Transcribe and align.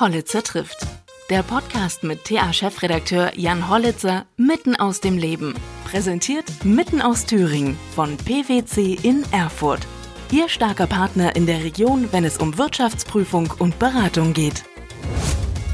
Hollitzer 0.00 0.42
trifft. 0.42 0.88
Der 1.30 1.44
Podcast 1.44 2.02
mit 2.02 2.24
TA-Chefredakteur 2.24 3.30
Jan 3.36 3.70
Hollitzer 3.70 4.26
mitten 4.36 4.74
aus 4.74 5.00
dem 5.00 5.16
Leben. 5.16 5.54
Präsentiert 5.84 6.64
mitten 6.64 7.00
aus 7.00 7.26
Thüringen 7.26 7.78
von 7.94 8.16
PwC 8.16 8.98
in 9.00 9.24
Erfurt. 9.30 9.86
Ihr 10.32 10.48
starker 10.48 10.88
Partner 10.88 11.36
in 11.36 11.46
der 11.46 11.62
Region, 11.62 12.08
wenn 12.10 12.24
es 12.24 12.38
um 12.38 12.58
Wirtschaftsprüfung 12.58 13.54
und 13.60 13.78
Beratung 13.78 14.32
geht. 14.32 14.64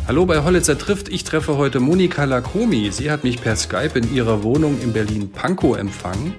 Hallo 0.07 0.27
bei 0.27 0.45
Hollitzer 0.45 0.77
trifft. 0.77 1.09
Ich 1.09 1.25
treffe 1.25 1.57
heute 1.57 1.80
Monika 1.80 2.25
Lakomi. 2.25 2.91
Sie 2.93 3.11
hat 3.11 3.25
mich 3.25 3.41
per 3.41 3.57
Skype 3.57 3.98
in 3.98 4.14
ihrer 4.14 4.43
Wohnung 4.43 4.79
in 4.82 4.93
Berlin-Pankow 4.93 5.79
empfangen. 5.79 6.34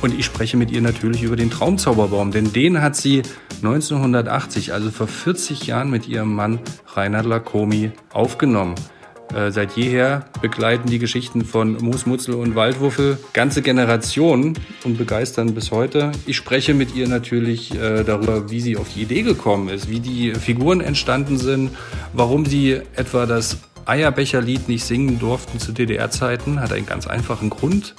Und 0.00 0.18
ich 0.18 0.24
spreche 0.24 0.56
mit 0.56 0.70
ihr 0.70 0.80
natürlich 0.80 1.22
über 1.22 1.36
den 1.36 1.50
Traumzauberbaum, 1.50 2.30
denn 2.30 2.52
den 2.52 2.80
hat 2.80 2.96
sie 2.96 3.22
1980, 3.56 4.72
also 4.72 4.90
vor 4.90 5.06
40 5.06 5.66
Jahren, 5.66 5.90
mit 5.90 6.08
ihrem 6.08 6.34
Mann 6.34 6.60
Reinhard 6.94 7.26
Lakomi 7.26 7.92
aufgenommen. 8.12 8.74
Äh, 9.34 9.50
seit 9.50 9.72
jeher 9.72 10.26
begleiten 10.40 10.88
die 10.88 10.98
Geschichten 10.98 11.44
von 11.44 11.76
Moosmutzel 11.78 12.34
und 12.34 12.54
Waldwuffel 12.54 13.18
ganze 13.32 13.60
Generationen 13.60 14.56
und 14.84 14.98
begeistern 14.98 15.54
bis 15.54 15.72
heute. 15.72 16.12
Ich 16.26 16.36
spreche 16.36 16.74
mit 16.74 16.94
ihr 16.94 17.08
natürlich 17.08 17.74
äh, 17.74 18.04
darüber, 18.04 18.50
wie 18.50 18.60
sie 18.60 18.76
auf 18.76 18.86
die 18.94 19.02
Idee 19.02 19.22
gekommen 19.22 19.68
ist, 19.68 19.90
wie 19.90 20.00
die 20.00 20.34
Figuren 20.34 20.80
entstanden 20.80 21.38
sind, 21.38 21.70
warum 22.12 22.46
sie 22.46 22.80
etwa 22.94 23.26
das 23.26 23.58
Eierbecherlied 23.84 24.68
nicht 24.68 24.84
singen 24.84 25.18
durften 25.18 25.58
zu 25.58 25.72
DDR-Zeiten, 25.72 26.60
hat 26.60 26.72
einen 26.72 26.86
ganz 26.86 27.06
einfachen 27.06 27.50
Grund 27.50 27.94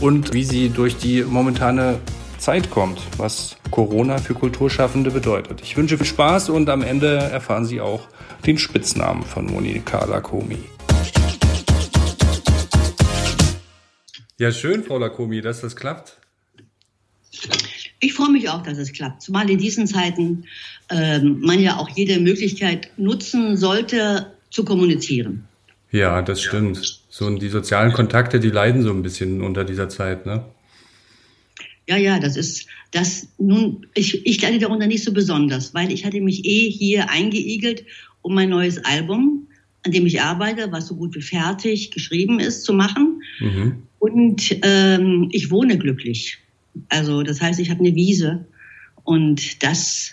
und 0.00 0.32
wie 0.32 0.44
sie 0.44 0.68
durch 0.68 0.96
die 0.96 1.22
momentane 1.22 1.98
Zeit 2.46 2.70
kommt, 2.70 3.00
was 3.16 3.56
Corona 3.72 4.18
für 4.18 4.34
Kulturschaffende 4.34 5.10
bedeutet. 5.10 5.62
Ich 5.64 5.76
wünsche 5.76 5.96
viel 5.96 6.06
Spaß 6.06 6.50
und 6.50 6.68
am 6.68 6.82
Ende 6.82 7.16
erfahren 7.16 7.66
Sie 7.66 7.80
auch 7.80 8.06
den 8.46 8.56
Spitznamen 8.56 9.24
von 9.24 9.46
Monika 9.46 10.04
Lakomi. 10.04 10.60
Ja, 14.38 14.52
schön, 14.52 14.84
Frau 14.84 14.96
Lakomi, 14.96 15.40
dass 15.40 15.62
das 15.62 15.74
klappt. 15.74 16.18
Ich 17.98 18.14
freue 18.14 18.30
mich 18.30 18.48
auch, 18.48 18.62
dass 18.62 18.78
es 18.78 18.92
klappt, 18.92 19.22
zumal 19.22 19.50
in 19.50 19.58
diesen 19.58 19.88
Zeiten 19.88 20.44
äh, 20.88 21.18
man 21.18 21.58
ja 21.58 21.78
auch 21.78 21.88
jede 21.88 22.20
Möglichkeit 22.20 22.92
nutzen 22.96 23.56
sollte, 23.56 24.30
zu 24.50 24.64
kommunizieren. 24.64 25.48
Ja, 25.90 26.22
das 26.22 26.42
stimmt. 26.42 27.02
So 27.08 27.28
die 27.28 27.48
sozialen 27.48 27.92
Kontakte, 27.92 28.38
die 28.38 28.50
leiden 28.50 28.82
so 28.82 28.92
ein 28.92 29.02
bisschen 29.02 29.42
unter 29.42 29.64
dieser 29.64 29.88
Zeit, 29.88 30.26
ne? 30.26 30.44
Ja, 31.88 31.96
ja, 31.96 32.18
das 32.18 32.36
ist 32.36 32.66
das 32.90 33.28
nun, 33.38 33.86
ich, 33.94 34.26
ich 34.26 34.40
leide 34.40 34.58
darunter 34.58 34.86
nicht 34.86 35.04
so 35.04 35.12
besonders, 35.12 35.74
weil 35.74 35.92
ich 35.92 36.04
hatte 36.04 36.20
mich 36.20 36.44
eh 36.44 36.70
hier 36.70 37.10
eingeigelt, 37.10 37.84
um 38.22 38.34
mein 38.34 38.50
neues 38.50 38.84
Album, 38.84 39.48
an 39.84 39.92
dem 39.92 40.06
ich 40.06 40.20
arbeite, 40.20 40.72
was 40.72 40.88
so 40.88 40.96
gut 40.96 41.14
wie 41.14 41.22
fertig 41.22 41.90
geschrieben 41.90 42.40
ist, 42.40 42.64
zu 42.64 42.72
machen. 42.72 43.22
Mhm. 43.38 43.82
Und 43.98 44.56
ähm, 44.62 45.28
ich 45.32 45.50
wohne 45.50 45.78
glücklich. 45.78 46.38
Also 46.88 47.22
das 47.22 47.40
heißt, 47.40 47.60
ich 47.60 47.70
habe 47.70 47.80
eine 47.80 47.94
Wiese 47.94 48.46
und 49.04 49.62
das 49.62 50.12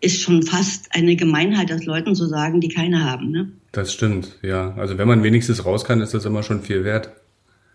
ist 0.00 0.20
schon 0.20 0.42
fast 0.42 0.94
eine 0.94 1.16
Gemeinheit, 1.16 1.70
das 1.70 1.84
Leuten 1.84 2.14
zu 2.14 2.26
sagen, 2.26 2.60
die 2.60 2.68
keine 2.68 3.04
haben. 3.04 3.30
Ne? 3.30 3.50
Das 3.72 3.92
stimmt, 3.92 4.38
ja. 4.42 4.74
Also 4.76 4.96
wenn 4.98 5.08
man 5.08 5.22
wenigstens 5.22 5.64
raus 5.64 5.84
kann, 5.84 6.00
ist 6.00 6.14
das 6.14 6.24
immer 6.24 6.42
schon 6.42 6.62
viel 6.62 6.84
wert. 6.84 7.10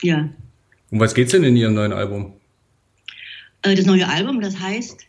Ja. 0.01 0.29
Um 0.89 0.99
was 0.99 1.13
geht's 1.13 1.31
denn 1.31 1.43
in 1.43 1.57
Ihrem 1.57 1.73
neuen 1.73 1.91
Album? 1.91 2.33
Äh, 3.63 3.75
das 3.75 3.85
neue 3.85 4.07
Album, 4.07 4.41
das 4.41 4.59
heißt 4.59 5.05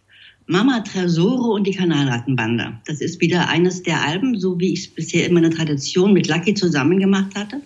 Mama 0.47 0.81
Tresore 0.81 1.53
und 1.53 1.67
die 1.67 1.75
Kanalrattenbande. 1.75 2.79
Das 2.87 3.01
ist 3.01 3.21
wieder 3.21 3.49
eines 3.49 3.83
der 3.83 4.03
Alben, 4.03 4.39
so 4.39 4.59
wie 4.59 4.73
ich 4.73 4.81
es 4.81 4.89
bisher 4.89 5.27
in 5.27 5.35
meiner 5.35 5.51
Tradition 5.51 6.13
mit 6.13 6.29
Lucky 6.29 6.55
zusammen 6.55 6.99
gemacht 6.99 7.35
hatte. 7.35 7.61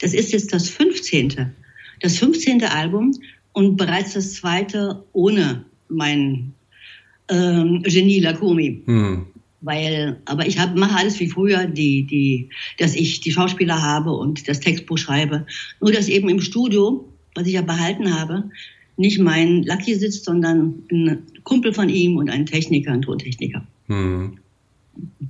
Das 0.00 0.14
ist 0.14 0.32
jetzt 0.32 0.52
das 0.52 0.68
15. 0.68 1.52
Das 2.00 2.18
15. 2.18 2.62
Album 2.64 3.14
und 3.52 3.76
bereits 3.76 4.14
das 4.14 4.34
zweite 4.34 5.04
ohne 5.12 5.64
mein 5.88 6.52
ähm, 7.28 7.82
Genie 7.82 8.20
Lakomi. 8.20 8.82
Hm. 8.84 9.26
Weil, 9.60 10.20
aber 10.26 10.46
ich 10.46 10.58
hab, 10.58 10.76
mache 10.76 10.96
alles 10.96 11.18
wie 11.18 11.28
früher, 11.28 11.66
die, 11.66 12.04
die, 12.04 12.50
dass 12.78 12.94
ich 12.94 13.20
die 13.20 13.32
Schauspieler 13.32 13.82
habe 13.82 14.12
und 14.12 14.46
das 14.46 14.60
Textbuch 14.60 14.98
schreibe. 14.98 15.46
Nur, 15.80 15.90
dass 15.90 16.06
eben 16.06 16.28
im 16.28 16.40
Studio, 16.40 17.08
was 17.34 17.46
ich 17.48 17.54
ja 17.54 17.62
behalten 17.62 18.14
habe, 18.14 18.50
nicht 18.98 19.18
mein 19.18 19.62
Lucky 19.62 19.94
sitzt, 19.94 20.24
sondern 20.24 20.82
ein 20.90 21.22
Kumpel 21.44 21.72
von 21.72 21.88
ihm 21.88 22.16
und 22.16 22.28
ein 22.28 22.46
Techniker, 22.46 22.92
ein 22.92 23.02
Tontechniker. 23.02 23.66
Hm. 23.86 24.38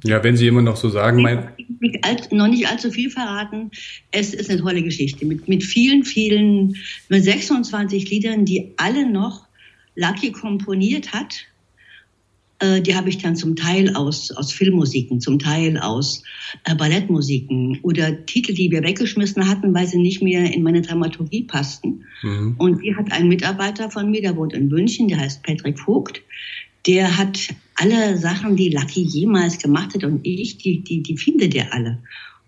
Ja, 0.04 0.24
wenn 0.24 0.36
Sie 0.36 0.46
immer 0.46 0.62
noch 0.62 0.76
so 0.76 0.88
sagen, 0.88 1.20
mein 1.20 1.50
nicht, 1.80 2.32
noch 2.32 2.48
nicht 2.48 2.66
allzu 2.66 2.90
viel 2.90 3.10
verraten. 3.10 3.70
Es 4.10 4.32
ist 4.32 4.50
eine 4.50 4.60
tolle 4.60 4.82
Geschichte 4.82 5.26
mit, 5.26 5.48
mit 5.48 5.62
vielen, 5.62 6.04
vielen, 6.04 6.76
mit 7.08 7.24
26 7.24 8.08
Liedern, 8.10 8.44
die 8.44 8.72
alle 8.78 9.10
noch 9.10 9.46
Lucky 9.94 10.32
komponiert 10.32 11.12
hat 11.12 11.47
die 12.60 12.96
habe 12.96 13.08
ich 13.08 13.18
dann 13.18 13.36
zum 13.36 13.54
Teil 13.54 13.94
aus, 13.94 14.32
aus 14.32 14.52
Filmmusiken, 14.52 15.20
zum 15.20 15.38
Teil 15.38 15.78
aus 15.78 16.22
äh, 16.64 16.74
Ballettmusiken 16.74 17.78
oder 17.82 18.26
Titel, 18.26 18.52
die 18.52 18.70
wir 18.70 18.82
weggeschmissen 18.82 19.48
hatten, 19.48 19.72
weil 19.74 19.86
sie 19.86 19.98
nicht 19.98 20.22
mehr 20.22 20.52
in 20.52 20.62
meine 20.62 20.82
Dramaturgie 20.82 21.44
passten. 21.44 22.04
Mhm. 22.22 22.56
Und 22.58 22.82
die 22.82 22.96
hat 22.96 23.12
ein 23.12 23.28
Mitarbeiter 23.28 23.90
von 23.90 24.10
mir, 24.10 24.22
der 24.22 24.36
wohnt 24.36 24.52
in 24.54 24.68
München, 24.68 25.08
der 25.08 25.20
heißt 25.20 25.42
Patrick 25.44 25.78
Vogt. 25.78 26.20
Der 26.86 27.16
hat 27.16 27.38
alle 27.76 28.16
Sachen, 28.16 28.56
die 28.56 28.70
Lucky 28.70 29.02
jemals 29.02 29.58
gemacht 29.58 29.94
hat 29.94 30.04
und 30.04 30.20
ich, 30.24 30.58
die, 30.58 30.82
die, 30.82 31.02
die 31.02 31.16
findet 31.16 31.54
er 31.54 31.72
alle. 31.72 31.98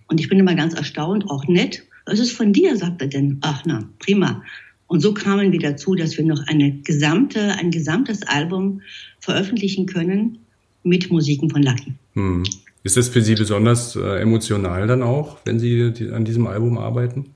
Und 0.08 0.18
ich 0.18 0.28
bin 0.28 0.40
immer 0.40 0.54
ganz 0.56 0.74
erstaunt, 0.74 1.30
auch 1.30 1.46
nett. 1.46 1.84
Was 2.06 2.18
ist 2.18 2.32
von 2.32 2.52
dir, 2.52 2.76
sagt 2.76 3.00
er 3.00 3.08
denn. 3.08 3.38
Ach 3.42 3.62
na, 3.64 3.88
prima. 4.00 4.42
Und 4.90 4.98
so 4.98 5.14
kamen 5.14 5.52
wir 5.52 5.60
dazu, 5.60 5.94
dass 5.94 6.18
wir 6.18 6.24
noch 6.24 6.48
eine 6.48 6.72
gesamte, 6.72 7.52
ein 7.52 7.70
gesamtes 7.70 8.24
Album 8.24 8.80
veröffentlichen 9.20 9.86
können 9.86 10.38
mit 10.82 11.12
Musiken 11.12 11.48
von 11.48 11.62
Lucky. 11.62 11.92
Hm. 12.14 12.42
Ist 12.82 12.96
das 12.96 13.08
für 13.08 13.22
Sie 13.22 13.36
besonders 13.36 13.94
äh, 13.94 14.20
emotional 14.20 14.88
dann 14.88 15.04
auch, 15.04 15.36
wenn 15.44 15.60
Sie 15.60 15.92
die, 15.92 16.10
an 16.10 16.24
diesem 16.24 16.48
Album 16.48 16.76
arbeiten? 16.76 17.26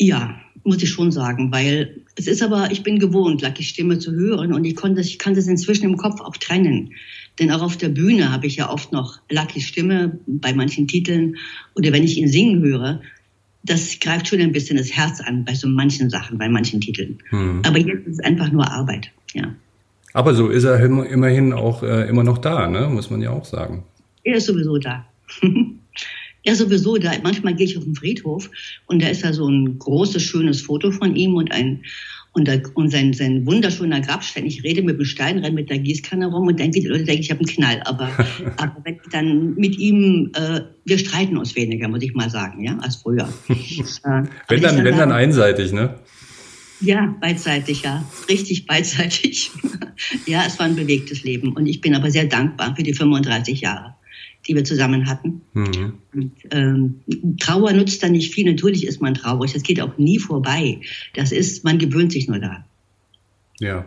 Ja, 0.00 0.34
muss 0.64 0.82
ich 0.82 0.90
schon 0.90 1.12
sagen, 1.12 1.52
weil 1.52 2.00
es 2.16 2.26
ist 2.26 2.42
aber, 2.42 2.72
ich 2.72 2.82
bin 2.82 2.98
gewohnt, 2.98 3.40
Luckys 3.42 3.68
Stimme 3.68 4.00
zu 4.00 4.10
hören 4.10 4.52
und 4.52 4.64
ich 4.64 4.74
konnte, 4.74 5.02
ich 5.02 5.20
kann 5.20 5.36
das 5.36 5.46
inzwischen 5.46 5.84
im 5.84 5.96
Kopf 5.96 6.20
auch 6.20 6.36
trennen. 6.36 6.90
Denn 7.38 7.52
auch 7.52 7.62
auf 7.62 7.76
der 7.76 7.90
Bühne 7.90 8.32
habe 8.32 8.48
ich 8.48 8.56
ja 8.56 8.68
oft 8.68 8.90
noch 8.90 9.20
Luckys 9.30 9.62
Stimme 9.62 10.18
bei 10.26 10.52
manchen 10.52 10.88
Titeln 10.88 11.36
oder 11.76 11.92
wenn 11.92 12.02
ich 12.02 12.18
ihn 12.18 12.26
singen 12.26 12.64
höre, 12.64 13.00
das 13.66 13.98
greift 14.00 14.28
schon 14.28 14.40
ein 14.40 14.52
bisschen 14.52 14.76
das 14.76 14.92
Herz 14.92 15.20
an 15.20 15.44
bei 15.44 15.54
so 15.54 15.68
manchen 15.68 16.08
Sachen, 16.10 16.38
bei 16.38 16.48
manchen 16.48 16.80
Titeln. 16.80 17.18
Hm. 17.30 17.62
Aber 17.66 17.78
jetzt 17.78 18.06
ist 18.06 18.18
es 18.18 18.20
einfach 18.20 18.50
nur 18.50 18.70
Arbeit, 18.70 19.10
ja. 19.34 19.54
Aber 20.12 20.34
so 20.34 20.48
ist 20.48 20.64
er 20.64 20.82
immerhin 20.82 21.52
auch 21.52 21.82
äh, 21.82 22.08
immer 22.08 22.24
noch 22.24 22.38
da, 22.38 22.68
ne? 22.68 22.88
muss 22.88 23.10
man 23.10 23.20
ja 23.20 23.30
auch 23.30 23.44
sagen. 23.44 23.84
Er 24.24 24.36
ist 24.36 24.46
sowieso 24.46 24.78
da. 24.78 25.04
er 26.42 26.52
ist 26.52 26.58
sowieso 26.58 26.96
da. 26.96 27.12
Manchmal 27.22 27.54
gehe 27.54 27.66
ich 27.66 27.76
auf 27.76 27.84
den 27.84 27.94
Friedhof 27.94 28.50
und 28.86 29.02
da 29.02 29.08
ist 29.08 29.24
da 29.24 29.34
so 29.34 29.46
ein 29.46 29.78
großes, 29.78 30.22
schönes 30.22 30.62
Foto 30.62 30.90
von 30.90 31.16
ihm 31.16 31.34
und 31.34 31.52
ein 31.52 31.82
und, 32.36 32.46
da, 32.46 32.58
und 32.74 32.90
sein, 32.90 33.14
sein 33.14 33.46
wunderschöner 33.46 34.02
Grabstein. 34.02 34.44
Ich 34.44 34.62
rede 34.62 34.82
mit 34.82 34.98
dem 34.98 35.06
Stein, 35.06 35.38
renne 35.38 35.54
mit 35.54 35.70
der 35.70 35.78
Gießkanne 35.78 36.26
rum 36.26 36.46
und 36.46 36.60
denke, 36.60 36.80
die 36.80 36.86
Leute 36.86 37.04
denken, 37.04 37.22
ich 37.22 37.30
habe 37.30 37.40
einen 37.40 37.48
Knall. 37.48 37.82
Aber, 37.86 38.10
aber 38.58 38.76
wenn 38.84 38.96
ich 38.96 39.10
dann 39.10 39.54
mit 39.54 39.78
ihm, 39.78 40.32
äh, 40.34 40.60
wir 40.84 40.98
streiten 40.98 41.38
uns 41.38 41.56
weniger, 41.56 41.88
muss 41.88 42.02
ich 42.02 42.12
mal 42.12 42.28
sagen, 42.28 42.62
ja, 42.62 42.76
als 42.78 42.96
früher. 42.96 43.26
äh, 43.48 44.22
wenn 44.48 44.60
dann, 44.60 44.84
wenn 44.84 44.98
dann 44.98 45.12
einseitig, 45.12 45.72
ne? 45.72 45.94
Ja, 46.82 47.16
beidseitig, 47.22 47.82
ja. 47.82 48.04
Richtig 48.28 48.66
beidseitig. 48.66 49.50
ja, 50.26 50.44
es 50.46 50.58
war 50.58 50.66
ein 50.66 50.76
bewegtes 50.76 51.24
Leben. 51.24 51.54
Und 51.54 51.66
ich 51.66 51.80
bin 51.80 51.94
aber 51.94 52.10
sehr 52.10 52.26
dankbar 52.26 52.76
für 52.76 52.82
die 52.82 52.92
35 52.92 53.62
Jahre 53.62 53.95
die 54.46 54.54
wir 54.54 54.64
zusammen 54.64 55.08
hatten. 55.08 55.42
Mhm. 55.52 55.94
Und, 56.14 56.32
ähm, 56.50 57.00
Trauer 57.38 57.72
nutzt 57.72 58.02
da 58.02 58.08
nicht 58.08 58.32
viel. 58.32 58.50
Natürlich 58.50 58.86
ist 58.86 59.00
man 59.00 59.14
traurig. 59.14 59.52
Das 59.52 59.62
geht 59.62 59.80
auch 59.80 59.98
nie 59.98 60.18
vorbei. 60.18 60.80
Das 61.14 61.32
ist, 61.32 61.64
man 61.64 61.78
gewöhnt 61.78 62.12
sich 62.12 62.28
nur 62.28 62.38
daran. 62.38 62.64
Ja. 63.58 63.86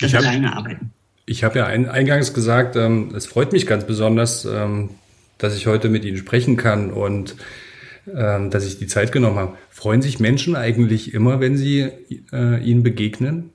Das 0.00 0.10
ich 0.10 0.16
alleine 0.16 0.50
hab, 0.50 0.58
arbeiten. 0.58 0.90
Ich 1.26 1.44
habe 1.44 1.58
ja 1.58 1.66
ein, 1.66 1.88
eingangs 1.88 2.34
gesagt, 2.34 2.76
ähm, 2.76 3.12
es 3.14 3.26
freut 3.26 3.52
mich 3.52 3.66
ganz 3.66 3.86
besonders, 3.86 4.44
ähm, 4.44 4.90
dass 5.38 5.56
ich 5.56 5.66
heute 5.66 5.88
mit 5.88 6.04
Ihnen 6.04 6.16
sprechen 6.16 6.56
kann 6.56 6.92
und 6.92 7.36
ähm, 8.14 8.50
dass 8.50 8.64
ich 8.64 8.78
die 8.78 8.86
Zeit 8.86 9.10
genommen 9.10 9.36
habe. 9.36 9.58
Freuen 9.70 10.00
sich 10.00 10.20
Menschen 10.20 10.54
eigentlich 10.54 11.12
immer, 11.12 11.40
wenn 11.40 11.56
sie 11.56 11.90
äh, 12.32 12.62
ihnen 12.64 12.82
begegnen? 12.82 13.50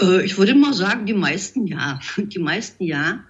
Äh, 0.00 0.24
ich 0.24 0.38
würde 0.38 0.54
mal 0.54 0.72
sagen, 0.72 1.06
die 1.06 1.14
meisten 1.14 1.66
ja. 1.66 2.00
Die 2.16 2.38
meisten 2.38 2.84
ja. 2.84 3.24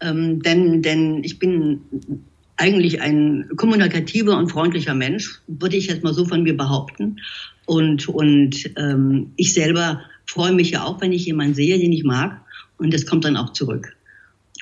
Ähm, 0.00 0.42
denn, 0.42 0.82
denn 0.82 1.24
ich 1.24 1.38
bin 1.38 1.80
eigentlich 2.56 3.00
ein 3.00 3.48
kommunikativer 3.56 4.36
und 4.36 4.50
freundlicher 4.50 4.94
Mensch, 4.94 5.40
würde 5.46 5.76
ich 5.76 5.86
jetzt 5.86 6.02
mal 6.02 6.14
so 6.14 6.24
von 6.24 6.42
mir 6.42 6.56
behaupten. 6.56 7.20
Und, 7.66 8.08
und 8.08 8.70
ähm, 8.76 9.30
ich 9.36 9.52
selber 9.52 10.02
freue 10.26 10.52
mich 10.52 10.72
ja 10.72 10.84
auch, 10.84 11.00
wenn 11.00 11.12
ich 11.12 11.26
jemanden 11.26 11.54
sehe, 11.54 11.78
den 11.78 11.92
ich 11.92 12.04
mag. 12.04 12.40
Und 12.78 12.92
das 12.92 13.06
kommt 13.06 13.24
dann 13.24 13.36
auch 13.36 13.52
zurück. 13.52 13.96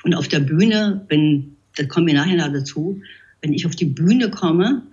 Und 0.03 0.13
auf 0.13 0.27
der 0.27 0.39
Bühne, 0.39 1.05
wenn 1.09 1.57
da 1.77 1.85
kommen 1.85 2.07
wir 2.07 2.15
nachher 2.15 2.37
noch 2.37 2.51
dazu, 2.51 3.01
wenn 3.41 3.53
ich 3.53 3.65
auf 3.65 3.75
die 3.75 3.85
Bühne 3.85 4.29
komme, 4.29 4.83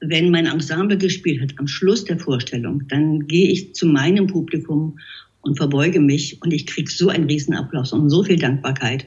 wenn 0.00 0.30
mein 0.30 0.46
Ensemble 0.46 0.98
gespielt 0.98 1.40
hat, 1.42 1.58
am 1.58 1.66
Schluss 1.66 2.04
der 2.04 2.18
Vorstellung, 2.18 2.86
dann 2.88 3.26
gehe 3.26 3.50
ich 3.50 3.74
zu 3.74 3.86
meinem 3.86 4.26
Publikum 4.26 4.98
und 5.46 5.56
verbeuge 5.56 6.00
mich 6.00 6.42
und 6.42 6.52
ich 6.52 6.66
kriege 6.66 6.90
so 6.90 7.08
einen 7.08 7.24
Riesenapplaus 7.24 7.92
und 7.92 8.10
so 8.10 8.22
viel 8.22 8.38
Dankbarkeit. 8.38 9.06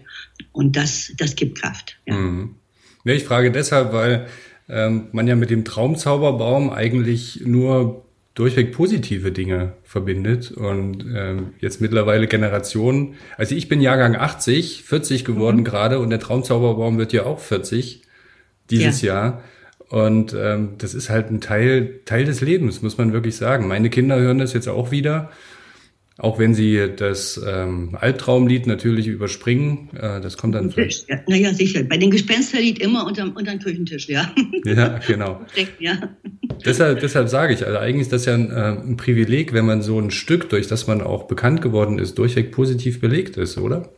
Und 0.52 0.76
das, 0.76 1.14
das 1.18 1.36
gibt 1.36 1.60
Kraft. 1.60 1.98
Ja. 2.06 2.16
Mhm. 2.16 2.56
Ja, 3.06 3.14
ich 3.14 3.24
frage 3.24 3.52
deshalb, 3.52 3.94
weil 3.94 4.28
ähm, 4.68 5.08
man 5.12 5.28
ja 5.28 5.36
mit 5.36 5.50
dem 5.50 5.66
Traumzauberbaum 5.66 6.70
eigentlich 6.70 7.42
nur 7.46 8.06
durchweg 8.36 8.72
positive 8.72 9.32
Dinge 9.32 9.74
verbindet 9.84 10.52
und 10.52 11.06
ähm, 11.14 11.54
jetzt 11.60 11.82
mittlerweile 11.82 12.28
Generationen, 12.28 13.16
also 13.38 13.56
ich 13.56 13.68
bin 13.68 13.82
Jahrgang 13.82 14.16
80, 14.16 14.84
40 14.84 15.26
geworden 15.26 15.58
mhm. 15.58 15.64
gerade 15.66 16.00
und 16.00 16.10
der 16.10 16.20
Traumzauberbaum 16.20 16.98
wird 16.98 17.12
ja 17.12 17.26
auch 17.26 17.40
40 17.40 18.04
dieses 18.70 19.02
ja. 19.02 19.14
Jahr. 19.14 19.44
Und 19.90 20.36
ähm, 20.38 20.76
das 20.78 20.94
ist 20.94 21.10
halt 21.10 21.32
ein 21.32 21.42
Teil, 21.42 22.02
Teil 22.06 22.24
des 22.24 22.42
Lebens, 22.42 22.84
muss 22.84 22.98
man 22.98 23.12
wirklich 23.12 23.36
sagen. 23.36 23.68
Meine 23.68 23.90
Kinder 23.90 24.20
hören 24.20 24.38
das 24.38 24.54
jetzt 24.54 24.68
auch 24.68 24.92
wieder 24.92 25.32
auch 26.20 26.38
wenn 26.38 26.54
sie 26.54 26.90
das 26.98 27.40
ähm, 27.48 27.98
Albtraumlied 28.00 28.68
natürlich 28.68 29.08
überspringen, 29.08 29.90
äh, 29.96 30.20
das 30.20 30.36
kommt 30.36 30.54
dann 30.54 30.70
vielleicht. 30.70 31.08
Ja, 31.08 31.22
naja, 31.28 31.54
sicher. 31.54 31.84
Bei 31.84 31.98
den 31.98 32.12
Gespensterlied 32.12 32.80
immer 32.80 33.06
unterm, 33.06 33.32
unterm 33.32 33.60
Küchentisch, 33.60 34.10
ja. 34.10 34.30
Ja, 34.66 35.00
genau. 35.00 35.46
ja. 35.80 35.98
Deshalb, 36.66 37.00
deshalb 37.00 37.30
sage 37.30 37.54
ich, 37.54 37.66
also 37.66 37.80
eigentlich 37.80 38.02
ist 38.02 38.12
das 38.12 38.26
ja 38.26 38.34
ein, 38.34 38.52
äh, 38.52 38.82
ein 38.82 38.98
Privileg, 38.98 39.54
wenn 39.54 39.66
man 39.66 39.82
so 39.82 39.98
ein 39.98 40.12
Stück, 40.12 40.50
durch 40.50 40.68
das 40.68 40.88
man 40.88 41.02
auch 41.02 41.24
bekannt 41.28 41.62
geworden 41.62 42.00
ist, 42.00 42.18
durchweg 42.18 42.52
positiv 42.52 43.00
belegt 43.00 43.38
ist, 43.38 43.58
oder? 43.58 43.90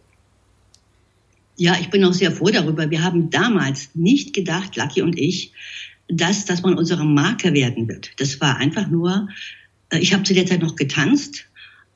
Ja, 1.58 1.76
ich 1.82 1.90
bin 1.90 2.04
auch 2.06 2.14
sehr 2.14 2.32
froh 2.32 2.50
darüber. 2.50 2.92
Wir 2.92 3.04
haben 3.04 3.32
damals 3.32 3.90
nicht 3.96 4.36
gedacht, 4.36 4.78
Lucky 4.78 5.02
und 5.02 5.18
ich, 5.18 5.54
dass 6.08 6.46
das 6.46 6.62
man 6.62 6.78
unsere 6.78 7.04
Marke 7.04 7.54
werden 7.56 7.88
wird. 7.88 8.12
Das 8.18 8.40
war 8.40 8.58
einfach 8.58 8.88
nur, 8.90 9.28
äh, 9.90 9.98
ich 9.98 10.14
habe 10.14 10.22
zu 10.22 10.36
der 10.36 10.46
Zeit 10.46 10.62
noch 10.62 10.76
getanzt 10.76 11.48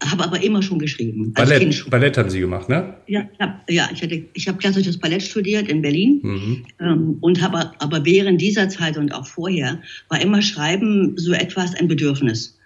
habe 0.04 0.24
aber 0.24 0.44
immer 0.44 0.62
schon 0.62 0.80
geschrieben. 0.80 1.34
Ballett, 1.34 1.74
schon. 1.74 1.90
Ballett 1.90 2.18
haben 2.18 2.30
Sie 2.30 2.40
gemacht, 2.40 2.68
ne? 2.70 2.96
Ja, 3.08 3.28
ich 3.32 3.40
habe 3.40 3.54
ja, 3.70 3.90
ich 3.94 4.02
hatte, 4.02 4.26
ich 4.34 4.48
habe 4.48 4.58
klassisches 4.58 4.98
Ballett 4.98 5.24
studiert 5.24 5.70
in 5.70 5.82
Berlin 5.82 6.20
mhm. 6.22 6.66
ähm, 6.80 7.18
und 7.22 7.42
habe 7.42 7.72
aber 7.80 8.06
während 8.06 8.42
dieser 8.42 8.68
Zeit 8.70 8.98
und 8.98 9.14
auch 9.14 9.26
vorher 9.26 9.82
war 10.10 10.22
immer 10.22 10.42
Schreiben 10.42 11.18
so 11.18 11.34
etwas 11.34 11.76
ein 11.76 11.88
Bedürfnis. 11.88 12.58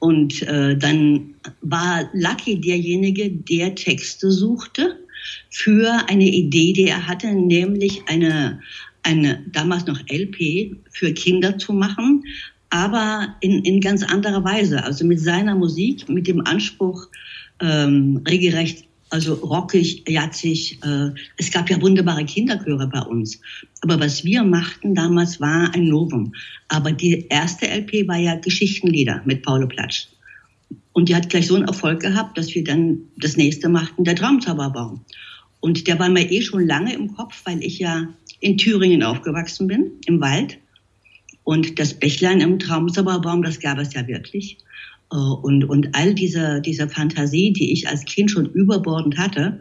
Und 0.00 0.42
äh, 0.42 0.76
dann 0.76 1.34
war 1.62 2.10
Lucky 2.12 2.60
derjenige, 2.60 3.30
der 3.30 3.74
Texte 3.74 4.30
suchte 4.30 4.98
für 5.50 5.90
eine 6.08 6.26
Idee, 6.26 6.72
die 6.74 6.88
er 6.88 7.06
hatte, 7.06 7.28
nämlich 7.28 8.02
eine 8.06 8.60
eine 9.04 9.44
damals 9.52 9.86
noch 9.86 10.00
LP 10.10 10.76
für 10.90 11.12
Kinder 11.12 11.58
zu 11.58 11.72
machen, 11.72 12.24
aber 12.74 13.36
in, 13.40 13.60
in 13.64 13.80
ganz 13.80 14.02
anderer 14.02 14.42
Weise. 14.42 14.82
Also 14.82 15.06
mit 15.06 15.20
seiner 15.20 15.54
Musik, 15.54 16.08
mit 16.08 16.26
dem 16.26 16.44
Anspruch, 16.44 17.06
ähm, 17.60 18.20
regelrecht, 18.28 18.88
also 19.10 19.34
rockig, 19.34 20.02
jatzig. 20.08 20.80
Äh, 20.82 21.10
es 21.36 21.52
gab 21.52 21.70
ja 21.70 21.80
wunderbare 21.80 22.24
Kinderchöre 22.24 22.88
bei 22.88 23.02
uns. 23.02 23.40
Aber 23.80 24.00
was 24.00 24.24
wir 24.24 24.42
machten 24.42 24.96
damals 24.96 25.40
war 25.40 25.72
ein 25.72 25.84
Novum. 25.84 26.34
Aber 26.66 26.90
die 26.90 27.26
erste 27.28 27.68
LP 27.68 28.08
war 28.08 28.18
ja 28.18 28.34
Geschichtenlieder 28.34 29.22
mit 29.24 29.44
Paulo 29.44 29.68
Platsch. 29.68 30.08
Und 30.92 31.08
die 31.08 31.14
hat 31.14 31.30
gleich 31.30 31.46
so 31.46 31.54
einen 31.54 31.68
Erfolg 31.68 32.00
gehabt, 32.00 32.36
dass 32.36 32.56
wir 32.56 32.64
dann 32.64 33.02
das 33.16 33.36
nächste 33.36 33.68
machten, 33.68 34.02
der 34.02 34.16
Traumzauberbaum. 34.16 35.04
Und 35.60 35.86
der 35.86 36.00
war 36.00 36.08
mir 36.08 36.28
eh 36.28 36.42
schon 36.42 36.66
lange 36.66 36.92
im 36.92 37.14
Kopf, 37.14 37.40
weil 37.44 37.62
ich 37.62 37.78
ja 37.78 38.08
in 38.40 38.58
Thüringen 38.58 39.04
aufgewachsen 39.04 39.68
bin, 39.68 39.92
im 40.06 40.20
Wald. 40.20 40.58
Und 41.44 41.78
das 41.78 41.94
Bächlein 41.94 42.40
im 42.40 42.58
Traumzauberbaum, 42.58 43.42
das 43.42 43.60
gab 43.60 43.78
es 43.78 43.92
ja 43.94 44.06
wirklich. 44.08 44.58
Äh, 45.12 45.16
und, 45.16 45.64
und 45.64 45.94
all 45.94 46.14
diese, 46.14 46.60
diese 46.60 46.88
Fantasie, 46.88 47.52
die 47.52 47.72
ich 47.72 47.88
als 47.88 48.04
Kind 48.04 48.30
schon 48.30 48.46
überbordend 48.46 49.18
hatte, 49.18 49.60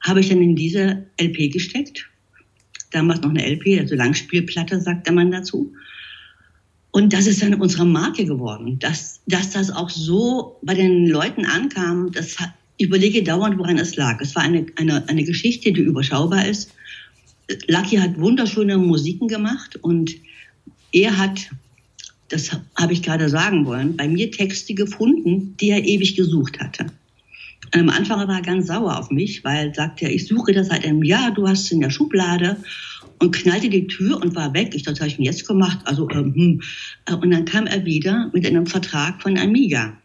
habe 0.00 0.20
ich 0.20 0.30
dann 0.30 0.42
in 0.42 0.56
diese 0.56 1.06
LP 1.20 1.52
gesteckt. 1.52 2.08
Damals 2.90 3.20
noch 3.20 3.30
eine 3.30 3.46
LP, 3.46 3.78
also 3.78 3.94
Langspielplatte, 3.94 4.80
sagte 4.80 5.12
man 5.12 5.30
dazu. 5.30 5.72
Und 6.90 7.12
das 7.12 7.26
ist 7.26 7.42
dann 7.42 7.54
unsere 7.54 7.84
Marke 7.84 8.24
geworden. 8.24 8.78
Dass, 8.80 9.20
dass 9.26 9.50
das 9.50 9.70
auch 9.70 9.90
so 9.90 10.58
bei 10.62 10.74
den 10.74 11.06
Leuten 11.06 11.44
ankam, 11.44 12.10
das 12.10 12.36
ich 12.78 12.86
überlege 12.86 13.22
dauernd, 13.22 13.58
woran 13.58 13.78
es 13.78 13.94
lag. 13.96 14.20
Es 14.22 14.34
war 14.34 14.42
eine, 14.42 14.64
eine, 14.76 15.06
eine 15.08 15.22
Geschichte, 15.24 15.70
die 15.70 15.82
überschaubar 15.82 16.48
ist. 16.48 16.72
Lucky 17.68 17.96
hat 17.96 18.18
wunderschöne 18.18 18.78
Musiken 18.78 19.28
gemacht 19.28 19.76
und 19.82 20.14
er 20.92 21.18
hat, 21.18 21.50
das 22.28 22.50
habe 22.76 22.92
ich 22.92 23.02
gerade 23.02 23.28
sagen 23.28 23.66
wollen, 23.66 23.96
bei 23.96 24.08
mir 24.08 24.30
Texte 24.30 24.74
gefunden, 24.74 25.56
die 25.60 25.70
er 25.70 25.84
ewig 25.84 26.16
gesucht 26.16 26.60
hatte. 26.60 26.86
Und 27.72 27.80
am 27.80 27.88
Anfang 27.90 28.26
war 28.26 28.36
er 28.36 28.42
ganz 28.42 28.66
sauer 28.66 28.98
auf 28.98 29.10
mich, 29.10 29.44
weil 29.44 29.74
sagte 29.74 30.06
er, 30.06 30.12
ich 30.12 30.26
suche 30.26 30.52
das 30.52 30.68
seit 30.68 30.84
einem 30.84 31.02
Jahr, 31.04 31.32
du 31.32 31.46
hast 31.46 31.64
es 31.64 31.72
in 31.72 31.80
der 31.80 31.90
Schublade 31.90 32.56
und 33.20 33.32
knallte 33.32 33.68
die 33.68 33.86
Tür 33.86 34.20
und 34.20 34.34
war 34.34 34.52
weg. 34.54 34.74
Ich 34.74 34.82
dachte, 34.82 34.96
was 34.96 35.00
habe 35.00 35.10
ich 35.10 35.18
mir 35.18 35.26
jetzt 35.26 35.46
gemacht? 35.46 35.78
Also, 35.84 36.08
ähm, 36.10 36.34
hm. 36.34 36.62
Äh, 37.06 37.14
und 37.14 37.30
dann 37.30 37.44
kam 37.44 37.66
er 37.66 37.84
wieder 37.84 38.30
mit 38.32 38.46
einem 38.46 38.66
Vertrag 38.66 39.22
von 39.22 39.38
Amiga. 39.38 39.96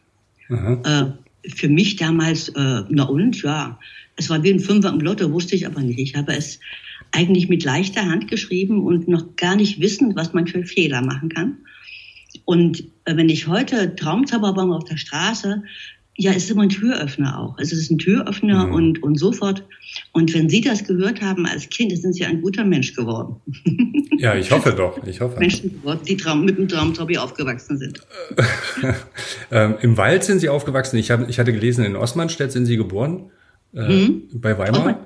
Äh, 0.50 1.06
für 1.50 1.70
mich 1.70 1.96
damals, 1.96 2.50
äh, 2.50 2.84
na 2.90 3.04
und, 3.04 3.42
ja, 3.42 3.80
es 4.16 4.30
war 4.30 4.44
wie 4.44 4.52
ein 4.52 4.60
Fünfer 4.60 4.90
im 4.90 5.00
Lotto, 5.00 5.32
wusste 5.32 5.56
ich 5.56 5.66
aber 5.66 5.82
nicht. 5.82 6.00
Ich 6.00 6.16
habe 6.16 6.34
es 6.36 6.60
eigentlich 7.16 7.50
mit 7.50 7.64
leichter 7.64 8.06
Hand 8.06 8.28
geschrieben 8.28 8.84
und 8.84 9.08
noch 9.08 9.36
gar 9.36 9.56
nicht 9.56 9.80
wissend, 9.80 10.16
was 10.16 10.34
man 10.34 10.48
für 10.48 10.64
Fehler 10.64 11.02
machen 11.02 11.30
kann. 11.30 11.58
Und 12.44 12.82
äh, 13.06 13.16
wenn 13.16 13.30
ich 13.30 13.48
heute 13.48 13.96
Traumzauberbaum 13.96 14.72
auf 14.72 14.84
der 14.84 14.98
Straße, 14.98 15.64
ja, 16.18 16.32
es 16.32 16.46
ist 16.46 16.52
immer 16.52 16.64
ein 16.64 16.70
Türöffner 16.70 17.40
auch. 17.40 17.58
Es 17.60 17.74
ist 17.74 17.92
ein 17.92 17.98
Türöffner 17.98 18.68
mhm. 18.68 18.74
und, 18.74 19.04
und 19.04 19.20
sofort. 19.20 19.66
Und 20.14 20.34
wenn 20.34 20.50
Sie 20.50 20.62
das 20.62 20.86
gehört 20.86 21.22
haben 21.22 21.46
als 21.46 21.70
Kind, 21.70 21.92
dann 21.92 22.00
sind 22.00 22.14
Sie 22.14 22.26
ein 22.26 22.42
guter 22.42 22.64
Mensch 22.64 22.94
geworden. 22.94 23.38
Ja, 24.18 24.34
ich 24.34 24.50
hoffe 24.50 24.72
doch. 24.72 25.06
Ich 25.06 25.20
hoffe. 25.20 25.38
Menschen 25.38 25.74
geworden, 25.74 26.00
die 26.08 26.16
Traum, 26.16 26.46
mit 26.46 26.58
dem 26.58 26.70
Traumzauber 26.70 27.22
aufgewachsen 27.22 27.78
sind. 27.78 28.00
ähm, 29.52 29.76
Im 29.82 29.98
Wald 29.98 30.24
sind 30.24 30.40
Sie 30.40 30.48
aufgewachsen. 30.48 30.96
Ich, 30.98 31.12
hab, 31.12 31.28
ich 31.28 31.38
hatte 31.38 31.52
gelesen, 31.52 31.84
in 31.84 31.98
Osmanstedt 31.98 32.50
sind 32.54 32.66
Sie 32.66 32.78
geboren. 32.78 33.30
Äh, 33.74 33.90
mhm. 33.90 34.30
Bei 34.36 34.58
Weimar? 34.58 35.06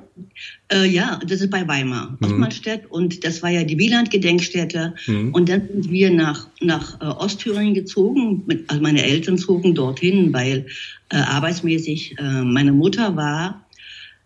Äh, 0.71 0.85
ja, 0.85 1.19
das 1.25 1.41
ist 1.41 1.49
bei 1.49 1.67
Weimar, 1.67 2.17
mhm. 2.19 2.27
Ottmannstedt. 2.27 2.89
Und 2.89 3.23
das 3.23 3.41
war 3.41 3.49
ja 3.49 3.63
die 3.63 3.77
Wieland-Gedenkstätte. 3.77 4.95
Mhm. 5.07 5.33
Und 5.33 5.49
dann 5.49 5.67
sind 5.67 5.91
wir 5.91 6.11
nach, 6.11 6.47
nach 6.61 7.01
äh, 7.01 7.05
Ostthüringen 7.05 7.73
gezogen. 7.73 8.43
Mit, 8.45 8.69
also 8.69 8.81
meine 8.81 9.03
Eltern 9.03 9.37
zogen 9.37 9.75
dorthin, 9.75 10.33
weil 10.33 10.67
äh, 11.09 11.17
arbeitsmäßig 11.17 12.15
äh, 12.17 12.43
meine 12.43 12.71
Mutter 12.71 13.15
war 13.15 13.65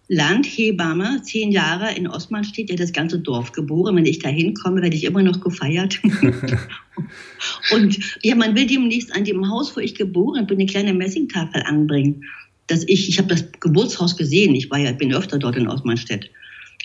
Landhebamme, 0.09 1.21
zehn 1.23 1.51
Jahre 1.51 1.95
in 1.95 2.07
Ostmannstedt, 2.07 2.69
ja 2.69 2.75
das 2.75 2.91
ganze 2.91 3.19
Dorf 3.19 3.51
geboren. 3.53 3.95
Wenn 3.95 4.05
ich 4.05 4.19
da 4.19 4.29
hinkomme, 4.29 4.81
werde 4.81 4.95
ich 4.95 5.05
immer 5.05 5.23
noch 5.23 5.39
gefeiert. 5.39 5.99
und 7.73 7.99
ja, 8.21 8.35
man 8.35 8.55
will 8.55 8.67
demnächst 8.67 9.15
an 9.15 9.23
dem 9.23 9.49
Haus, 9.49 9.75
wo 9.75 9.79
ich 9.79 9.95
geboren 9.95 10.45
bin, 10.45 10.57
eine 10.57 10.67
kleine 10.67 10.93
Messingtafel 10.93 11.63
anbringen 11.63 12.25
dass 12.67 12.83
ich, 12.87 13.09
ich 13.09 13.17
habe 13.17 13.29
das 13.29 13.45
Geburtshaus 13.59 14.15
gesehen, 14.15 14.55
ich 14.55 14.69
war 14.69 14.79
ja, 14.79 14.91
bin 14.91 15.13
öfter 15.13 15.37
dort 15.37 15.55
in 15.55 15.67
Osmanstedt, 15.67 16.29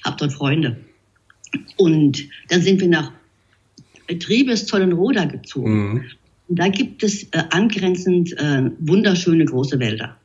habe 0.04 0.16
dort 0.18 0.32
Freunde. 0.32 0.76
Und 1.76 2.25
dann 2.49 2.62
sind 2.62 2.80
wir 2.80 2.88
nach 2.88 3.12
Triebes-Zollenroda 4.08 5.25
gezogen. 5.26 5.92
Mhm. 5.92 6.04
Da 6.49 6.68
gibt 6.68 7.02
es 7.02 7.25
äh, 7.25 7.42
angrenzend 7.50 8.32
äh, 8.38 8.70
wunderschöne 8.80 9.44
große 9.44 9.78
Wälder. 9.78 10.16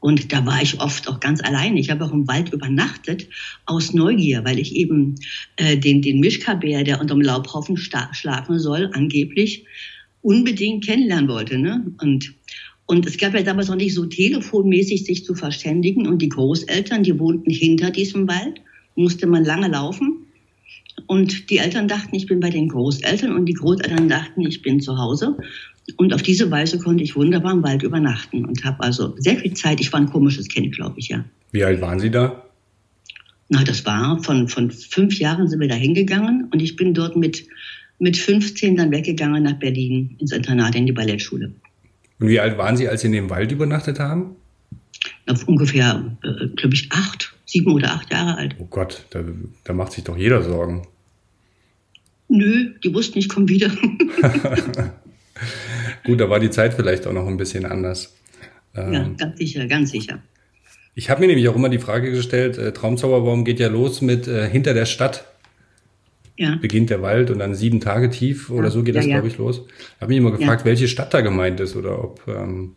Und 0.00 0.32
da 0.32 0.46
war 0.46 0.62
ich 0.62 0.80
oft 0.80 1.08
auch 1.08 1.18
ganz 1.18 1.42
allein. 1.42 1.76
Ich 1.76 1.90
habe 1.90 2.04
auch 2.04 2.12
im 2.12 2.28
Wald 2.28 2.52
übernachtet 2.52 3.26
aus 3.66 3.92
Neugier, 3.92 4.44
weil 4.44 4.60
ich 4.60 4.76
eben 4.76 5.16
äh, 5.56 5.76
den, 5.76 6.02
den 6.02 6.20
Mischkabär, 6.20 6.84
der 6.84 7.00
unterm 7.00 7.20
Laubhaufen 7.20 7.76
schlafen 7.76 8.58
soll, 8.60 8.90
angeblich 8.94 9.64
unbedingt 10.22 10.84
kennenlernen 10.84 11.28
wollte. 11.28 11.58
Ne? 11.58 11.92
Und 12.00 12.34
und 12.88 13.06
es 13.06 13.18
gab 13.18 13.34
ja 13.34 13.42
damals 13.42 13.68
noch 13.68 13.76
nicht 13.76 13.94
so 13.94 14.06
telefonmäßig 14.06 15.04
sich 15.04 15.22
zu 15.22 15.34
verständigen. 15.34 16.06
Und 16.06 16.22
die 16.22 16.30
Großeltern, 16.30 17.02
die 17.02 17.18
wohnten 17.18 17.50
hinter 17.50 17.90
diesem 17.90 18.26
Wald, 18.26 18.62
musste 18.96 19.26
man 19.26 19.44
lange 19.44 19.68
laufen. 19.68 20.24
Und 21.06 21.50
die 21.50 21.58
Eltern 21.58 21.86
dachten, 21.86 22.16
ich 22.16 22.26
bin 22.26 22.40
bei 22.40 22.48
den 22.48 22.68
Großeltern 22.68 23.32
und 23.32 23.44
die 23.44 23.52
Großeltern 23.52 24.08
dachten, 24.08 24.40
ich 24.40 24.62
bin 24.62 24.80
zu 24.80 24.96
Hause. 24.96 25.36
Und 25.98 26.14
auf 26.14 26.22
diese 26.22 26.50
Weise 26.50 26.78
konnte 26.78 27.04
ich 27.04 27.14
wunderbar 27.14 27.52
im 27.52 27.62
Wald 27.62 27.82
übernachten 27.82 28.46
und 28.46 28.64
habe 28.64 28.82
also 28.82 29.14
sehr 29.18 29.36
viel 29.36 29.52
Zeit. 29.52 29.82
Ich 29.82 29.92
war 29.92 30.00
ein 30.00 30.08
komisches 30.08 30.48
Kind, 30.48 30.74
glaube 30.74 30.98
ich, 30.98 31.08
ja. 31.08 31.26
Wie 31.52 31.64
alt 31.64 31.82
waren 31.82 32.00
Sie 32.00 32.10
da? 32.10 32.42
Na, 33.50 33.64
das 33.64 33.84
war 33.84 34.22
von, 34.22 34.48
von 34.48 34.70
fünf 34.70 35.18
Jahren 35.18 35.46
sind 35.46 35.60
wir 35.60 35.68
da 35.68 35.74
hingegangen 35.74 36.48
und 36.50 36.62
ich 36.62 36.76
bin 36.76 36.94
dort 36.94 37.16
mit, 37.16 37.46
mit 37.98 38.16
15 38.16 38.76
dann 38.76 38.90
weggegangen 38.90 39.42
nach 39.42 39.58
Berlin 39.58 40.16
ins 40.18 40.32
Internat 40.32 40.74
in 40.74 40.86
die 40.86 40.92
Ballettschule. 40.92 41.52
Und 42.20 42.28
wie 42.28 42.40
alt 42.40 42.58
waren 42.58 42.76
Sie, 42.76 42.88
als 42.88 43.02
Sie 43.02 43.06
in 43.06 43.12
dem 43.12 43.30
Wald 43.30 43.52
übernachtet 43.52 44.00
haben? 44.00 44.36
Auf 45.26 45.46
ungefähr, 45.46 46.16
äh, 46.22 46.48
glaube 46.48 46.74
ich, 46.74 46.90
acht. 46.90 47.34
sieben 47.44 47.72
oder 47.72 47.92
acht 47.92 48.12
Jahre 48.12 48.36
alt. 48.36 48.56
Oh 48.58 48.66
Gott, 48.66 49.06
da, 49.10 49.22
da 49.64 49.72
macht 49.72 49.92
sich 49.92 50.04
doch 50.04 50.16
jeder 50.16 50.42
Sorgen. 50.42 50.86
Nö, 52.28 52.74
die 52.84 52.92
wussten, 52.92 53.18
ich 53.18 53.28
komme 53.28 53.48
wieder. 53.48 53.70
Gut, 56.04 56.20
da 56.20 56.28
war 56.28 56.40
die 56.40 56.50
Zeit 56.50 56.74
vielleicht 56.74 57.06
auch 57.06 57.12
noch 57.12 57.26
ein 57.26 57.36
bisschen 57.36 57.64
anders. 57.64 58.14
Ähm, 58.74 58.92
ja, 58.92 59.08
ganz 59.16 59.38
sicher, 59.38 59.66
ganz 59.66 59.90
sicher. 59.90 60.20
Ich 60.94 61.10
habe 61.10 61.20
mir 61.20 61.28
nämlich 61.28 61.48
auch 61.48 61.56
immer 61.56 61.68
die 61.68 61.78
Frage 61.78 62.10
gestellt, 62.10 62.58
äh, 62.58 62.72
Traumzauberbaum 62.72 63.44
geht 63.44 63.60
ja 63.60 63.68
los 63.68 64.00
mit 64.02 64.26
äh, 64.26 64.48
hinter 64.48 64.74
der 64.74 64.86
Stadt. 64.86 65.24
Ja. 66.38 66.54
Beginnt 66.54 66.88
der 66.88 67.02
Wald 67.02 67.32
und 67.32 67.40
dann 67.40 67.56
sieben 67.56 67.80
Tage 67.80 68.10
tief 68.10 68.48
oder 68.50 68.70
so 68.70 68.84
geht 68.84 68.94
das, 68.94 69.04
glaube 69.04 69.26
ich, 69.26 69.38
los. 69.38 69.62
Ich 69.66 70.00
habe 70.00 70.10
mich 70.10 70.18
immer 70.18 70.30
gefragt, 70.30 70.64
welche 70.64 70.86
Stadt 70.86 71.12
da 71.12 71.20
gemeint 71.20 71.58
ist 71.58 71.74
oder 71.74 72.02
ob 72.02 72.22
ähm, 72.28 72.76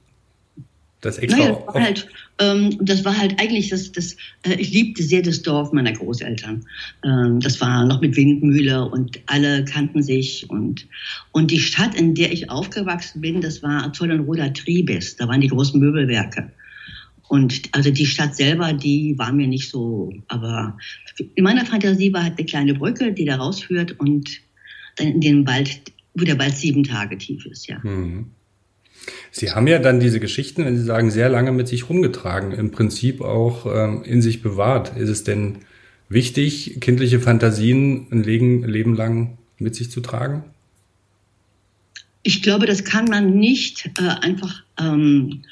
das 1.00 1.20
extra. 1.20 1.40
Naja, 1.40 1.52
das, 1.54 1.76
war 1.76 1.84
halt, 1.84 2.08
ähm, 2.40 2.78
das 2.82 3.06
war 3.06 3.16
halt 3.16 3.40
eigentlich 3.40 3.70
das, 3.70 3.92
das 3.92 4.18
äh, 4.48 4.56
ich 4.58 4.72
liebte 4.72 5.04
sehr 5.04 5.22
das 5.22 5.44
Dorf 5.44 5.74
meiner 5.74 5.94
Großeltern. 5.94 6.66
Ähm, 7.06 7.40
das 7.40 7.62
war 7.62 7.86
noch 7.86 8.02
mit 8.02 8.18
Windmühle 8.18 8.90
und 8.90 9.20
alle 9.28 9.64
kannten 9.64 10.02
sich 10.02 10.50
und, 10.50 10.88
und 11.32 11.52
die 11.52 11.60
Stadt, 11.60 11.94
in 11.94 12.16
der 12.16 12.32
ich 12.32 12.50
aufgewachsen 12.50 13.22
bin, 13.22 13.42
das 13.42 13.62
war 13.62 13.94
Zollenroda 13.94 14.50
Tribes. 14.50 15.18
Da 15.18 15.28
waren 15.28 15.42
die 15.42 15.50
großen 15.50 15.80
Möbelwerke. 15.80 16.52
Und 17.32 17.70
also 17.72 17.92
die 17.92 18.08
Stadt 18.08 18.36
selber, 18.36 18.74
die 18.74 19.18
war 19.18 19.32
mir 19.32 19.48
nicht 19.48 19.70
so, 19.70 20.12
aber 20.28 20.78
in 21.36 21.46
meiner 21.46 21.66
Fantasie 21.66 22.12
war 22.12 22.26
halt 22.26 22.38
eine 22.38 22.46
kleine 22.46 22.74
Brücke, 22.74 23.14
die 23.14 23.24
da 23.24 23.38
rausführt 23.38 23.98
und 24.02 24.30
dann 24.98 25.08
in 25.08 25.22
den 25.22 25.48
Wald, 25.48 25.80
wo 26.14 26.26
der 26.26 26.38
Wald 26.38 26.58
sieben 26.58 26.84
Tage 26.84 27.18
tief 27.18 27.46
ist, 27.46 27.68
ja. 27.68 27.80
Mhm. 27.84 28.32
Sie 29.32 29.50
haben 29.50 29.66
ja 29.68 29.80
dann 29.80 30.02
diese 30.02 30.20
Geschichten, 30.20 30.66
wenn 30.66 30.76
Sie 30.76 30.84
sagen, 30.84 31.10
sehr 31.10 31.30
lange 31.30 31.54
mit 31.54 31.70
sich 31.70 31.88
rumgetragen, 31.88 32.52
im 32.52 32.72
Prinzip 32.72 33.22
auch 33.22 33.66
ähm, 33.66 34.04
in 34.04 34.22
sich 34.22 34.42
bewahrt. 34.42 34.98
Ist 34.98 35.08
es 35.08 35.24
denn 35.24 35.60
wichtig, 36.10 36.82
kindliche 36.82 37.22
Fantasien 37.22 38.08
ein 38.12 38.24
Leben, 38.24 38.66
Leben 38.66 38.94
lang 38.94 39.38
mit 39.58 39.74
sich 39.74 39.90
zu 39.90 40.02
tragen? 40.02 40.44
Ich 42.24 42.44
glaube, 42.44 42.66
das 42.66 42.84
kann 42.84 43.06
man 43.06 43.36
nicht 43.36 43.90
äh, 43.98 44.10
einfach 44.20 44.64
ähm, 44.78 45.44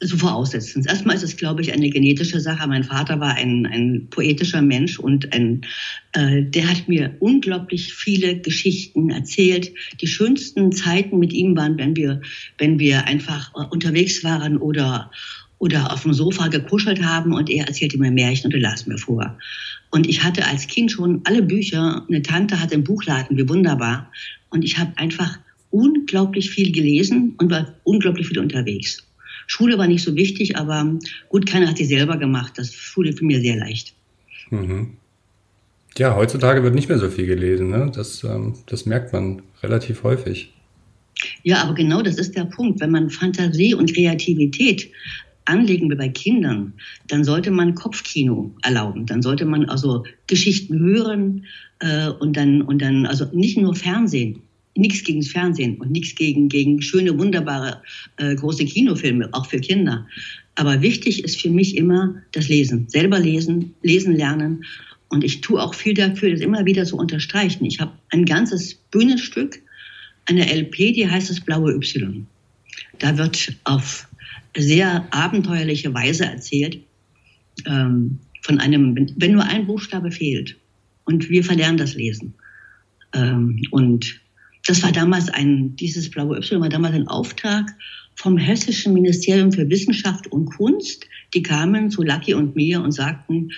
so 0.00 0.16
voraussetzen. 0.16 0.84
Erstmal 0.84 1.16
ist 1.16 1.22
es, 1.22 1.36
glaube 1.36 1.62
ich, 1.62 1.72
eine 1.72 1.88
genetische 1.88 2.40
Sache. 2.40 2.66
Mein 2.68 2.84
Vater 2.84 3.20
war 3.20 3.34
ein, 3.34 3.66
ein 3.66 4.08
poetischer 4.10 4.62
Mensch 4.62 4.98
und 4.98 5.32
ein, 5.32 5.62
äh, 6.12 6.42
der 6.42 6.68
hat 6.68 6.88
mir 6.88 7.16
unglaublich 7.20 7.94
viele 7.94 8.38
Geschichten 8.38 9.10
erzählt. 9.10 9.72
Die 10.00 10.06
schönsten 10.06 10.72
Zeiten 10.72 11.18
mit 11.18 11.32
ihm 11.32 11.56
waren, 11.56 11.78
wenn 11.78 11.96
wir, 11.96 12.20
wenn 12.58 12.78
wir 12.78 13.06
einfach 13.06 13.52
äh, 13.54 13.66
unterwegs 13.70 14.24
waren 14.24 14.56
oder, 14.56 15.10
oder 15.58 15.92
auf 15.92 16.02
dem 16.02 16.12
Sofa 16.12 16.48
gekuschelt 16.48 17.02
haben 17.02 17.32
und 17.32 17.48
er 17.48 17.66
erzählte 17.66 17.98
mir 17.98 18.10
Märchen 18.10 18.46
und 18.46 18.54
er 18.54 18.60
las 18.60 18.86
mir 18.86 18.98
vor. 18.98 19.38
Und 19.90 20.08
ich 20.08 20.24
hatte 20.24 20.46
als 20.46 20.66
Kind 20.66 20.90
schon 20.90 21.20
alle 21.24 21.42
Bücher. 21.42 22.04
Eine 22.08 22.20
Tante 22.22 22.60
hatte 22.60 22.74
einen 22.74 22.84
Buchladen, 22.84 23.36
wie 23.36 23.48
wunderbar. 23.48 24.10
Und 24.50 24.64
ich 24.64 24.76
habe 24.76 24.92
einfach 24.96 25.38
unglaublich 25.70 26.50
viel 26.50 26.72
gelesen 26.72 27.34
und 27.38 27.50
war 27.50 27.74
unglaublich 27.84 28.28
viel 28.28 28.38
unterwegs. 28.40 29.04
Schule 29.46 29.78
war 29.78 29.86
nicht 29.86 30.04
so 30.04 30.16
wichtig, 30.16 30.56
aber 30.56 30.98
gut, 31.28 31.46
keiner 31.46 31.68
hat 31.68 31.78
sie 31.78 31.84
selber 31.84 32.16
gemacht. 32.16 32.54
Das 32.56 32.72
Schule 32.72 33.12
für 33.12 33.24
mir 33.24 33.40
sehr 33.40 33.56
leicht. 33.56 33.94
Mhm. 34.50 34.96
Ja, 35.96 36.16
heutzutage 36.16 36.62
wird 36.62 36.74
nicht 36.74 36.88
mehr 36.88 36.98
so 36.98 37.08
viel 37.08 37.26
gelesen. 37.26 37.70
Ne? 37.70 37.92
Das, 37.94 38.24
ähm, 38.24 38.54
das 38.66 38.84
merkt 38.86 39.12
man 39.12 39.42
relativ 39.62 40.02
häufig. 40.02 40.52
Ja, 41.42 41.62
aber 41.62 41.74
genau 41.74 42.02
das 42.02 42.16
ist 42.16 42.36
der 42.36 42.44
Punkt. 42.44 42.80
Wenn 42.80 42.90
man 42.90 43.10
Fantasie 43.10 43.74
und 43.74 43.94
Kreativität 43.94 44.90
anlegen 45.44 45.88
will 45.88 45.96
bei 45.96 46.08
Kindern, 46.08 46.72
dann 47.06 47.22
sollte 47.22 47.50
man 47.50 47.74
Kopfkino 47.74 48.54
erlauben. 48.62 49.06
Dann 49.06 49.22
sollte 49.22 49.44
man 49.44 49.66
also 49.66 50.04
Geschichten 50.26 50.78
hören 50.78 51.44
äh, 51.80 52.08
und 52.08 52.36
dann 52.36 52.62
und 52.62 52.80
dann 52.82 53.06
also 53.06 53.26
nicht 53.32 53.58
nur 53.58 53.74
Fernsehen 53.74 54.40
nichts 54.76 55.04
gegen 55.04 55.20
das 55.20 55.30
Fernsehen 55.30 55.76
und 55.76 55.90
nichts 55.90 56.14
gegen, 56.14 56.48
gegen 56.48 56.82
schöne, 56.82 57.16
wunderbare, 57.18 57.82
äh, 58.16 58.34
große 58.34 58.64
Kinofilme, 58.64 59.28
auch 59.32 59.46
für 59.46 59.60
Kinder. 59.60 60.06
Aber 60.56 60.82
wichtig 60.82 61.24
ist 61.24 61.40
für 61.40 61.50
mich 61.50 61.76
immer 61.76 62.22
das 62.32 62.48
Lesen. 62.48 62.88
Selber 62.88 63.18
lesen, 63.18 63.74
lesen 63.82 64.14
lernen. 64.14 64.64
Und 65.08 65.24
ich 65.24 65.40
tue 65.40 65.60
auch 65.60 65.74
viel 65.74 65.94
dafür, 65.94 66.30
das 66.30 66.40
immer 66.40 66.64
wieder 66.64 66.84
zu 66.84 66.96
unterstreichen. 66.96 67.64
Ich 67.64 67.80
habe 67.80 67.92
ein 68.10 68.24
ganzes 68.24 68.74
Bühnenstück, 68.74 69.60
eine 70.26 70.52
LP, 70.52 70.94
die 70.94 71.08
heißt 71.08 71.30
das 71.30 71.40
Blaue 71.40 71.74
Y. 71.74 72.26
Da 72.98 73.18
wird 73.18 73.54
auf 73.64 74.08
sehr 74.56 75.06
abenteuerliche 75.10 75.92
Weise 75.92 76.24
erzählt, 76.24 76.80
ähm, 77.66 78.18
von 78.42 78.58
einem, 78.58 79.12
wenn 79.16 79.32
nur 79.32 79.44
ein 79.44 79.66
Buchstabe 79.66 80.10
fehlt. 80.10 80.56
Und 81.04 81.28
wir 81.28 81.44
verlernen 81.44 81.76
das 81.76 81.94
Lesen. 81.94 82.34
Ähm, 83.12 83.60
und 83.70 84.20
das 84.66 84.82
war 84.82 84.92
damals 84.92 85.28
ein, 85.28 85.76
dieses 85.76 86.10
blaue 86.10 86.38
Y 86.38 86.60
war 86.60 86.68
damals 86.68 86.94
ein 86.94 87.08
Auftrag 87.08 87.74
vom 88.16 88.38
Hessischen 88.38 88.94
Ministerium 88.94 89.52
für 89.52 89.68
Wissenschaft 89.68 90.26
und 90.28 90.46
Kunst. 90.46 91.06
Die 91.34 91.42
kamen 91.42 91.90
zu 91.90 92.02
Lucky 92.02 92.34
und 92.34 92.56
mir 92.56 92.80
und 92.80 92.92
sagten, 92.92 93.50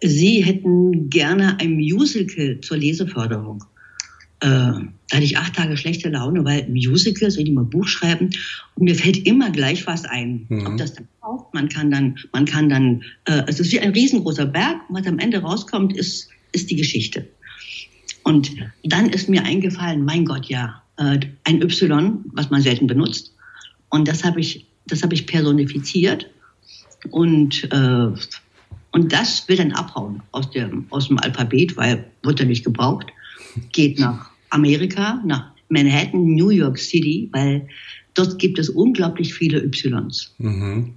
sie 0.00 0.42
hätten 0.42 1.10
gerne 1.10 1.58
ein 1.60 1.74
Musical 1.74 2.60
zur 2.60 2.76
Leseförderung. 2.76 3.64
Äh, 4.40 4.46
da 4.46 5.16
hatte 5.16 5.24
ich 5.24 5.36
acht 5.36 5.54
Tage 5.54 5.76
schlechte 5.76 6.08
Laune, 6.08 6.44
weil 6.44 6.68
Musical, 6.68 7.30
soll 7.30 7.44
ich 7.44 7.52
mal 7.52 7.64
Buch 7.64 7.86
schreiben 7.86 8.30
und 8.74 8.84
mir 8.84 8.94
fällt 8.94 9.26
immer 9.26 9.50
gleich 9.50 9.86
was 9.86 10.04
ein. 10.04 10.46
Mhm. 10.48 10.66
Ob 10.66 10.76
das 10.76 10.94
dann 10.94 11.08
kauft, 11.20 11.52
man 11.52 11.68
kann 11.68 11.90
dann, 11.90 12.16
man 12.32 12.44
kann 12.44 12.68
dann, 12.68 13.02
äh, 13.26 13.42
es 13.46 13.60
ist 13.60 13.72
wie 13.72 13.80
ein 13.80 13.92
riesengroßer 13.92 14.46
Berg 14.46 14.88
und 14.88 14.96
was 14.96 15.06
am 15.06 15.18
Ende 15.18 15.38
rauskommt, 15.38 15.96
ist, 15.96 16.28
ist 16.52 16.70
die 16.70 16.76
Geschichte. 16.76 17.28
Und 18.24 18.56
dann 18.82 19.10
ist 19.10 19.28
mir 19.28 19.44
eingefallen, 19.44 20.04
mein 20.04 20.24
Gott, 20.24 20.46
ja, 20.46 20.82
äh, 20.96 21.20
ein 21.44 21.62
Y, 21.62 22.24
was 22.32 22.50
man 22.50 22.62
selten 22.62 22.86
benutzt. 22.86 23.34
Und 23.90 24.08
das 24.08 24.24
habe 24.24 24.40
ich, 24.40 24.66
das 24.86 25.02
habe 25.02 25.14
ich 25.14 25.26
personifiziert. 25.26 26.28
Und, 27.10 27.68
äh, 27.70 28.08
und 28.92 29.12
das 29.12 29.46
will 29.48 29.56
dann 29.56 29.72
abhauen 29.72 30.22
aus 30.32 30.50
dem, 30.50 30.86
aus 30.90 31.08
dem 31.08 31.18
Alphabet, 31.18 31.76
weil 31.76 32.10
wird 32.22 32.40
er 32.40 32.46
nicht 32.46 32.64
gebraucht. 32.64 33.06
Geht 33.72 33.98
nach 33.98 34.30
Amerika, 34.50 35.22
nach 35.24 35.50
Manhattan, 35.68 36.34
New 36.34 36.50
York 36.50 36.78
City, 36.78 37.28
weil 37.32 37.68
dort 38.14 38.38
gibt 38.38 38.58
es 38.58 38.70
unglaublich 38.70 39.34
viele 39.34 39.62
Ys. 39.62 40.34
Mhm. 40.38 40.94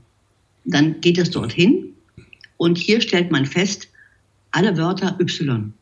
Dann 0.65 1.01
geht 1.01 1.17
es 1.17 1.31
dorthin 1.31 1.93
und 2.57 2.77
hier 2.77 3.01
stellt 3.01 3.31
man 3.31 3.45
fest, 3.45 3.89
alle 4.51 4.77
Wörter 4.77 5.17
Y. 5.19 5.73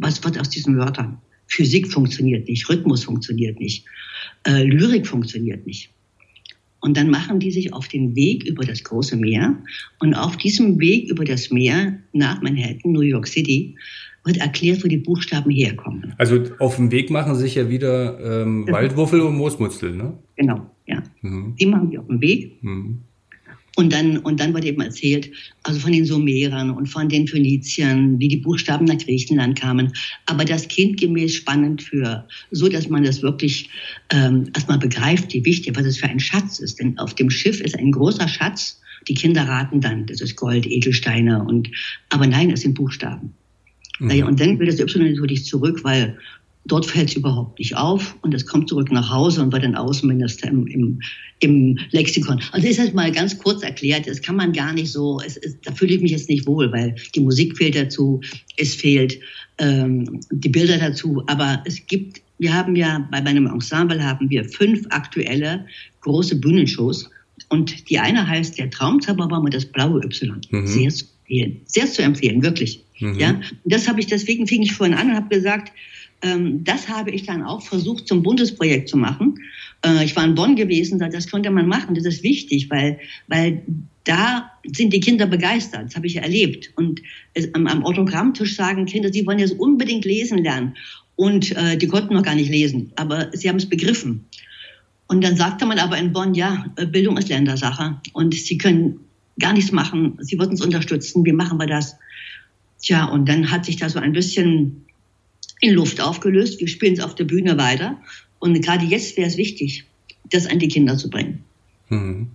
Was 0.00 0.22
wird 0.24 0.38
aus 0.38 0.48
diesen 0.48 0.76
Wörtern? 0.76 1.18
Physik 1.46 1.90
funktioniert 1.92 2.48
nicht, 2.48 2.68
Rhythmus 2.68 3.04
funktioniert 3.04 3.58
nicht, 3.58 3.84
äh, 4.46 4.62
Lyrik 4.62 5.06
funktioniert 5.06 5.66
nicht. 5.66 5.90
Und 6.80 6.96
dann 6.96 7.10
machen 7.10 7.40
die 7.40 7.50
sich 7.50 7.74
auf 7.74 7.88
den 7.88 8.16
Weg 8.16 8.44
über 8.44 8.64
das 8.64 8.82
große 8.82 9.16
Meer. 9.16 9.54
Und 9.98 10.14
auf 10.14 10.38
diesem 10.38 10.80
Weg 10.80 11.10
über 11.10 11.24
das 11.24 11.50
Meer 11.50 11.98
nach 12.12 12.40
Manhattan, 12.40 12.92
New 12.92 13.02
York 13.02 13.26
City, 13.26 13.76
wird 14.24 14.38
erklärt, 14.38 14.82
wo 14.84 14.88
die 14.88 14.98
Buchstaben 14.98 15.50
herkommen. 15.50 16.14
Also 16.18 16.42
auf 16.58 16.76
dem 16.76 16.90
Weg 16.90 17.10
machen 17.10 17.34
sich 17.34 17.54
ja 17.54 17.68
wieder 17.68 18.42
ähm, 18.42 18.66
Waldwuffel 18.70 19.20
und 19.20 19.36
Moosmutzel, 19.36 19.94
ne? 19.94 20.16
Genau, 20.36 20.70
ja. 20.86 21.02
Mhm. 21.22 21.54
Die 21.58 21.66
machen 21.66 21.90
die 21.90 21.98
auf 21.98 22.06
dem 22.06 22.20
Weg. 22.20 22.62
Mhm. 22.62 23.02
Und 23.76 23.92
dann, 23.92 24.18
und 24.18 24.40
dann 24.40 24.52
wird 24.52 24.64
eben 24.64 24.80
erzählt, 24.82 25.30
also 25.62 25.78
von 25.78 25.92
den 25.92 26.04
Sumerern 26.04 26.70
und 26.70 26.86
von 26.86 27.08
den 27.08 27.28
Phöniziern, 27.28 28.18
wie 28.18 28.28
die 28.28 28.36
Buchstaben 28.36 28.84
nach 28.84 28.98
Griechenland 28.98 29.58
kamen. 29.58 29.92
Aber 30.26 30.44
das 30.44 30.68
kindgemäß 30.68 31.34
spannend 31.34 31.82
für, 31.82 32.26
so 32.50 32.68
dass 32.68 32.88
man 32.88 33.04
das 33.04 33.22
wirklich 33.22 33.70
ähm, 34.10 34.50
erstmal 34.54 34.78
begreift, 34.78 35.32
wie 35.32 35.44
wichtig, 35.44 35.76
was 35.76 35.86
es 35.86 35.98
für 35.98 36.08
ein 36.08 36.20
Schatz 36.20 36.58
ist. 36.58 36.80
Denn 36.80 36.98
auf 36.98 37.14
dem 37.14 37.30
Schiff 37.30 37.60
ist 37.60 37.78
ein 37.78 37.92
großer 37.92 38.28
Schatz. 38.28 38.80
Die 39.08 39.14
Kinder 39.14 39.44
raten 39.44 39.80
dann, 39.80 40.06
das 40.06 40.20
ist 40.20 40.36
Gold, 40.36 40.66
Edelsteine 40.66 41.42
und, 41.42 41.70
aber 42.10 42.26
nein, 42.26 42.50
es 42.50 42.62
sind 42.62 42.74
Buchstaben. 42.74 43.34
Mhm. 44.00 44.24
Und 44.24 44.40
dann 44.40 44.58
will 44.58 44.66
das 44.66 44.80
Y 44.80 45.12
natürlich 45.12 45.44
zurück, 45.44 45.84
weil 45.84 46.18
Dort 46.66 46.86
fällt 46.86 47.08
es 47.08 47.16
überhaupt 47.16 47.58
nicht 47.58 47.76
auf 47.76 48.16
und 48.22 48.34
es 48.34 48.46
kommt 48.46 48.68
zurück 48.68 48.92
nach 48.92 49.10
Hause 49.10 49.42
und 49.42 49.52
wird 49.52 49.64
dann 49.64 49.74
Außenminister 49.74 50.48
im, 50.48 50.66
im, 50.66 51.00
im 51.40 51.78
Lexikon. 51.90 52.40
Also 52.52 52.68
ist 52.68 52.78
das 52.78 52.92
mal 52.92 53.10
ganz 53.10 53.38
kurz 53.38 53.62
erklärt, 53.62 54.06
das 54.06 54.20
kann 54.20 54.36
man 54.36 54.52
gar 54.52 54.72
nicht 54.74 54.92
so, 54.92 55.20
es, 55.24 55.36
es, 55.38 55.58
da 55.62 55.72
fühle 55.72 55.94
ich 55.94 56.02
mich 56.02 56.12
jetzt 56.12 56.28
nicht 56.28 56.46
wohl, 56.46 56.70
weil 56.70 56.94
die 57.14 57.20
Musik 57.20 57.56
fehlt 57.56 57.76
dazu, 57.76 58.20
es 58.56 58.74
fehlt 58.74 59.18
ähm, 59.58 60.20
die 60.30 60.50
Bilder 60.50 60.76
dazu, 60.78 61.22
aber 61.26 61.62
es 61.64 61.86
gibt, 61.86 62.20
wir 62.38 62.52
haben 62.52 62.76
ja 62.76 63.08
bei 63.10 63.22
meinem 63.22 63.46
Ensemble 63.46 64.04
haben 64.04 64.28
wir 64.28 64.44
fünf 64.44 64.86
aktuelle 64.90 65.66
große 66.02 66.36
Bühnenshows 66.36 67.08
und 67.48 67.88
die 67.88 67.98
eine 67.98 68.26
heißt 68.26 68.58
der 68.58 68.70
Traumzauberbaum 68.70 69.44
und 69.44 69.54
das 69.54 69.64
blaue 69.64 70.04
Y. 70.04 70.40
Mhm. 70.50 70.66
Sehr 70.66 70.90
zu 70.90 71.06
empfehlen, 71.06 71.60
sehr 71.64 71.86
zu 71.86 72.02
empfehlen, 72.02 72.42
wirklich. 72.42 72.84
Mhm. 73.00 73.18
Ja, 73.18 73.30
und 73.30 73.72
das 73.72 73.88
habe 73.88 74.00
ich, 74.00 74.06
deswegen 74.06 74.46
fing 74.46 74.62
ich 74.62 74.72
vorhin 74.72 74.96
an 74.96 75.10
und 75.10 75.16
habe 75.16 75.34
gesagt, 75.34 75.72
das 76.22 76.88
habe 76.88 77.10
ich 77.10 77.24
dann 77.24 77.42
auch 77.42 77.62
versucht 77.62 78.06
zum 78.06 78.22
Bundesprojekt 78.22 78.88
zu 78.88 78.96
machen. 78.96 79.38
Äh, 79.84 80.04
ich 80.04 80.14
war 80.16 80.24
in 80.24 80.34
Bonn 80.34 80.56
gewesen, 80.56 80.98
das 80.98 81.30
konnte 81.30 81.50
man 81.50 81.66
machen, 81.66 81.94
das 81.94 82.04
ist 82.04 82.22
wichtig, 82.22 82.68
weil, 82.70 82.98
weil 83.28 83.62
da 84.04 84.50
sind 84.64 84.92
die 84.92 85.00
Kinder 85.00 85.26
begeistert. 85.26 85.86
Das 85.86 85.96
habe 85.96 86.06
ich 86.06 86.16
erlebt. 86.16 86.72
Und 86.76 87.00
am, 87.54 87.66
am 87.66 87.84
Autogrammtisch 87.84 88.56
sagen 88.56 88.86
Kinder, 88.86 89.12
sie 89.12 89.26
wollen 89.26 89.38
jetzt 89.38 89.58
unbedingt 89.58 90.04
lesen 90.04 90.38
lernen. 90.38 90.76
Und 91.16 91.54
äh, 91.56 91.76
die 91.76 91.86
konnten 91.86 92.14
noch 92.14 92.22
gar 92.22 92.34
nicht 92.34 92.50
lesen, 92.50 92.92
aber 92.96 93.30
sie 93.32 93.48
haben 93.48 93.56
es 93.56 93.68
begriffen. 93.68 94.24
Und 95.06 95.22
dann 95.22 95.36
sagte 95.36 95.66
man 95.66 95.78
aber 95.78 95.98
in 95.98 96.12
Bonn, 96.12 96.34
ja, 96.34 96.66
äh, 96.76 96.86
Bildung 96.86 97.18
ist 97.18 97.28
Ländersache 97.28 98.00
und 98.12 98.34
sie 98.34 98.56
können 98.56 99.00
gar 99.38 99.52
nichts 99.52 99.72
machen. 99.72 100.16
Sie 100.20 100.38
würden 100.38 100.52
uns 100.52 100.64
unterstützen. 100.64 101.24
Wie 101.24 101.32
machen 101.32 101.58
wir 101.58 101.66
das? 101.66 101.96
Tja, 102.80 103.04
und 103.04 103.28
dann 103.28 103.50
hat 103.50 103.64
sich 103.64 103.76
da 103.76 103.88
so 103.88 103.98
ein 103.98 104.12
bisschen 104.12 104.86
in 105.60 105.74
Luft 105.74 106.00
aufgelöst. 106.00 106.60
Wir 106.60 106.68
spielen 106.68 106.94
es 106.94 107.00
auf 107.00 107.14
der 107.14 107.24
Bühne 107.24 107.58
weiter. 107.58 107.98
Und 108.38 108.60
gerade 108.62 108.84
jetzt 108.84 109.16
wäre 109.16 109.28
es 109.28 109.36
wichtig, 109.36 109.84
das 110.30 110.46
an 110.46 110.58
die 110.58 110.68
Kinder 110.68 110.96
zu 110.96 111.10
bringen. 111.10 111.44
Hm. 111.88 112.28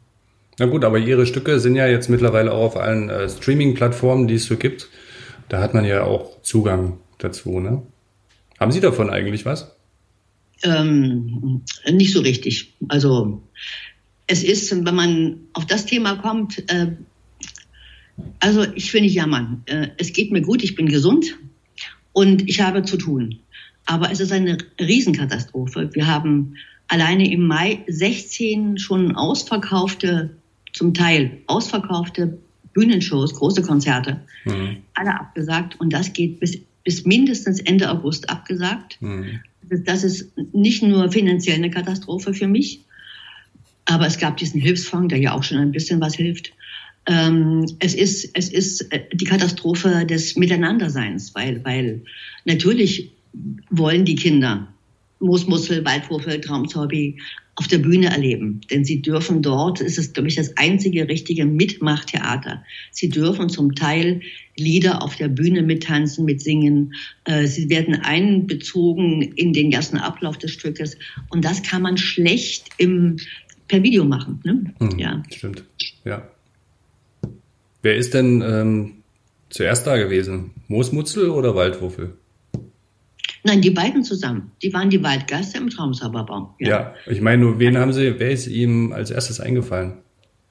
Na 0.58 0.67
gut, 0.67 0.86
aber 0.86 1.00
Ihre 1.00 1.25
Stücke 1.25 1.60
sind 1.60 1.75
ja 1.75 1.88
jetzt 1.88 2.10
mittlerweile 2.10 2.53
auch 2.53 2.63
auf 2.63 2.77
allen 2.77 3.10
äh, 3.10 3.29
Streaming-Plattformen, 3.29 4.27
die 4.27 4.36
es 4.36 4.46
so 4.46 4.55
gibt. 4.55 4.89
Da 5.50 5.62
hat 5.62 5.74
man 5.74 5.86
ja 5.86 6.03
auch 6.03 6.41
Zugang 6.41 7.00
dazu, 7.17 7.60
ne? 7.60 7.82
Haben 8.60 8.72
Sie 8.72 8.79
davon 8.79 9.10
eigentlich 9.10 9.46
was? 9.46 9.75
Ähm, 10.63 11.62
nicht 11.91 12.13
so 12.13 12.22
richtig. 12.22 12.74
Also 12.88 13.41
es 14.27 14.44
ist, 14.44 14.86
wenn 14.86 14.96
man 14.96 15.39
auf 15.53 15.65
das 15.65 15.86
Thema 15.86 16.15
kommt, 16.15 16.63
äh, 16.72 16.94
also 18.39 18.65
ich 18.75 18.94
will 18.94 19.01
nicht 19.01 19.13
jammern. 19.13 19.63
Äh, 19.65 19.89
es 19.98 20.13
geht 20.13 20.32
mir 20.32 20.41
gut, 20.41 20.63
ich 20.63 20.75
bin 20.75 20.88
gesund 20.88 21.38
und 22.15 22.48
ich 22.50 22.62
habe 22.62 22.84
zu 22.84 22.98
tun. 22.98 23.39
Aber 23.86 24.10
es 24.10 24.19
ist 24.19 24.31
eine 24.31 24.57
Riesenkatastrophe. 24.79 25.89
Wir 25.93 26.07
haben 26.07 26.55
alleine 26.88 27.29
im 27.29 27.45
Mai 27.45 27.84
16 27.88 28.79
schon 28.79 29.15
ausverkaufte, 29.15 30.31
zum 30.74 30.93
Teil 30.93 31.39
ausverkaufte 31.48 32.38
Bühnenshows, 32.74 33.36
große 33.36 33.62
Konzerte, 33.62 34.22
mhm. 34.45 34.77
alle 34.93 35.19
abgesagt. 35.19 35.79
Und 35.79 35.91
das 35.91 36.13
geht 36.13 36.39
bis, 36.39 36.57
bis 36.84 37.05
mindestens 37.05 37.60
Ende 37.60 37.91
August 37.91 38.29
abgesagt. 38.29 38.98
Mhm. 39.01 39.41
Das 39.84 40.03
ist 40.03 40.31
nicht 40.53 40.84
nur 40.84 41.12
finanziell 41.12 41.57
eine 41.57 41.69
Katastrophe 41.69 42.34
für 42.34 42.48
mich, 42.48 42.81
aber 43.86 44.07
es 44.07 44.17
gab 44.19 44.38
diesen 44.38 44.62
Hilfsfonds, 44.62 45.10
der 45.10 45.19
ja 45.19 45.34
auch 45.34 45.43
schon 45.43 45.57
ein 45.57 45.72
bisschen 45.72 46.00
was 46.00 46.15
hilft. 46.15 46.53
Ähm, 47.07 47.65
es 47.79 47.93
ist, 47.93 48.31
es 48.33 48.50
ist 48.50 48.91
äh, 48.91 49.01
die 49.13 49.25
Katastrophe 49.25 50.05
des 50.05 50.35
Miteinanderseins, 50.35 51.35
weil, 51.35 51.63
weil 51.63 52.01
natürlich 52.45 53.12
wollen 53.69 54.05
die 54.05 54.15
Kinder 54.15 54.67
Moosmussel, 55.19 55.85
Waldwurfel, 55.85 56.41
Traumzorbi 56.41 57.17
auf 57.55 57.67
der 57.67 57.77
Bühne 57.77 58.07
erleben. 58.07 58.62
Denn 58.69 58.83
sie 58.83 59.01
dürfen 59.01 59.41
dort, 59.41 59.79
ist 59.79 59.97
es, 59.97 60.12
glaube 60.12 60.27
ich, 60.27 60.35
das 60.35 60.57
einzige 60.57 61.07
richtige 61.07 61.45
Mitmachtheater. 61.45 62.63
Sie 62.91 63.09
dürfen 63.09 63.50
zum 63.50 63.75
Teil 63.75 64.21
Lieder 64.57 65.01
auf 65.01 65.15
der 65.15 65.29
Bühne 65.29 65.62
mittanzen, 65.63 66.25
mitsingen. 66.25 66.93
Äh, 67.24 67.47
sie 67.47 67.69
werden 67.69 67.95
einbezogen 67.95 69.21
in 69.21 69.53
den 69.53 69.71
ganzen 69.71 69.97
Ablauf 69.97 70.38
des 70.38 70.51
Stückes. 70.51 70.97
Und 71.29 71.45
das 71.45 71.63
kann 71.63 71.81
man 71.81 71.97
schlecht 71.97 72.69
im, 72.77 73.17
per 73.67 73.83
Video 73.83 74.03
machen. 74.03 74.41
Ne? 74.43 74.74
Hm, 74.79 75.00
ja. 75.00 75.24
Stimmt, 75.31 75.63
ja. 76.03 76.29
Wer 77.86 77.98
ist 77.98 78.15
denn 78.15 78.42
ähm, 78.42 79.04
zuerst 79.51 79.86
da 79.86 79.96
gewesen? 79.96 80.56
Moosmutzel 80.68 81.30
oder 81.30 81.54
Waldwuffel? 81.54 82.18
Nein, 83.44 83.62
die 83.62 83.70
beiden 83.70 84.04
zusammen. 84.04 84.50
Die 84.63 84.74
waren 84.74 84.89
die 84.89 85.04
Waldgeister 85.04 85.60
im 85.60 85.70
Traumzauberbaum. 85.70 86.56
Ja. 86.58 86.68
ja, 86.68 86.94
ich 87.06 87.22
meine 87.22 87.44
nur, 87.44 87.60
wen 87.60 87.77
haben 87.77 87.94
Sie, 87.94 88.15
wer 88.18 88.32
ist 88.32 88.48
ihm 88.48 88.92
als 88.92 89.12
erstes 89.12 89.39
eingefallen? 89.39 90.00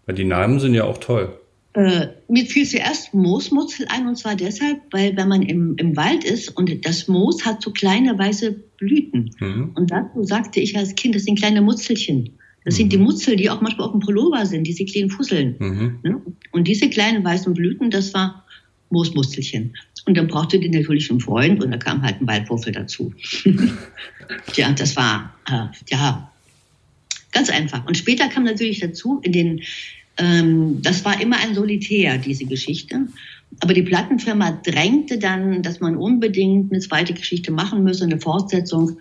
Weil 0.07 0.15
die 0.15 0.25
Namen 0.25 0.61
sind 0.61 0.75
ja 0.75 0.85
auch 0.85 0.99
toll. 0.99 1.37
Äh, 1.73 2.07
mir 2.29 2.47
fiel 2.47 2.69
zuerst 2.69 3.13
Moosmutzel 3.15 3.89
ein 3.89 4.07
und 4.07 4.15
zwar 4.15 4.37
deshalb, 4.37 4.83
weil 4.93 5.17
wenn 5.17 5.27
man 5.27 5.43
im, 5.43 5.75
im 5.77 5.97
Wald 5.97 6.23
ist 6.23 6.57
und 6.57 6.87
das 6.87 7.09
Moos 7.09 7.45
hat 7.45 7.63
so 7.63 7.73
kleine 7.73 8.17
weiße 8.17 8.53
Blüten. 8.79 9.35
Mhm. 9.41 9.73
Und 9.75 9.91
dazu 9.91 10.23
sagte 10.23 10.61
ich 10.61 10.79
als 10.79 10.95
Kind, 10.95 11.17
das 11.17 11.25
sind 11.25 11.41
kleine 11.41 11.63
Mutzelchen. 11.63 12.39
Das 12.65 12.75
mhm. 12.75 12.79
sind 12.79 12.93
die 12.93 12.99
mhm. 12.99 13.05
Mutzel, 13.05 13.37
die 13.37 13.51
auch 13.51 13.61
manchmal 13.61 13.87
auf 13.87 13.93
dem 13.93 14.01
Pullover 14.01 14.47
sind, 14.47 14.67
diese 14.67 14.85
kleinen 14.85 15.11
Fusseln. 15.11 15.57
Mhm. 15.59 15.99
Ne? 16.03 16.23
Und 16.53 16.69
diese 16.69 16.89
kleinen 16.89 17.25
weißen 17.25 17.53
Blüten, 17.55 17.91
das 17.91 18.15
war 18.15 18.45
Moosmustelchen. 18.91 19.75
Und 20.07 20.17
dann 20.17 20.29
brauchte 20.29 20.59
die 20.59 20.69
natürlich 20.69 21.11
einen 21.11 21.21
Freund 21.21 21.63
und 21.63 21.71
da 21.71 21.79
kam 21.79 22.03
halt 22.03 22.21
ein 22.21 22.27
Waldwurfel 22.27 22.73
dazu. 22.73 23.13
ja, 24.55 24.73
das 24.73 24.97
war, 24.97 25.35
äh, 25.49 25.67
ja, 25.91 26.31
ganz 27.33 27.51
einfach. 27.51 27.87
Und 27.87 27.97
später 27.97 28.29
kam 28.29 28.45
natürlich 28.45 28.81
dazu, 28.81 29.21
in 29.23 29.33
den, 29.33 29.63
ähm, 30.19 30.83
das 30.83 31.05
war 31.05 31.21
immer 31.21 31.39
ein 31.39 31.55
Solitär, 31.55 32.19
diese 32.19 32.45
Geschichte. 32.45 33.09
Aber 33.61 33.73
die 33.73 33.83
Plattenfirma 33.83 34.61
drängte 34.65 35.19
dann, 35.19 35.63
dass 35.63 35.81
man 35.81 35.97
unbedingt 35.97 36.73
eine 36.73 36.81
zweite 36.81 37.15
Geschichte 37.15 37.51
machen 37.51 37.83
müsse, 37.83 38.05
eine 38.05 38.21
Fortsetzung. 38.21 38.99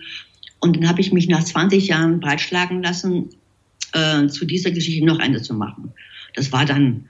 Und 0.60 0.76
dann 0.76 0.88
habe 0.88 1.00
ich 1.00 1.12
mich 1.12 1.28
nach 1.28 1.44
20 1.44 1.88
Jahren 1.88 2.20
breitschlagen 2.20 2.82
lassen, 2.82 3.30
äh, 3.94 4.26
zu 4.28 4.44
dieser 4.44 4.70
Geschichte 4.70 5.04
noch 5.04 5.18
eine 5.18 5.40
zu 5.40 5.54
machen. 5.54 5.92
Das 6.34 6.52
war 6.52 6.66
dann, 6.66 7.06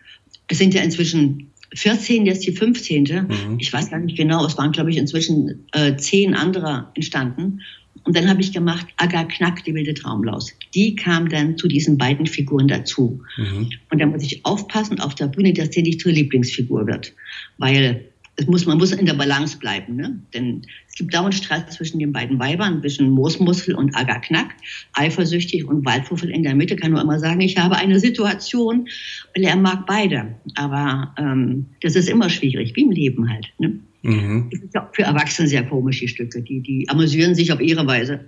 es 0.48 0.58
sind 0.58 0.74
ja 0.74 0.82
inzwischen 0.82 1.50
14, 1.74 2.24
jetzt 2.26 2.46
die 2.46 2.52
15. 2.52 3.02
Mhm. 3.02 3.58
Ich 3.58 3.72
weiß 3.72 3.90
gar 3.90 3.98
nicht 3.98 4.16
genau, 4.16 4.46
es 4.46 4.56
waren, 4.56 4.72
glaube 4.72 4.90
ich, 4.90 4.96
inzwischen 4.96 5.66
äh, 5.72 5.96
zehn 5.96 6.34
andere 6.34 6.88
entstanden. 6.94 7.60
Und 8.04 8.16
dann 8.16 8.28
habe 8.28 8.40
ich 8.40 8.52
gemacht 8.52 8.86
Aga 8.96 9.24
Knack, 9.24 9.64
die 9.64 9.74
wilde 9.74 9.94
Traumlaus. 9.94 10.52
Die 10.74 10.94
kam 10.94 11.28
dann 11.28 11.56
zu 11.56 11.68
diesen 11.68 11.96
beiden 11.96 12.26
Figuren 12.26 12.68
dazu. 12.68 13.22
Mhm. 13.36 13.70
Und 13.90 14.00
da 14.00 14.06
muss 14.06 14.22
ich 14.22 14.44
aufpassen 14.44 15.00
auf 15.00 15.14
der 15.14 15.26
Bühne, 15.26 15.52
dass 15.52 15.70
die 15.70 15.82
nicht 15.82 16.00
zur 16.00 16.12
Lieblingsfigur 16.12 16.86
wird. 16.86 17.12
Weil 17.56 18.04
es 18.36 18.46
muss, 18.46 18.66
man 18.66 18.78
muss 18.78 18.92
in 18.92 19.06
der 19.06 19.14
Balance 19.14 19.58
bleiben. 19.58 19.96
Ne? 19.96 20.18
Denn 20.32 20.62
es 20.88 20.96
gibt 20.96 21.14
dauernd 21.14 21.34
Streit 21.34 21.72
zwischen 21.72 21.98
den 21.98 22.12
beiden 22.12 22.38
Weibern, 22.38 22.80
zwischen 22.80 23.10
Moosmussel 23.10 23.74
und 23.74 23.94
Aga 23.94 24.18
Knack. 24.18 24.54
Eifersüchtig 24.92 25.66
und 25.66 25.84
Waldfuffel 25.84 26.30
in 26.30 26.42
der 26.42 26.54
Mitte 26.54 26.76
kann 26.76 26.92
nur 26.92 27.00
immer 27.00 27.18
sagen, 27.18 27.40
ich 27.40 27.56
habe 27.56 27.76
eine 27.76 28.00
Situation, 28.00 28.88
weil 29.34 29.44
er 29.44 29.56
mag 29.56 29.86
beide. 29.86 30.34
Aber 30.56 31.14
ähm, 31.16 31.66
das 31.80 31.94
ist 31.94 32.08
immer 32.08 32.28
schwierig, 32.28 32.74
wie 32.74 32.82
im 32.82 32.90
Leben 32.90 33.30
halt. 33.30 33.52
Ne? 33.58 33.78
Mhm. 34.02 34.48
Das 34.50 34.60
ist 34.60 34.74
ja 34.74 34.84
auch 34.84 34.94
für 34.94 35.02
Erwachsene 35.02 35.46
sehr 35.46 35.64
komisch, 35.64 36.00
die 36.00 36.08
Stücke. 36.08 36.42
Die, 36.42 36.60
die 36.60 36.88
amüsieren 36.88 37.34
sich 37.34 37.52
auf 37.52 37.60
ihre 37.60 37.86
Weise. 37.86 38.20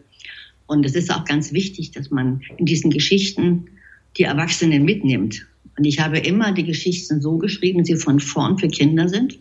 Und 0.66 0.87
es 0.87 0.95
ist 0.95 1.12
auch 1.12 1.25
ganz 1.25 1.53
wichtig, 1.53 1.90
dass 1.92 2.11
man 2.11 2.42
in 2.59 2.66
diesen 2.66 2.90
Geschichten 2.90 3.66
die 4.16 4.25
Erwachsenen 4.25 4.85
mitnimmt. 4.85 5.47
Und 5.77 5.85
ich 5.85 6.01
habe 6.01 6.19
immer 6.19 6.53
die 6.53 6.64
Geschichten 6.64 7.21
so 7.21 7.38
geschrieben, 7.38 7.81
dass 7.81 7.88
sie 7.88 7.97
von 7.97 8.21
vorn 8.21 8.57
für 8.59 8.69
Kinder 8.69 9.09
sind 9.09 9.38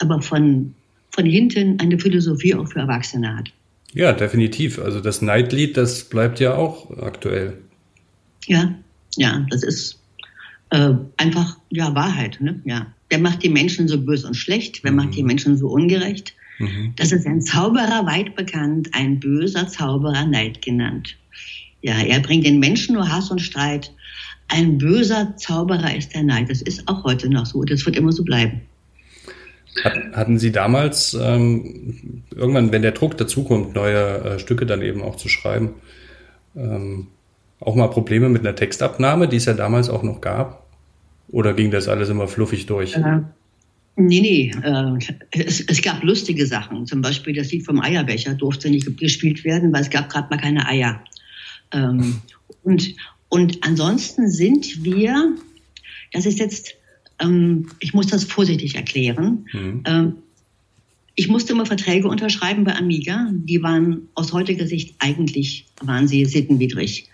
aber 0.00 0.20
von, 0.22 0.74
von 1.10 1.26
hinten 1.26 1.78
eine 1.80 1.98
Philosophie 1.98 2.54
auch 2.54 2.68
für 2.68 2.80
Erwachsene 2.80 3.36
hat. 3.36 3.50
Ja, 3.92 4.12
definitiv. 4.12 4.78
Also 4.78 5.00
das 5.00 5.22
Neidlied, 5.22 5.76
das 5.76 6.04
bleibt 6.04 6.40
ja 6.40 6.54
auch 6.54 6.96
aktuell. 6.98 7.58
Ja, 8.46 8.74
ja, 9.16 9.46
das 9.50 9.62
ist 9.62 10.00
äh, 10.70 10.94
einfach 11.16 11.58
ja 11.70 11.94
Wahrheit. 11.94 12.38
Ne? 12.40 12.60
Ja, 12.64 12.86
wer 13.08 13.18
macht 13.18 13.42
die 13.42 13.48
Menschen 13.48 13.88
so 13.88 14.00
böse 14.00 14.26
und 14.26 14.34
schlecht? 14.34 14.82
Wer 14.84 14.92
mhm. 14.92 14.96
macht 14.96 15.16
die 15.16 15.22
mhm. 15.22 15.28
Menschen 15.28 15.56
so 15.56 15.68
ungerecht? 15.68 16.34
Mhm. 16.58 16.92
Das 16.96 17.10
ist 17.12 17.26
ein 17.26 17.42
Zauberer 17.42 18.06
weit 18.06 18.36
bekannt, 18.36 18.90
ein 18.92 19.18
böser 19.18 19.66
Zauberer 19.66 20.26
Neid 20.26 20.62
genannt. 20.62 21.16
Ja, 21.82 21.98
er 21.98 22.20
bringt 22.20 22.46
den 22.46 22.60
Menschen 22.60 22.94
nur 22.94 23.10
Hass 23.10 23.30
und 23.30 23.40
Streit. 23.40 23.92
Ein 24.48 24.78
böser 24.78 25.36
Zauberer 25.36 25.96
ist 25.96 26.14
der 26.14 26.22
Neid. 26.22 26.50
Das 26.50 26.60
ist 26.60 26.86
auch 26.88 27.04
heute 27.04 27.28
noch 27.28 27.46
so. 27.46 27.64
Das 27.64 27.86
wird 27.86 27.96
immer 27.96 28.12
so 28.12 28.24
bleiben. 28.24 28.60
Hatten 30.12 30.38
Sie 30.38 30.52
damals 30.52 31.14
ähm, 31.14 32.22
irgendwann, 32.34 32.72
wenn 32.72 32.82
der 32.82 32.92
Druck 32.92 33.16
dazukommt, 33.16 33.74
neue 33.74 34.18
äh, 34.18 34.38
Stücke 34.38 34.66
dann 34.66 34.82
eben 34.82 35.02
auch 35.02 35.16
zu 35.16 35.28
schreiben, 35.28 35.74
ähm, 36.56 37.06
auch 37.60 37.74
mal 37.74 37.88
Probleme 37.88 38.28
mit 38.28 38.40
einer 38.40 38.56
Textabnahme, 38.56 39.28
die 39.28 39.36
es 39.36 39.44
ja 39.44 39.54
damals 39.54 39.88
auch 39.88 40.02
noch 40.02 40.20
gab? 40.20 40.66
Oder 41.28 41.54
ging 41.54 41.70
das 41.70 41.88
alles 41.88 42.08
immer 42.08 42.26
fluffig 42.26 42.66
durch? 42.66 42.96
Äh, 42.96 43.20
nee, 43.96 44.20
nee. 44.20 44.52
Äh, 44.62 44.98
es, 45.30 45.60
es, 45.60 45.82
gab 45.82 46.02
lustige 46.02 46.46
Sachen. 46.46 46.86
Zum 46.86 47.02
Beispiel 47.02 47.34
das 47.34 47.52
Lied 47.52 47.64
vom 47.64 47.80
Eierbecher 47.80 48.34
durfte 48.34 48.70
nicht 48.70 48.98
gespielt 48.98 49.44
werden, 49.44 49.72
weil 49.72 49.82
es 49.82 49.90
gab 49.90 50.08
gerade 50.08 50.28
mal 50.30 50.40
keine 50.40 50.66
Eier. 50.66 51.04
Ähm, 51.72 52.20
und, 52.64 52.94
und 53.28 53.58
ansonsten 53.62 54.28
sind 54.28 54.82
wir, 54.82 55.36
das 56.12 56.26
ist 56.26 56.40
jetzt 56.40 56.74
ähm, 57.20 57.66
ich 57.78 57.94
muss 57.94 58.08
das 58.08 58.24
vorsichtig 58.24 58.74
erklären. 58.74 59.46
Mhm. 59.52 59.82
Ähm, 59.86 60.12
ich 61.14 61.28
musste 61.28 61.52
immer 61.52 61.66
Verträge 61.66 62.08
unterschreiben 62.08 62.64
bei 62.64 62.74
Amiga. 62.74 63.28
Die 63.32 63.62
waren 63.62 64.08
aus 64.14 64.32
heutiger 64.32 64.66
Sicht 64.66 64.94
eigentlich 65.00 65.66
waren 65.82 66.08
sie 66.08 66.24
sittenwidrig. 66.24 67.08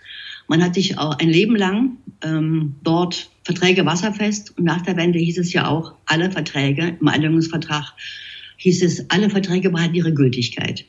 Man 0.47 0.63
hat 0.63 0.75
sich 0.75 0.97
auch 0.97 1.17
ein 1.19 1.29
Leben 1.29 1.55
lang 1.55 1.97
ähm, 2.23 2.75
dort 2.83 3.29
Verträge 3.43 3.85
wasserfest 3.85 4.57
und 4.57 4.63
nach 4.63 4.81
der 4.81 4.95
Wende 4.95 5.19
hieß 5.19 5.37
es 5.39 5.51
ja 5.51 5.67
auch, 5.67 5.93
alle 6.05 6.31
Verträge 6.31 6.97
im 6.99 7.07
Einigungsvertrag 7.07 7.93
hieß 8.57 8.81
es, 8.83 9.09
alle 9.09 9.29
Verträge 9.29 9.69
behalten 9.69 9.95
ihre 9.95 10.13
Gültigkeit. 10.13 10.85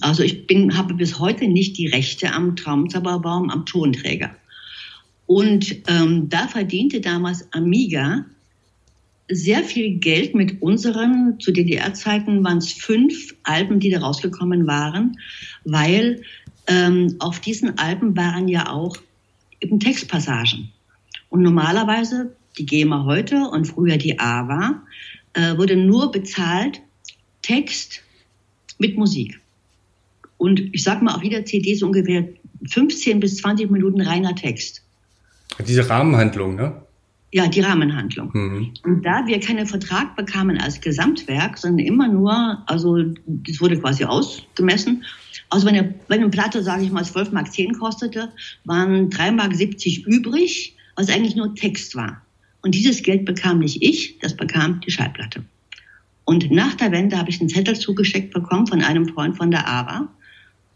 Also 0.00 0.22
ich 0.22 0.46
bin, 0.46 0.76
habe 0.76 0.94
bis 0.94 1.18
heute 1.18 1.46
nicht 1.46 1.78
die 1.78 1.86
Rechte 1.86 2.32
am 2.32 2.56
Traumzauberbaum, 2.56 3.50
am 3.50 3.64
Tonträger. 3.64 4.34
Und 5.26 5.74
ähm, 5.88 6.28
da 6.28 6.46
verdiente 6.48 7.00
damals 7.00 7.52
Amiga 7.52 8.24
sehr 9.28 9.64
viel 9.64 9.98
Geld 9.98 10.34
mit 10.34 10.62
unseren, 10.62 11.38
zu 11.40 11.52
DDR-Zeiten 11.52 12.44
waren 12.44 12.58
es 12.58 12.72
fünf 12.72 13.34
Alben, 13.42 13.80
die 13.80 13.90
da 13.90 14.00
rausgekommen 14.00 14.66
waren, 14.66 15.18
weil 15.64 16.22
ähm, 16.68 17.16
auf 17.18 17.40
diesen 17.40 17.78
Alben 17.78 18.16
waren 18.16 18.48
ja 18.48 18.70
auch 18.70 18.96
eben 19.60 19.80
Textpassagen. 19.80 20.70
Und 21.28 21.42
normalerweise, 21.42 22.36
die 22.56 22.66
GEMA 22.66 23.04
heute 23.04 23.48
und 23.48 23.66
früher 23.66 23.96
die 23.96 24.18
AWA, 24.18 24.82
äh, 25.34 25.56
wurde 25.56 25.76
nur 25.76 26.10
bezahlt 26.10 26.80
Text 27.42 28.02
mit 28.78 28.96
Musik. 28.96 29.40
Und 30.38 30.60
ich 30.72 30.82
sag 30.82 31.02
mal, 31.02 31.14
auf 31.14 31.22
jeder 31.22 31.44
CD 31.44 31.74
so 31.74 31.86
ungefähr 31.86 32.28
15 32.68 33.20
bis 33.20 33.38
20 33.38 33.70
Minuten 33.70 34.00
reiner 34.00 34.34
Text. 34.34 34.82
Diese 35.66 35.88
Rahmenhandlung, 35.88 36.56
ne? 36.56 36.85
Ja, 37.32 37.48
die 37.48 37.60
Rahmenhandlung. 37.60 38.30
Mhm. 38.32 38.74
Und 38.84 39.04
da 39.04 39.26
wir 39.26 39.40
keinen 39.40 39.66
Vertrag 39.66 40.16
bekamen 40.16 40.58
als 40.58 40.80
Gesamtwerk, 40.80 41.58
sondern 41.58 41.84
immer 41.84 42.08
nur, 42.08 42.62
also 42.66 43.02
das 43.26 43.60
wurde 43.60 43.78
quasi 43.80 44.04
ausgemessen. 44.04 45.04
Also 45.50 45.66
wenn, 45.66 45.74
eine, 45.74 45.94
wenn 46.08 46.20
eine 46.20 46.30
Platte, 46.30 46.62
sage 46.62 46.84
ich 46.84 46.92
mal, 46.92 47.04
12 47.04 47.32
Mark 47.32 47.52
10 47.52 47.74
kostete, 47.74 48.32
waren 48.64 49.10
3 49.10 49.32
Mark 49.32 49.54
70 49.54 50.06
übrig, 50.06 50.76
was 50.94 51.10
eigentlich 51.10 51.36
nur 51.36 51.54
Text 51.54 51.94
war. 51.96 52.22
Und 52.62 52.74
dieses 52.74 53.02
Geld 53.02 53.24
bekam 53.24 53.58
nicht 53.58 53.82
ich, 53.82 54.18
das 54.20 54.36
bekam 54.36 54.80
die 54.80 54.90
Schallplatte. 54.90 55.44
Und 56.24 56.50
nach 56.50 56.74
der 56.74 56.90
Wende 56.90 57.18
habe 57.18 57.30
ich 57.30 57.40
einen 57.40 57.48
Zettel 57.48 57.78
zugeschickt 57.78 58.34
bekommen 58.34 58.66
von 58.66 58.82
einem 58.82 59.08
Freund 59.08 59.36
von 59.36 59.50
der 59.50 59.66
ARA, 59.66 60.08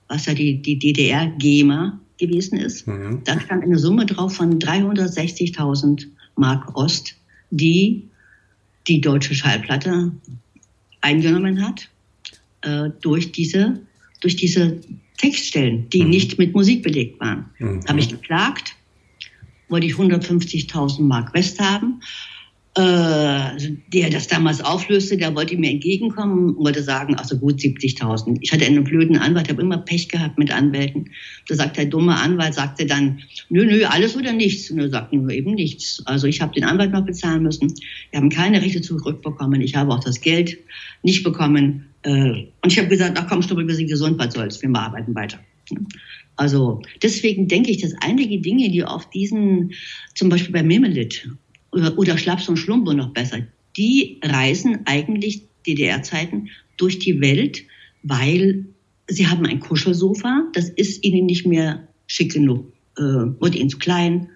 was 0.08 0.26
ja 0.26 0.34
die, 0.34 0.62
die 0.62 0.78
DDR-GEMA 0.78 1.98
gewesen 2.18 2.58
ist. 2.58 2.86
Mhm. 2.86 3.22
Da 3.24 3.40
stand 3.40 3.64
eine 3.64 3.78
Summe 3.78 4.06
drauf 4.06 4.36
von 4.36 4.58
360.000 4.58 6.06
Mark 6.40 6.76
Ost, 6.76 7.14
die 7.50 8.08
die 8.88 9.00
deutsche 9.00 9.34
Schallplatte 9.34 10.12
eingenommen 11.00 11.64
hat 11.64 11.88
äh, 12.62 12.90
durch 13.00 13.30
diese 13.32 13.80
durch 14.20 14.36
diese 14.36 14.80
Textstellen, 15.18 15.88
die 15.90 16.02
mhm. 16.02 16.10
nicht 16.10 16.38
mit 16.38 16.54
Musik 16.54 16.82
belegt 16.82 17.20
waren. 17.20 17.46
Mhm. 17.58 17.80
Habe 17.86 18.00
ich 18.00 18.08
geklagt, 18.08 18.74
wollte 19.68 19.86
ich 19.86 19.94
150.000 19.94 21.02
Mark 21.02 21.32
West 21.32 21.60
haben 21.60 22.00
der 22.76 24.10
das 24.10 24.28
damals 24.28 24.60
auflöste, 24.60 25.16
der 25.16 25.34
wollte 25.34 25.56
mir 25.56 25.70
entgegenkommen 25.70 26.50
und 26.50 26.64
wollte 26.64 26.84
sagen, 26.84 27.16
also 27.16 27.36
gut 27.36 27.58
70.000. 27.58 28.38
Ich 28.42 28.52
hatte 28.52 28.64
einen 28.64 28.84
blöden 28.84 29.16
Anwalt, 29.16 29.48
habe 29.48 29.60
immer 29.60 29.78
Pech 29.78 30.08
gehabt 30.08 30.38
mit 30.38 30.52
Anwälten. 30.52 31.10
Da 31.48 31.56
sagt 31.56 31.78
der 31.78 31.86
dumme 31.86 32.16
Anwalt, 32.16 32.54
sagte 32.54 32.86
dann, 32.86 33.20
nö, 33.48 33.66
nö, 33.66 33.84
alles 33.86 34.16
oder 34.16 34.32
nichts. 34.32 34.70
Und 34.70 34.78
er 34.78 34.88
sagte 34.88 35.16
nur 35.16 35.30
eben 35.30 35.54
nichts. 35.54 36.00
Also 36.06 36.28
ich 36.28 36.40
habe 36.40 36.54
den 36.54 36.62
Anwalt 36.62 36.92
noch 36.92 37.04
bezahlen 37.04 37.42
müssen. 37.42 37.74
Wir 38.12 38.20
haben 38.20 38.30
keine 38.30 38.62
Rechte 38.62 38.80
zurückbekommen. 38.80 39.60
Ich 39.62 39.74
habe 39.74 39.92
auch 39.92 40.04
das 40.04 40.20
Geld 40.20 40.56
nicht 41.02 41.24
bekommen. 41.24 41.86
Äh, 42.02 42.46
und 42.62 42.72
ich 42.72 42.78
habe 42.78 42.88
gesagt, 42.88 43.18
ach 43.18 43.26
komm, 43.28 43.42
Stubbel, 43.42 43.66
wir 43.66 43.74
sind 43.74 43.88
gesund, 43.88 44.16
was 44.18 44.32
soll's, 44.32 44.62
wir 44.62 44.70
arbeiten 44.76 45.14
weiter. 45.16 45.40
Also 46.36 46.82
deswegen 47.02 47.48
denke 47.48 47.70
ich, 47.70 47.82
dass 47.82 47.94
einige 48.00 48.40
Dinge, 48.40 48.70
die 48.70 48.84
auf 48.84 49.10
diesen, 49.10 49.72
zum 50.14 50.28
Beispiel 50.28 50.52
bei 50.52 50.62
Memelit 50.62 51.28
oder, 51.72 52.18
Schlaps 52.18 52.48
und 52.48 52.56
Schlumbo 52.56 52.92
noch 52.92 53.12
besser, 53.12 53.46
die 53.76 54.20
reisen 54.22 54.80
eigentlich 54.86 55.42
DDR-Zeiten 55.66 56.48
durch 56.76 56.98
die 56.98 57.20
Welt, 57.20 57.62
weil 58.02 58.66
sie 59.06 59.26
haben 59.26 59.46
ein 59.46 59.60
Kuschelsofa, 59.60 60.48
das 60.52 60.68
ist 60.70 61.04
ihnen 61.04 61.26
nicht 61.26 61.46
mehr 61.46 61.86
schick 62.06 62.32
genug, 62.32 62.72
äh, 62.98 63.56
ihnen 63.56 63.70
zu 63.70 63.78
klein. 63.78 64.28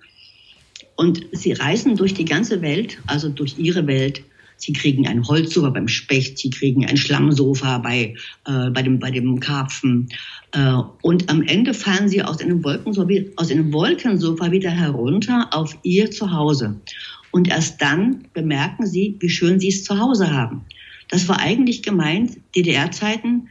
Und 0.97 1.27
sie 1.33 1.53
reisen 1.53 1.97
durch 1.97 2.15
die 2.15 2.25
ganze 2.25 2.63
Welt, 2.63 2.99
also 3.07 3.29
durch 3.29 3.59
ihre 3.59 3.87
Welt. 3.87 4.23
Sie 4.57 4.73
kriegen 4.73 5.09
ein 5.09 5.27
Holzsofa 5.27 5.71
beim 5.71 5.89
Specht, 5.89 6.39
sie 6.39 6.51
kriegen 6.51 6.87
ein 6.87 6.97
Schlammsofa 6.97 7.79
bei, 7.79 8.15
äh, 8.47 8.71
bei, 8.71 8.83
dem, 8.83 9.01
bei 9.01 9.11
dem 9.11 9.41
Karpfen. 9.41 10.09
Äh, 10.53 10.77
und 11.03 11.29
am 11.29 11.43
Ende 11.43 11.75
fallen 11.75 12.09
sie 12.09 12.23
aus 12.23 12.41
einem, 12.41 12.63
Wolkensofa, 12.63 13.13
aus 13.37 13.51
einem 13.51 13.73
Wolkensofa 13.73 14.53
wieder 14.53 14.71
herunter 14.71 15.49
auf 15.51 15.77
ihr 15.83 16.13
Zuhause. 16.13 16.81
Und 17.35 17.49
erst 17.49 17.83
dann 17.83 18.29
bemerken 18.33 18.87
sie, 18.87 19.17
wie 19.19 19.29
schön 19.29 19.59
sie 19.59 19.67
es 19.67 19.83
zu 19.83 19.99
Hause 19.99 20.33
haben. 20.33 20.67
Das 21.09 21.29
war 21.29 21.41
eigentlich 21.41 21.83
gemeint, 21.83 22.39
DDR-Zeiten, 22.55 23.49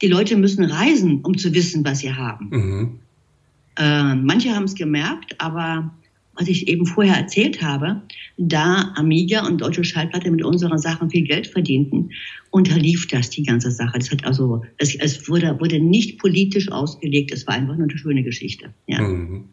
die 0.00 0.06
Leute 0.06 0.34
müssen 0.34 0.64
reisen, 0.64 1.20
um 1.20 1.36
zu 1.36 1.52
wissen, 1.52 1.84
was 1.84 1.98
sie 1.98 2.14
haben. 2.14 2.48
Mhm. 2.48 3.00
Äh, 3.76 4.14
manche 4.14 4.56
haben 4.56 4.64
es 4.64 4.74
gemerkt, 4.74 5.38
aber 5.42 5.92
was 6.36 6.48
ich 6.48 6.68
eben 6.68 6.86
vorher 6.86 7.16
erzählt 7.18 7.60
habe, 7.60 8.00
da 8.38 8.94
Amiga 8.96 9.46
und 9.46 9.60
Deutsche 9.60 9.84
Schallplatte 9.84 10.30
mit 10.30 10.42
unseren 10.42 10.78
Sachen 10.78 11.10
viel 11.10 11.24
Geld 11.24 11.48
verdienten, 11.48 12.12
unterlief 12.48 13.08
das 13.08 13.28
die 13.28 13.42
ganze 13.42 13.70
Sache. 13.70 13.98
Das 13.98 14.10
hat 14.10 14.24
also, 14.24 14.62
es, 14.78 14.94
es 14.94 15.28
wurde, 15.28 15.60
wurde 15.60 15.80
nicht 15.80 16.18
politisch 16.18 16.72
ausgelegt, 16.72 17.30
es 17.30 17.46
war 17.46 17.56
einfach 17.56 17.76
nur 17.76 17.88
eine 17.90 17.98
schöne 17.98 18.22
Geschichte. 18.22 18.72
Ja. 18.86 19.02
Mhm. 19.02 19.50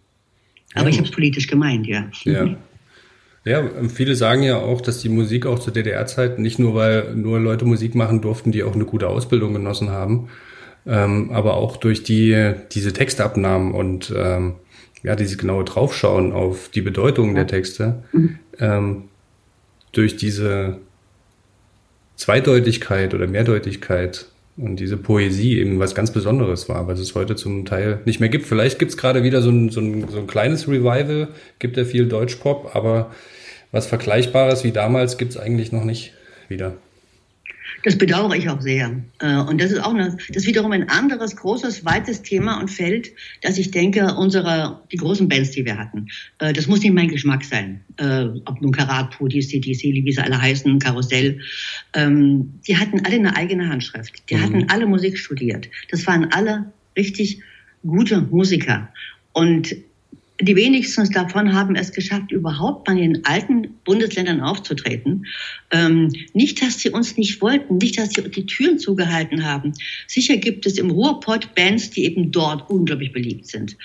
Aber 0.76 0.86
ja, 0.86 0.92
ich 0.92 0.98
habe 0.98 1.10
es 1.10 1.14
politisch 1.14 1.48
gemeint, 1.48 1.88
ja. 1.88 2.10
Ja. 2.24 2.58
Ja, 3.46 3.64
viele 3.88 4.16
sagen 4.16 4.44
ja 4.44 4.58
auch, 4.58 4.82
dass 4.82 5.00
die 5.00 5.10
Musik 5.10 5.46
auch 5.46 5.60
zur 5.60 5.74
DDR-Zeit 5.74 6.40
nicht 6.40 6.60
nur, 6.60 6.76
weil 6.76 7.16
nur 7.16 7.40
Leute 7.40 7.66
Musik 7.66 7.96
machen 7.96 8.22
durften, 8.22 8.52
die 8.52 8.64
auch 8.64 8.76
eine 8.76 8.86
gute 8.86 9.08
Ausbildung 9.08 9.54
genossen 9.54 9.90
haben, 9.92 10.30
ähm, 10.86 11.32
aber 11.32 11.56
auch 11.56 11.78
durch 11.78 12.04
die 12.04 12.54
diese 12.72 12.92
Textabnahmen 12.92 13.74
und 13.74 14.14
ähm, 14.16 14.56
ja, 15.04 15.16
dieses 15.16 15.38
genaue 15.38 15.64
Draufschauen 15.64 16.34
auf 16.34 16.70
die 16.70 16.82
Bedeutung 16.82 17.34
der 17.36 17.48
Texte, 17.48 18.04
mhm. 18.12 18.40
ähm, 18.60 19.04
durch 19.94 20.18
diese 20.18 20.78
Zweideutigkeit 22.18 23.14
oder 23.14 23.28
Mehrdeutigkeit 23.28 24.26
und 24.60 24.80
diese 24.80 24.98
Poesie 24.98 25.60
eben 25.60 25.80
was 25.80 25.96
ganz 25.96 26.12
Besonderes 26.12 26.68
war, 26.68 26.88
was 26.88 27.00
es 27.00 27.16
heute 27.16 27.36
zum 27.36 27.66
Teil 27.66 28.00
nicht 28.06 28.20
mehr 28.20 28.30
gibt. 28.30 28.46
Vielleicht 28.46 28.78
gibt 28.80 28.92
es 28.92 28.98
gerade 28.98 29.24
wieder 29.24 29.42
so 29.42 29.50
ein, 29.50 29.70
so, 29.70 29.80
ein, 29.80 30.08
so 30.10 30.20
ein 30.20 30.28
kleines 30.28 30.68
Revival, 30.68 31.30
gibt 31.60 31.78
ja 31.78 31.86
viel 31.86 32.08
Deutschpop, 32.08 32.76
aber 32.76 33.12
was 33.72 33.88
Vergleichbares 33.88 34.64
wie 34.64 34.72
damals 34.72 35.18
gibt 35.18 35.32
es 35.32 35.38
eigentlich 35.38 35.72
noch 35.72 35.86
nicht 35.86 36.14
wieder. 36.50 36.76
Das 37.84 37.98
bedauere 37.98 38.36
ich 38.36 38.50
auch 38.50 38.62
sehr. 38.62 39.02
Äh, 39.20 39.38
und 39.38 39.62
das 39.62 39.72
ist 39.72 39.80
auch 39.80 39.94
eine, 39.94 40.18
das 40.28 40.44
ist 40.44 40.48
wiederum 40.48 40.72
ein 40.72 40.90
anderes, 40.90 41.36
großes, 41.36 41.86
weites 41.86 42.22
Thema 42.22 42.60
und 42.60 42.70
Feld, 42.70 43.12
dass 43.42 43.58
ich 43.58 43.72
denke, 43.72 44.16
unsere, 44.16 44.82
die 44.92 44.98
großen 44.98 45.28
Bands, 45.30 45.52
die 45.52 45.66
wir 45.66 45.78
hatten, 45.78 46.08
äh, 46.40 46.54
das 46.54 46.68
muss 46.68 46.82
nicht 46.82 46.94
mein 46.94 47.08
Geschmack 47.08 47.44
sein. 47.44 47.82
Äh, 47.98 48.26
ob 48.46 48.62
nun 48.62 48.72
Karat, 48.72 49.12
Pudi, 49.12 49.40
CTC, 49.40 50.04
wie 50.06 50.12
sie 50.12 50.22
alle 50.22 50.42
heißen, 50.42 50.80
Karussell. 50.80 51.40
Ähm, 51.94 52.60
die 52.68 52.78
hatten 52.78 53.06
alle 53.06 53.16
eine 53.16 53.36
eigene 53.36 53.70
Handschrift. 53.70 54.30
Die 54.30 54.36
mhm. 54.36 54.42
hatten 54.42 54.66
alle 54.70 54.86
Musik 54.86 55.18
studiert. 55.18 55.70
Das 55.90 56.06
waren 56.08 56.32
alle 56.32 56.72
richtig 56.98 57.42
gute 57.84 58.22
Musiker. 58.22 58.90
Und 59.34 59.76
die 60.42 60.56
wenigsten 60.56 61.12
davon 61.12 61.54
haben 61.54 61.76
es 61.76 61.92
geschafft, 61.92 62.32
überhaupt 62.32 62.88
mal 62.88 62.98
in 62.98 63.14
den 63.14 63.26
alten 63.26 63.76
Bundesländern 63.84 64.40
aufzutreten. 64.40 65.26
Ähm, 65.72 66.14
nicht, 66.34 66.62
dass 66.62 66.80
sie 66.80 66.90
uns 66.90 67.18
nicht 67.18 67.42
wollten, 67.42 67.78
nicht, 67.78 67.98
dass 67.98 68.12
sie 68.12 68.30
die 68.30 68.46
Türen 68.46 68.80
zugehalten 68.80 69.46
haben. 69.46 69.74
Sicher 70.08 70.38
gibt 70.38 70.66
es 70.66 70.78
im 70.78 70.92
Ruhrpott 70.92 71.54
Bands, 71.56 71.90
die 71.90 72.06
eben 72.06 72.32
dort 72.32 72.70
unglaublich 72.70 73.12
beliebt 73.12 73.48
sind. 73.48 73.76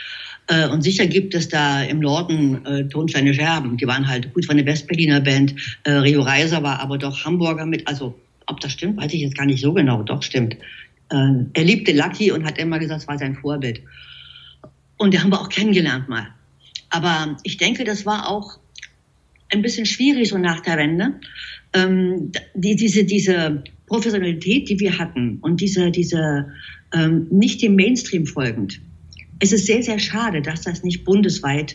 Äh, 0.47 0.69
und 0.69 0.83
sicher 0.83 1.07
gibt 1.07 1.35
es 1.35 1.49
da 1.49 1.83
im 1.83 1.99
Norden 1.99 2.65
äh, 2.65 2.89
Tonsteine 2.89 3.35
Scherben. 3.35 3.77
Die 3.77 3.87
waren 3.87 4.07
halt 4.07 4.33
gut 4.33 4.47
von 4.47 4.57
der 4.57 4.67
Westberliner 4.67 5.21
Band. 5.21 5.55
Äh, 5.83 5.91
Rio 5.93 6.23
Reiser 6.23 6.63
war 6.63 6.79
aber 6.81 6.99
doch 6.99 7.25
Hamburger 7.25 7.67
mit. 7.67 7.89
Also, 7.89 8.15
ob 8.47 8.61
das 8.61 8.73
stimmt, 8.73 8.99
weiß 8.99 9.13
ich 9.13 9.23
jetzt 9.23 9.37
gar 9.37 9.47
nicht 9.47 9.61
so 9.61 9.73
genau. 9.73 10.03
Doch, 10.05 10.23
stimmt. 10.23 10.55
Äh, 11.11 11.45
er 11.53 11.65
liebte 11.65 11.93
Lucky 11.93 12.31
und 12.31 12.45
hat 12.45 12.59
immer 12.59 12.79
gesagt, 12.79 13.03
es 13.03 13.09
war 13.09 13.19
sein 13.19 13.35
Vorbild. 13.35 13.81
Und 14.99 15.13
den 15.13 15.23
haben 15.23 15.31
wir 15.31 15.41
auch 15.41 15.49
kennengelernt 15.49 16.09
mal. 16.09 16.29
Aber 16.95 17.37
ich 17.43 17.57
denke, 17.57 17.83
das 17.83 18.07
war 18.07 18.29
auch 18.29 18.61
ein 19.51 19.63
bisschen 19.63 19.85
schwierig 19.85 20.29
so 20.29 20.39
nach 20.39 20.61
der 20.61 20.77
Wende. 20.77 21.15
Ähm, 21.73 22.31
die, 22.55 22.77
diese, 22.77 23.03
diese 23.03 23.65
Professionalität, 23.87 24.69
die 24.69 24.79
wir 24.79 24.97
hatten 24.97 25.39
und 25.41 25.61
diese, 25.61 25.91
diese 25.91 26.53
ähm, 26.95 27.27
nicht 27.33 27.61
dem 27.63 27.75
Mainstream 27.75 28.27
folgend. 28.27 28.81
Es 29.41 29.51
ist 29.51 29.67
sehr, 29.67 29.83
sehr 29.83 29.99
schade, 29.99 30.41
dass 30.41 30.63
das 30.63 30.85
nicht 30.85 31.05
bundesweit 31.05 31.75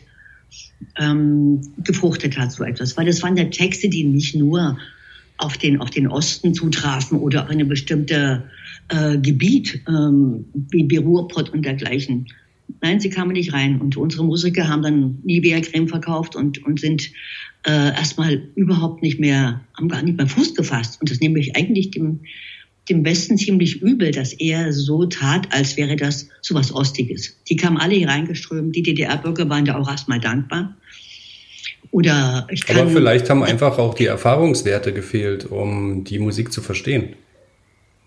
ähm, 0.97 1.73
gefruchtet 1.84 2.38
hat, 2.38 2.53
so 2.53 2.63
etwas, 2.63 2.95
weil 2.95 3.05
das 3.05 3.21
waren 3.21 3.36
ja 3.36 3.43
Texte, 3.43 3.89
die 3.89 4.05
nicht 4.05 4.36
nur 4.36 4.77
auf 5.38 5.58
den, 5.58 5.82
auf 5.82 5.89
den 5.89 6.08
Osten 6.08 6.53
zutrafen 6.53 7.19
oder 7.19 7.43
auf 7.43 7.49
eine 7.49 7.65
bestimmte 7.65 8.49
äh, 8.88 9.17
Gebiet, 9.17 9.82
ähm, 9.86 10.45
wie 10.53 10.95
Ruhrpott 10.95 11.49
und 11.49 11.65
dergleichen, 11.65 12.27
Nein, 12.82 12.99
sie 12.99 13.10
kamen 13.10 13.34
nicht 13.34 13.53
rein. 13.53 13.82
Und 13.82 13.97
unsere 13.97 14.23
Musiker 14.23 14.67
haben 14.67 14.82
dann 14.82 15.19
Nivea-Creme 15.23 15.88
verkauft 15.88 16.36
und, 16.36 16.63
und 16.65 16.79
sind 16.79 17.12
äh, 17.65 17.71
erstmal 17.71 18.41
überhaupt 18.55 19.01
nicht 19.01 19.19
mehr, 19.19 19.62
haben 19.75 19.89
gar 19.89 20.01
nicht 20.01 20.17
mehr 20.17 20.27
Fuß 20.27 20.55
gefasst. 20.55 20.99
Und 21.01 21.12
das 21.12 21.19
nehme 21.19 21.39
ich 21.39 21.55
eigentlich 21.55 21.91
dem, 21.91 22.21
dem 22.89 23.05
Westen 23.05 23.38
ziemlich 23.38 23.82
übel, 23.82 24.12
dass 24.12 24.34
er 24.34 24.73
so 24.73 25.05
tat, 25.05 25.47
als 25.51 25.77
wäre 25.77 25.95
das 25.95 26.29
so 26.41 26.55
was 26.55 26.73
Ostiges. 26.73 27.38
Die 27.49 27.55
kamen 27.55 27.77
alle 27.77 27.95
hier 27.95 28.08
reingeströmt, 28.08 28.75
die 28.75 28.84
DDR-Bürger 28.84 29.49
waren 29.49 29.65
da 29.65 29.77
auch 29.77 29.89
erstmal 29.89 30.19
dankbar. 30.19 30.75
Oder 31.91 32.47
ich 32.51 32.65
kann, 32.65 32.77
Aber 32.77 32.89
vielleicht 32.89 33.29
haben 33.29 33.43
einfach 33.43 33.77
auch 33.77 33.93
die 33.93 34.05
Erfahrungswerte 34.05 34.93
gefehlt, 34.93 35.45
um 35.45 36.03
die 36.03 36.19
Musik 36.19 36.51
zu 36.51 36.62
verstehen. 36.62 37.15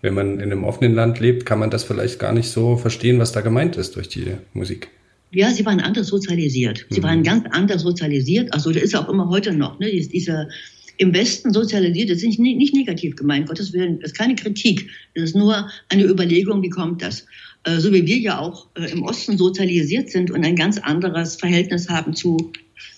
Wenn 0.03 0.15
man 0.15 0.33
in 0.41 0.51
einem 0.51 0.65
offenen 0.65 0.93
Land 0.93 1.21
lebt, 1.21 1.45
kann 1.45 1.59
man 1.59 1.69
das 1.69 1.85
vielleicht 1.85 2.19
gar 2.19 2.33
nicht 2.33 2.49
so 2.49 2.75
verstehen, 2.75 3.19
was 3.19 3.31
da 3.31 3.39
gemeint 3.39 3.77
ist 3.77 3.95
durch 3.95 4.09
die 4.09 4.33
Musik. 4.51 4.89
Ja, 5.31 5.49
sie 5.49 5.65
waren 5.65 5.79
anders 5.79 6.07
sozialisiert. 6.07 6.85
Sie 6.89 6.99
mhm. 6.99 7.03
waren 7.03 7.23
ganz 7.23 7.45
anders 7.51 7.83
sozialisiert. 7.83 8.53
Also 8.53 8.71
das 8.71 8.83
ist 8.83 8.95
auch 8.97 9.07
immer 9.07 9.29
heute 9.29 9.53
noch. 9.53 9.79
Ne? 9.79 9.89
Dieser 9.89 10.49
im 10.97 11.13
Westen 11.13 11.53
sozialisiert, 11.53 12.09
das 12.09 12.17
ist 12.17 12.37
nicht, 12.37 12.57
nicht 12.57 12.75
negativ 12.75 13.15
gemeint, 13.15 13.47
Gottes 13.47 13.71
Willen, 13.71 14.01
das 14.01 14.11
ist 14.11 14.17
keine 14.17 14.35
Kritik. 14.35 14.89
Das 15.15 15.23
ist 15.23 15.35
nur 15.37 15.69
eine 15.87 16.03
Überlegung, 16.03 16.61
wie 16.61 16.69
kommt 16.69 17.01
das? 17.01 17.25
Äh, 17.63 17.79
so 17.79 17.93
wie 17.93 18.05
wir 18.05 18.17
ja 18.17 18.39
auch 18.39 18.67
äh, 18.75 18.91
im 18.91 19.03
Osten 19.03 19.37
sozialisiert 19.37 20.09
sind 20.09 20.31
und 20.31 20.43
ein 20.43 20.57
ganz 20.57 20.79
anderes 20.79 21.37
Verhältnis 21.37 21.87
haben 21.87 22.13
zu, 22.13 22.51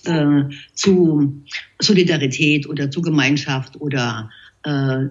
äh, 0.05 0.41
zu 0.73 1.43
Solidarität 1.79 2.67
oder 2.67 2.89
zu 2.89 3.03
Gemeinschaft 3.03 3.79
oder, 3.79 4.31
äh, 4.63 5.05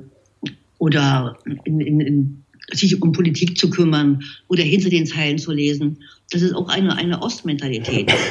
oder 0.85 1.39
in, 1.65 1.81
in, 1.81 2.01
in, 2.01 2.45
sich 2.73 3.01
um 3.01 3.13
Politik 3.13 3.57
zu 3.57 3.71
kümmern 3.71 4.23
oder 4.49 4.63
hinter 4.63 4.91
den 4.91 5.07
Zeilen 5.07 5.39
zu 5.39 5.51
lesen. 5.51 5.99
Das 6.31 6.43
ist 6.43 6.55
auch 6.55 6.69
eine, 6.69 6.95
eine 6.97 7.23
Ostmentalität. 7.23 8.13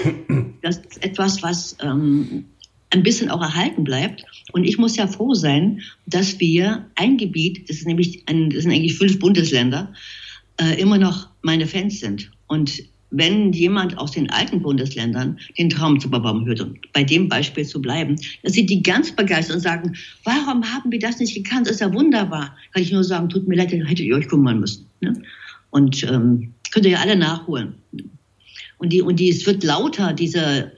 Das 0.61 0.77
ist 0.77 1.03
etwas, 1.03 1.43
was 1.43 1.75
ähm, 1.81 2.45
ein 2.91 3.03
bisschen 3.03 3.29
auch 3.29 3.41
erhalten 3.41 3.83
bleibt. 3.83 4.23
Und 4.53 4.63
ich 4.63 4.77
muss 4.77 4.95
ja 4.95 5.07
froh 5.07 5.33
sein, 5.33 5.81
dass 6.05 6.39
wir 6.39 6.85
ein 6.95 7.17
Gebiet, 7.17 7.67
das 7.67 7.79
ist 7.79 7.85
nämlich 7.85 8.23
ein, 8.27 8.49
das 8.49 8.63
sind 8.63 8.71
eigentlich 8.71 8.95
fünf 8.95 9.19
Bundesländer, 9.19 9.91
äh, 10.61 10.79
immer 10.79 10.97
noch 10.97 11.27
meine 11.41 11.67
Fans 11.67 11.99
sind. 11.99 12.31
Und 12.47 12.81
wenn 13.13 13.53
jemand 13.53 13.97
aus 13.97 14.11
den 14.11 14.29
alten 14.31 14.61
Bundesländern 14.61 15.39
den 15.57 15.69
Traumzauberbaum 15.69 16.45
hört, 16.45 16.61
und 16.61 16.91
bei 16.93 17.03
dem 17.03 17.29
Beispiel 17.29 17.65
zu 17.65 17.81
bleiben, 17.81 18.15
dass 18.41 18.53
sie 18.53 18.65
die 18.65 18.81
ganz 18.81 19.11
begeistert 19.11 19.57
und 19.57 19.61
sagen, 19.61 19.95
warum 20.23 20.63
haben 20.65 20.91
wir 20.91 20.99
das 20.99 21.19
nicht 21.19 21.35
gekannt? 21.35 21.67
Das 21.67 21.75
ist 21.75 21.81
ja 21.81 21.93
wunderbar. 21.93 22.55
Kann 22.73 22.81
ich 22.81 22.91
nur 22.91 23.03
sagen, 23.03 23.29
tut 23.29 23.47
mir 23.47 23.55
leid, 23.55 23.71
dann 23.71 23.85
hättet 23.85 24.05
ihr 24.05 24.15
euch 24.15 24.27
kümmern 24.27 24.59
müssen. 24.59 24.87
Ne? 25.01 25.13
Und 25.69 26.03
ähm, 26.03 26.53
könnt 26.71 26.85
ihr 26.85 26.93
ja 26.93 26.99
alle 26.99 27.15
nachholen. 27.15 27.75
Und, 28.79 28.91
die, 28.91 29.01
und 29.01 29.19
die, 29.19 29.29
es 29.29 29.45
wird 29.45 29.63
lauter, 29.63 30.11
diese, 30.11 30.71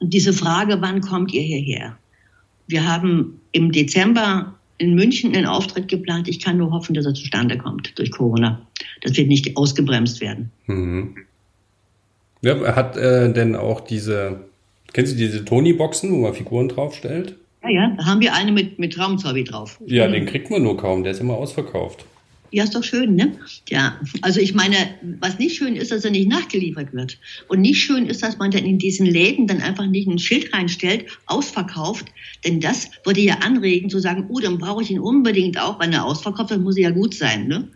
diese 0.00 0.32
Frage, 0.32 0.80
wann 0.80 1.00
kommt 1.00 1.34
ihr 1.34 1.42
hierher? 1.42 1.98
Wir 2.68 2.88
haben 2.88 3.40
im 3.50 3.72
Dezember 3.72 4.54
in 4.78 4.94
München 4.94 5.34
einen 5.34 5.46
Auftritt 5.46 5.88
geplant. 5.88 6.28
Ich 6.28 6.40
kann 6.40 6.58
nur 6.58 6.70
hoffen, 6.70 6.94
dass 6.94 7.06
er 7.06 7.14
zustande 7.14 7.58
kommt 7.58 7.98
durch 7.98 8.10
Corona. 8.10 8.64
Das 9.02 9.16
wird 9.16 9.28
nicht 9.28 9.56
ausgebremst 9.56 10.20
werden. 10.20 10.50
Mhm. 10.66 11.14
Ja, 12.42 12.60
er 12.60 12.76
hat 12.76 12.96
äh, 12.96 13.32
denn 13.32 13.56
auch 13.56 13.80
diese, 13.80 14.40
kennst 14.92 15.12
du 15.12 15.16
diese 15.16 15.44
Tony-Boxen, 15.44 16.12
wo 16.12 16.16
man 16.16 16.34
Figuren 16.34 16.68
draufstellt? 16.68 17.36
Ja, 17.62 17.70
ja, 17.70 17.96
da 17.96 18.04
haben 18.04 18.20
wir 18.20 18.34
eine 18.34 18.52
mit, 18.52 18.78
mit 18.78 18.92
Traumzaubi 18.92 19.44
drauf. 19.44 19.80
Ja, 19.86 20.08
den 20.08 20.26
kriegt 20.26 20.50
man 20.50 20.62
nur 20.62 20.76
kaum, 20.76 21.04
der 21.04 21.12
ist 21.12 21.20
immer 21.20 21.34
ausverkauft. 21.34 22.04
Ja, 22.54 22.64
ist 22.64 22.74
doch 22.74 22.84
schön, 22.84 23.14
ne? 23.14 23.32
Ja, 23.70 23.98
also 24.20 24.38
ich 24.38 24.52
meine, 24.52 24.76
was 25.20 25.38
nicht 25.38 25.56
schön 25.56 25.74
ist, 25.74 25.90
dass 25.90 26.04
er 26.04 26.10
nicht 26.10 26.28
nachgeliefert 26.28 26.92
wird. 26.92 27.18
Und 27.48 27.62
nicht 27.62 27.82
schön 27.82 28.04
ist, 28.04 28.22
dass 28.22 28.36
man 28.36 28.50
dann 28.50 28.66
in 28.66 28.78
diesen 28.78 29.06
Läden 29.06 29.46
dann 29.46 29.62
einfach 29.62 29.86
nicht 29.86 30.06
ein 30.06 30.18
Schild 30.18 30.52
reinstellt, 30.52 31.06
ausverkauft. 31.24 32.04
Denn 32.44 32.60
das 32.60 32.90
würde 33.04 33.22
ja 33.22 33.36
anregen 33.42 33.88
zu 33.88 34.00
sagen, 34.00 34.26
oh, 34.28 34.38
dann 34.38 34.58
brauche 34.58 34.82
ich 34.82 34.90
ihn 34.90 35.00
unbedingt 35.00 35.58
auch, 35.58 35.80
weil 35.80 35.90
er 35.94 36.04
ausverkauft 36.04 36.50
ist, 36.50 36.60
muss 36.60 36.76
er 36.76 36.82
ja 36.82 36.90
gut 36.90 37.14
sein. 37.14 37.48
Ne? 37.48 37.68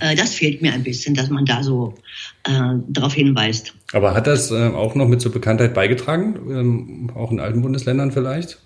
Äh, 0.00 0.14
das 0.14 0.34
fehlt 0.34 0.60
mir 0.60 0.74
ein 0.74 0.82
bisschen, 0.82 1.14
dass 1.14 1.30
man 1.30 1.46
da 1.46 1.62
so 1.62 1.94
äh, 2.44 2.74
darauf 2.86 3.14
hinweist. 3.14 3.72
Aber 3.94 4.14
hat 4.14 4.26
das 4.26 4.50
äh, 4.50 4.68
auch 4.68 4.94
noch 4.94 5.08
mit 5.08 5.22
zur 5.22 5.32
Bekanntheit 5.32 5.72
beigetragen? 5.72 6.36
Ähm, 6.50 7.10
auch 7.14 7.32
in 7.32 7.40
alten 7.40 7.62
Bundesländern 7.62 8.12
vielleicht? 8.12 8.58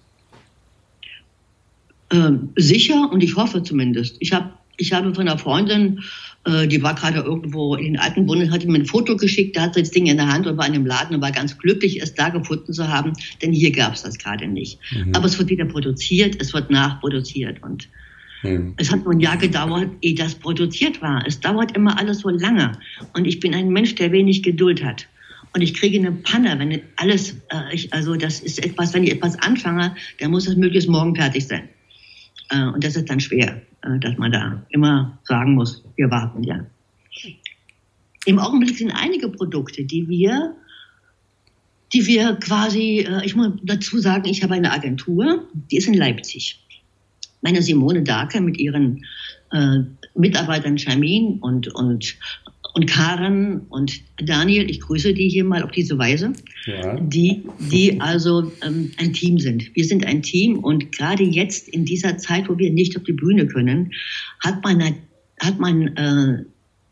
Ähm, 2.10 2.50
sicher 2.56 3.10
und 3.12 3.22
ich 3.22 3.36
hoffe 3.36 3.62
zumindest. 3.62 4.16
Ich 4.18 4.32
habe 4.32 4.50
ich 4.82 4.92
habe 4.92 5.14
von 5.14 5.28
einer 5.28 5.38
Freundin, 5.38 6.02
äh, 6.44 6.66
die 6.66 6.82
war 6.82 6.94
gerade 6.94 7.20
irgendwo 7.20 7.76
in 7.76 7.84
den 7.84 7.98
alten 7.98 8.26
Bund, 8.26 8.50
hat 8.50 8.64
mir 8.66 8.78
ein 8.78 8.86
Foto 8.86 9.16
geschickt, 9.16 9.56
da 9.56 9.62
hat 9.62 9.74
sie 9.74 9.80
das 9.80 9.92
Ding 9.92 10.06
in 10.06 10.16
der 10.16 10.28
Hand 10.28 10.46
und 10.46 10.56
war 10.58 10.66
in 10.66 10.74
einem 10.74 10.86
Laden 10.86 11.16
und 11.16 11.22
war 11.22 11.30
ganz 11.30 11.56
glücklich, 11.56 12.02
es 12.02 12.14
da 12.14 12.28
gefunden 12.28 12.72
zu 12.72 12.88
haben, 12.88 13.12
denn 13.40 13.52
hier 13.52 13.70
gab 13.70 13.94
es 13.94 14.02
das 14.02 14.18
gerade 14.18 14.46
nicht. 14.46 14.78
Mhm. 14.90 15.14
Aber 15.14 15.26
es 15.26 15.38
wird 15.38 15.48
wieder 15.50 15.64
produziert, 15.64 16.36
es 16.40 16.52
wird 16.52 16.70
nachproduziert 16.70 17.62
und 17.62 17.88
mhm. 18.42 18.74
es 18.76 18.90
hat 18.90 19.04
nur 19.04 19.14
ein 19.14 19.20
Jahr 19.20 19.36
gedauert, 19.36 19.88
ehe 20.00 20.14
das 20.14 20.34
produziert 20.34 21.00
war. 21.00 21.24
Es 21.26 21.40
dauert 21.40 21.76
immer 21.76 21.98
alles 21.98 22.18
so 22.18 22.28
lange 22.28 22.72
und 23.14 23.24
ich 23.24 23.38
bin 23.38 23.54
ein 23.54 23.68
Mensch, 23.68 23.94
der 23.94 24.10
wenig 24.10 24.42
Geduld 24.42 24.84
hat. 24.84 25.06
Und 25.54 25.60
ich 25.60 25.74
kriege 25.74 25.98
eine 25.98 26.12
Panne, 26.12 26.58
wenn 26.58 26.80
alles, 26.96 27.36
äh, 27.50 27.74
ich, 27.74 27.92
also 27.92 28.16
das 28.16 28.40
ist 28.40 28.64
etwas, 28.64 28.94
wenn 28.94 29.04
ich 29.04 29.12
etwas 29.12 29.38
anfange, 29.38 29.94
dann 30.18 30.30
muss 30.30 30.48
es 30.48 30.56
möglichst 30.56 30.88
morgen 30.88 31.14
fertig 31.14 31.46
sein. 31.46 31.68
Äh, 32.52 32.64
und 32.66 32.84
das 32.84 32.96
ist 32.96 33.08
dann 33.08 33.20
schwer. 33.20 33.62
Äh, 33.82 33.98
dass 33.98 34.16
man 34.18 34.32
da 34.32 34.62
immer 34.70 35.18
sagen 35.24 35.54
muss, 35.54 35.82
wir 35.96 36.10
warten 36.10 36.42
ja. 36.44 36.64
Im 38.24 38.38
Augenblick 38.38 38.78
sind 38.78 38.92
einige 38.92 39.28
Produkte, 39.28 39.84
die 39.84 40.08
wir, 40.08 40.54
die 41.92 42.06
wir 42.06 42.34
quasi, 42.36 43.00
äh, 43.00 43.24
ich 43.24 43.34
muss 43.34 43.52
dazu 43.62 43.98
sagen, 43.98 44.28
ich 44.28 44.42
habe 44.42 44.54
eine 44.54 44.72
Agentur, 44.72 45.48
die 45.70 45.76
ist 45.76 45.88
in 45.88 45.94
Leipzig. 45.94 46.60
Meine 47.40 47.62
Simone 47.62 48.02
Darke 48.02 48.40
mit 48.40 48.56
ihren 48.58 49.04
äh, 49.50 49.80
Mitarbeitern 50.14 50.78
Charmin 50.78 51.38
und, 51.40 51.74
und 51.74 52.16
und 52.74 52.86
Karen 52.86 53.60
und 53.68 54.00
Daniel, 54.16 54.70
ich 54.70 54.80
grüße 54.80 55.12
die 55.12 55.28
hier 55.28 55.44
mal 55.44 55.62
auf 55.62 55.72
diese 55.72 55.98
Weise, 55.98 56.32
ja. 56.66 56.98
die, 56.98 57.42
die 57.58 58.00
also 58.00 58.50
ähm, 58.64 58.92
ein 58.96 59.12
Team 59.12 59.38
sind. 59.38 59.74
Wir 59.74 59.84
sind 59.84 60.06
ein 60.06 60.22
Team 60.22 60.58
und 60.58 60.92
gerade 60.92 61.22
jetzt 61.22 61.68
in 61.68 61.84
dieser 61.84 62.16
Zeit, 62.16 62.48
wo 62.48 62.56
wir 62.58 62.72
nicht 62.72 62.96
auf 62.96 63.02
die 63.04 63.12
Bühne 63.12 63.46
können, 63.46 63.92
hat 64.40 64.64
man, 64.64 64.82
hat 65.40 65.58
man 65.58 65.88
äh, 65.96 66.44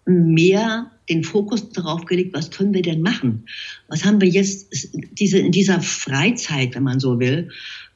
mehr 0.07 0.91
den 1.09 1.25
Fokus 1.25 1.71
darauf 1.71 2.05
gelegt, 2.05 2.35
was 2.35 2.51
können 2.51 2.73
wir 2.73 2.83
denn 2.83 3.03
machen? 3.03 3.47
Was 3.89 4.05
haben 4.05 4.21
wir 4.21 4.29
jetzt 4.29 4.69
diese, 5.19 5.39
in 5.39 5.51
dieser 5.51 5.81
Freizeit, 5.81 6.75
wenn 6.75 6.85
man 6.85 7.01
so 7.01 7.19
will, 7.19 7.51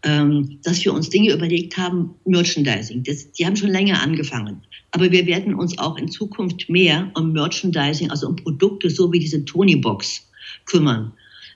ähm, 0.04 0.58
dass 0.62 0.84
wir 0.84 0.92
uns 0.92 1.08
Dinge 1.08 1.32
überlegt 1.32 1.76
haben, 1.76 2.14
Merchandising. 2.26 3.02
Das, 3.02 3.32
die 3.32 3.46
haben 3.46 3.56
schon 3.56 3.70
länger 3.70 4.02
angefangen. 4.02 4.62
Aber 4.90 5.10
wir 5.10 5.26
werden 5.26 5.54
uns 5.54 5.78
auch 5.78 5.96
in 5.96 6.08
Zukunft 6.08 6.68
mehr 6.68 7.10
um 7.14 7.32
Merchandising, 7.32 8.10
also 8.10 8.28
um 8.28 8.36
Produkte, 8.36 8.90
so 8.90 9.10
wie 9.12 9.18
diese 9.18 9.44
Tony-Box 9.44 10.30
kümmern. 10.66 11.12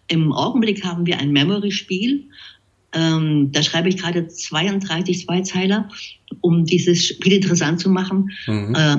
Im 0.09 0.33
Augenblick 0.33 0.83
haben 0.83 1.07
wir 1.07 1.19
ein 1.19 1.31
Memory-Spiel. 1.31 2.25
Ähm, 2.95 3.53
da 3.53 3.63
schreibe 3.63 3.91
ich 3.91 3.99
gerade 3.99 4.27
32 4.27 5.27
Zweizeiler, 5.27 5.91
um 6.41 6.65
dieses 6.65 7.07
Spiel 7.07 7.35
interessant 7.35 7.81
zu 7.81 7.91
machen. 7.91 8.31
Mhm. 8.47 8.75
Äh, 8.75 8.97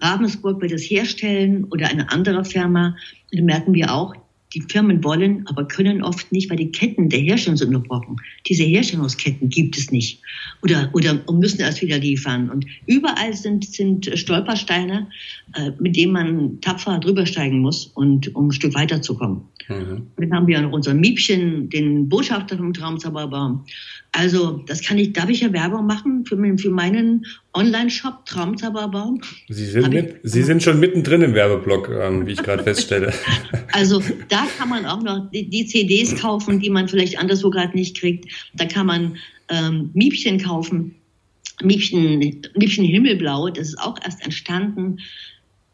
Ravensburg 0.00 0.62
wird 0.62 0.72
es 0.72 0.82
herstellen 0.82 1.64
oder 1.64 1.88
eine 1.88 2.10
andere 2.10 2.44
Firma. 2.44 2.96
Da 3.32 3.42
merken 3.42 3.74
wir 3.74 3.92
auch, 3.92 4.14
die 4.56 4.62
Firmen 4.62 5.04
wollen, 5.04 5.46
aber 5.48 5.68
können 5.68 6.02
oft 6.02 6.32
nicht, 6.32 6.48
weil 6.48 6.56
die 6.56 6.70
Ketten 6.70 7.10
der 7.10 7.20
Herstellung 7.20 7.58
sind 7.58 7.74
unterbrochen. 7.74 8.16
Diese 8.48 8.64
Herstellungsketten 8.64 9.50
gibt 9.50 9.76
es 9.76 9.90
nicht. 9.90 10.22
Oder, 10.62 10.88
oder 10.94 11.22
müssen 11.30 11.60
erst 11.60 11.82
wieder 11.82 11.98
liefern. 11.98 12.48
Und 12.48 12.64
überall 12.86 13.34
sind, 13.34 13.66
sind 13.66 14.10
Stolpersteine, 14.18 15.08
äh, 15.54 15.72
mit 15.78 15.94
denen 15.94 16.12
man 16.12 16.60
tapfer 16.62 16.98
drüber 16.98 17.26
steigen 17.26 17.60
muss, 17.60 17.86
und, 17.94 18.34
um 18.34 18.48
ein 18.48 18.52
Stück 18.52 18.74
weiterzukommen. 18.74 19.42
Mhm. 19.68 20.06
Dann 20.16 20.32
haben 20.32 20.46
wir 20.46 20.60
noch 20.60 20.72
unser 20.72 20.94
Miebchen, 20.94 21.68
den 21.70 22.08
Botschafter 22.08 22.56
vom 22.56 22.72
Traumzauberbaum. 22.72 23.64
Also, 24.12 24.62
das 24.66 24.82
kann 24.82 24.98
ich, 24.98 25.12
darf 25.12 25.28
ich 25.28 25.40
ja 25.40 25.52
Werbung 25.52 25.86
machen 25.86 26.24
für, 26.24 26.36
für 26.56 26.70
meinen 26.70 27.26
Online-Shop 27.54 28.24
Traumzauberbaum? 28.26 29.20
Sie 29.48 29.66
sind, 29.66 29.90
mit, 29.90 30.20
Sie 30.22 30.42
sind 30.42 30.62
schon 30.62 30.80
mittendrin 30.80 31.22
im 31.22 31.34
Werbeblock, 31.34 31.90
ähm, 31.90 32.26
wie 32.26 32.32
ich 32.32 32.42
gerade 32.42 32.62
feststelle. 32.62 33.12
Also, 33.72 34.02
da 34.28 34.46
kann 34.56 34.70
man 34.70 34.86
auch 34.86 35.02
noch 35.02 35.30
die, 35.32 35.50
die 35.50 35.66
CDs 35.66 36.16
kaufen, 36.16 36.60
die 36.60 36.70
man 36.70 36.88
vielleicht 36.88 37.18
anderswo 37.18 37.50
gerade 37.50 37.76
nicht 37.76 37.98
kriegt. 37.98 38.32
Da 38.54 38.64
kann 38.64 38.86
man 38.86 39.16
ähm, 39.50 39.90
Miebchen 39.92 40.40
kaufen. 40.40 40.94
Miebchen, 41.62 42.18
Miebchen 42.56 42.84
Himmelblau, 42.84 43.50
das 43.50 43.68
ist 43.68 43.80
auch 43.80 43.98
erst 44.02 44.24
entstanden 44.24 44.98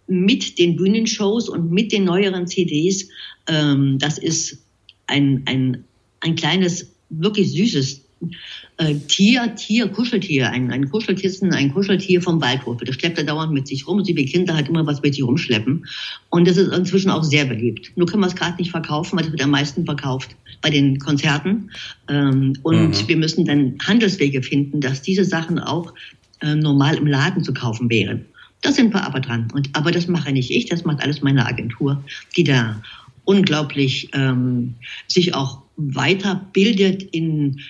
mit 0.06 0.58
den 0.58 0.76
Bühnenshows 0.76 1.48
und 1.48 1.70
mit 1.70 1.92
den 1.92 2.04
neueren 2.04 2.46
CDs. 2.46 3.08
Ähm, 3.48 3.98
das 3.98 4.18
ist 4.18 4.58
ein, 5.06 5.42
ein, 5.46 5.84
ein 6.20 6.34
kleines, 6.34 6.92
wirklich 7.10 7.52
süßes 7.52 8.02
äh, 8.78 8.94
Tier, 9.08 9.54
Tier, 9.54 9.88
Kuscheltier, 9.88 10.50
ein, 10.50 10.70
ein 10.70 10.88
Kuschelkissen, 10.88 11.52
ein 11.52 11.72
Kuscheltier 11.72 12.22
vom 12.22 12.40
Waldhof. 12.40 12.78
Das 12.84 12.94
schleppt 12.94 13.18
er 13.18 13.24
dauernd 13.24 13.52
mit 13.52 13.66
sich 13.66 13.86
rum 13.86 13.98
und 13.98 14.04
sie 14.04 14.16
wie 14.16 14.24
Kinder 14.24 14.54
halt 14.54 14.68
immer 14.68 14.86
was 14.86 15.02
mit 15.02 15.14
sich 15.14 15.24
rumschleppen. 15.24 15.84
Und 16.30 16.48
das 16.48 16.56
ist 16.56 16.72
inzwischen 16.72 17.10
auch 17.10 17.24
sehr 17.24 17.44
beliebt. 17.44 17.92
Nur 17.96 18.06
können 18.06 18.22
wir 18.22 18.28
es 18.28 18.34
gerade 18.34 18.56
nicht 18.56 18.70
verkaufen, 18.70 19.18
weil 19.18 19.26
es 19.26 19.30
wird 19.30 19.42
am 19.42 19.50
meisten 19.50 19.84
verkauft 19.84 20.36
bei 20.62 20.70
den 20.70 20.98
Konzerten. 20.98 21.70
Ähm, 22.08 22.54
und 22.62 22.88
mhm. 22.88 23.08
wir 23.08 23.16
müssen 23.16 23.44
dann 23.44 23.76
Handelswege 23.82 24.42
finden, 24.42 24.80
dass 24.80 25.02
diese 25.02 25.24
Sachen 25.24 25.58
auch 25.58 25.92
äh, 26.40 26.54
normal 26.54 26.96
im 26.96 27.06
Laden 27.06 27.44
zu 27.44 27.52
kaufen 27.52 27.90
wären. 27.90 28.24
Da 28.62 28.72
sind 28.72 28.94
wir 28.94 29.04
aber 29.04 29.20
dran. 29.20 29.48
Und, 29.52 29.70
aber 29.74 29.90
das 29.90 30.08
mache 30.08 30.32
nicht 30.32 30.50
ich, 30.50 30.66
das 30.66 30.84
macht 30.84 31.02
alles 31.02 31.20
meine 31.20 31.46
Agentur, 31.46 32.02
die 32.36 32.44
da 32.44 32.80
unglaublich 33.24 34.08
ähm, 34.14 34.74
sich 35.08 35.34
auch 35.34 35.62
weiterbildet 35.76 37.02
in, 37.02 37.60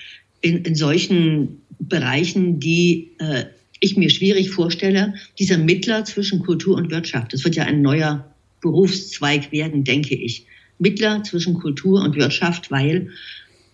in, 0.40 0.64
in 0.64 0.74
solchen 0.74 1.62
Bereichen, 1.78 2.60
die 2.60 3.10
äh, 3.18 3.44
ich 3.80 3.96
mir 3.96 4.10
schwierig 4.10 4.50
vorstelle. 4.50 5.14
Dieser 5.38 5.58
Mittler 5.58 6.04
zwischen 6.04 6.40
Kultur 6.40 6.76
und 6.76 6.90
Wirtschaft, 6.90 7.32
das 7.32 7.44
wird 7.44 7.56
ja 7.56 7.64
ein 7.64 7.82
neuer 7.82 8.32
Berufszweig 8.60 9.50
werden, 9.50 9.84
denke 9.84 10.14
ich. 10.14 10.46
Mittler 10.78 11.22
zwischen 11.22 11.54
Kultur 11.54 12.02
und 12.02 12.16
Wirtschaft, 12.16 12.70
weil 12.70 13.10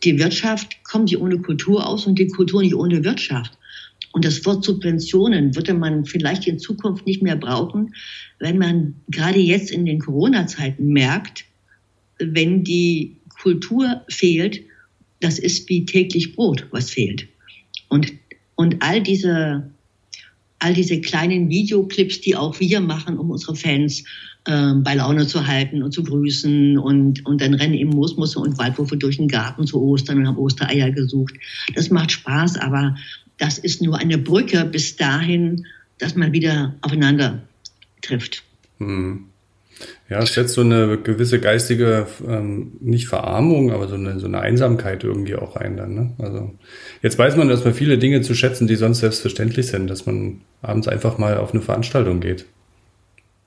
die 0.04 0.18
Wirtschaft 0.18 0.84
kommt 0.84 1.06
nicht 1.06 1.18
ohne 1.18 1.38
Kultur 1.38 1.86
aus 1.86 2.06
und 2.06 2.18
die 2.18 2.28
Kultur 2.28 2.62
nicht 2.62 2.74
ohne 2.74 3.04
Wirtschaft. 3.04 3.57
Und 4.18 4.24
das 4.24 4.44
Wort 4.44 4.64
Subventionen 4.64 5.54
würde 5.54 5.74
man 5.74 6.04
vielleicht 6.04 6.48
in 6.48 6.58
Zukunft 6.58 7.06
nicht 7.06 7.22
mehr 7.22 7.36
brauchen, 7.36 7.94
wenn 8.40 8.58
man 8.58 8.96
gerade 9.06 9.38
jetzt 9.38 9.70
in 9.70 9.86
den 9.86 10.00
Corona-Zeiten 10.00 10.88
merkt, 10.88 11.44
wenn 12.18 12.64
die 12.64 13.20
Kultur 13.40 14.02
fehlt, 14.08 14.60
das 15.20 15.38
ist 15.38 15.68
wie 15.68 15.84
täglich 15.84 16.34
Brot, 16.34 16.66
was 16.72 16.90
fehlt. 16.90 17.28
Und, 17.90 18.12
und 18.56 18.82
all 18.82 19.00
diese, 19.00 19.70
all 20.58 20.74
diese 20.74 21.00
kleinen 21.00 21.48
Videoclips, 21.48 22.20
die 22.20 22.36
auch 22.36 22.58
wir 22.60 22.80
machen, 22.80 23.18
um 23.18 23.30
unsere 23.30 23.54
Fans 23.54 24.04
äh, 24.44 24.74
bei 24.74 24.94
Laune 24.94 25.26
zu 25.26 25.46
halten 25.46 25.82
und 25.82 25.92
zu 25.92 26.02
grüßen 26.02 26.78
und, 26.78 27.24
und 27.26 27.40
dann 27.40 27.54
rennen 27.54 27.74
eben 27.74 27.90
Moosmusse 27.90 28.40
und 28.40 28.58
Waldwürfe 28.58 28.96
durch 28.96 29.16
den 29.16 29.28
Garten 29.28 29.66
zu 29.66 29.80
Ostern 29.80 30.18
und 30.18 30.26
haben 30.26 30.38
Ostereier 30.38 30.90
gesucht. 30.90 31.34
Das 31.74 31.90
macht 31.90 32.12
Spaß, 32.12 32.56
aber 32.56 32.96
das 33.38 33.58
ist 33.58 33.82
nur 33.82 33.98
eine 33.98 34.18
Brücke 34.18 34.64
bis 34.64 34.96
dahin, 34.96 35.64
dass 35.98 36.16
man 36.16 36.32
wieder 36.32 36.74
aufeinander 36.80 37.42
trifft. 38.02 38.42
Hm. 38.78 39.27
Ja, 40.08 40.22
es 40.22 40.32
setzt 40.34 40.54
so 40.54 40.62
eine 40.62 40.98
gewisse 40.98 41.38
geistige, 41.38 42.06
ähm, 42.26 42.72
nicht 42.80 43.06
Verarmung, 43.08 43.72
aber 43.72 43.88
so 43.88 43.94
eine, 43.94 44.18
so 44.18 44.26
eine 44.26 44.40
Einsamkeit 44.40 45.04
irgendwie 45.04 45.34
auch 45.34 45.54
ein 45.56 45.76
dann. 45.76 45.94
Ne? 45.94 46.14
Also 46.18 46.54
jetzt 47.02 47.18
weiß 47.18 47.36
man, 47.36 47.48
dass 47.48 47.64
man 47.64 47.74
viele 47.74 47.98
Dinge 47.98 48.22
zu 48.22 48.34
schätzen, 48.34 48.66
die 48.66 48.76
sonst 48.76 49.00
selbstverständlich 49.00 49.66
sind, 49.66 49.88
dass 49.88 50.06
man 50.06 50.40
abends 50.62 50.88
einfach 50.88 51.18
mal 51.18 51.36
auf 51.36 51.52
eine 51.52 51.62
Veranstaltung 51.62 52.20
geht. 52.20 52.46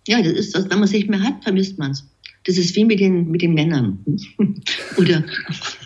Ja, 0.08 0.22
das 0.22 0.34
ist 0.34 0.56
das, 0.56 0.66
wenn 0.66 0.78
man 0.78 0.84
es 0.84 0.92
nicht 0.92 1.10
mehr 1.10 1.22
hat, 1.22 1.44
vermisst 1.44 1.80
man 1.80 1.92
es. 1.92 2.08
Das 2.46 2.58
ist 2.58 2.76
wie 2.76 2.86
mit 2.86 3.00
den, 3.00 3.30
mit 3.30 3.42
den 3.42 3.54
Männern. 3.54 4.04
Oder 4.98 5.24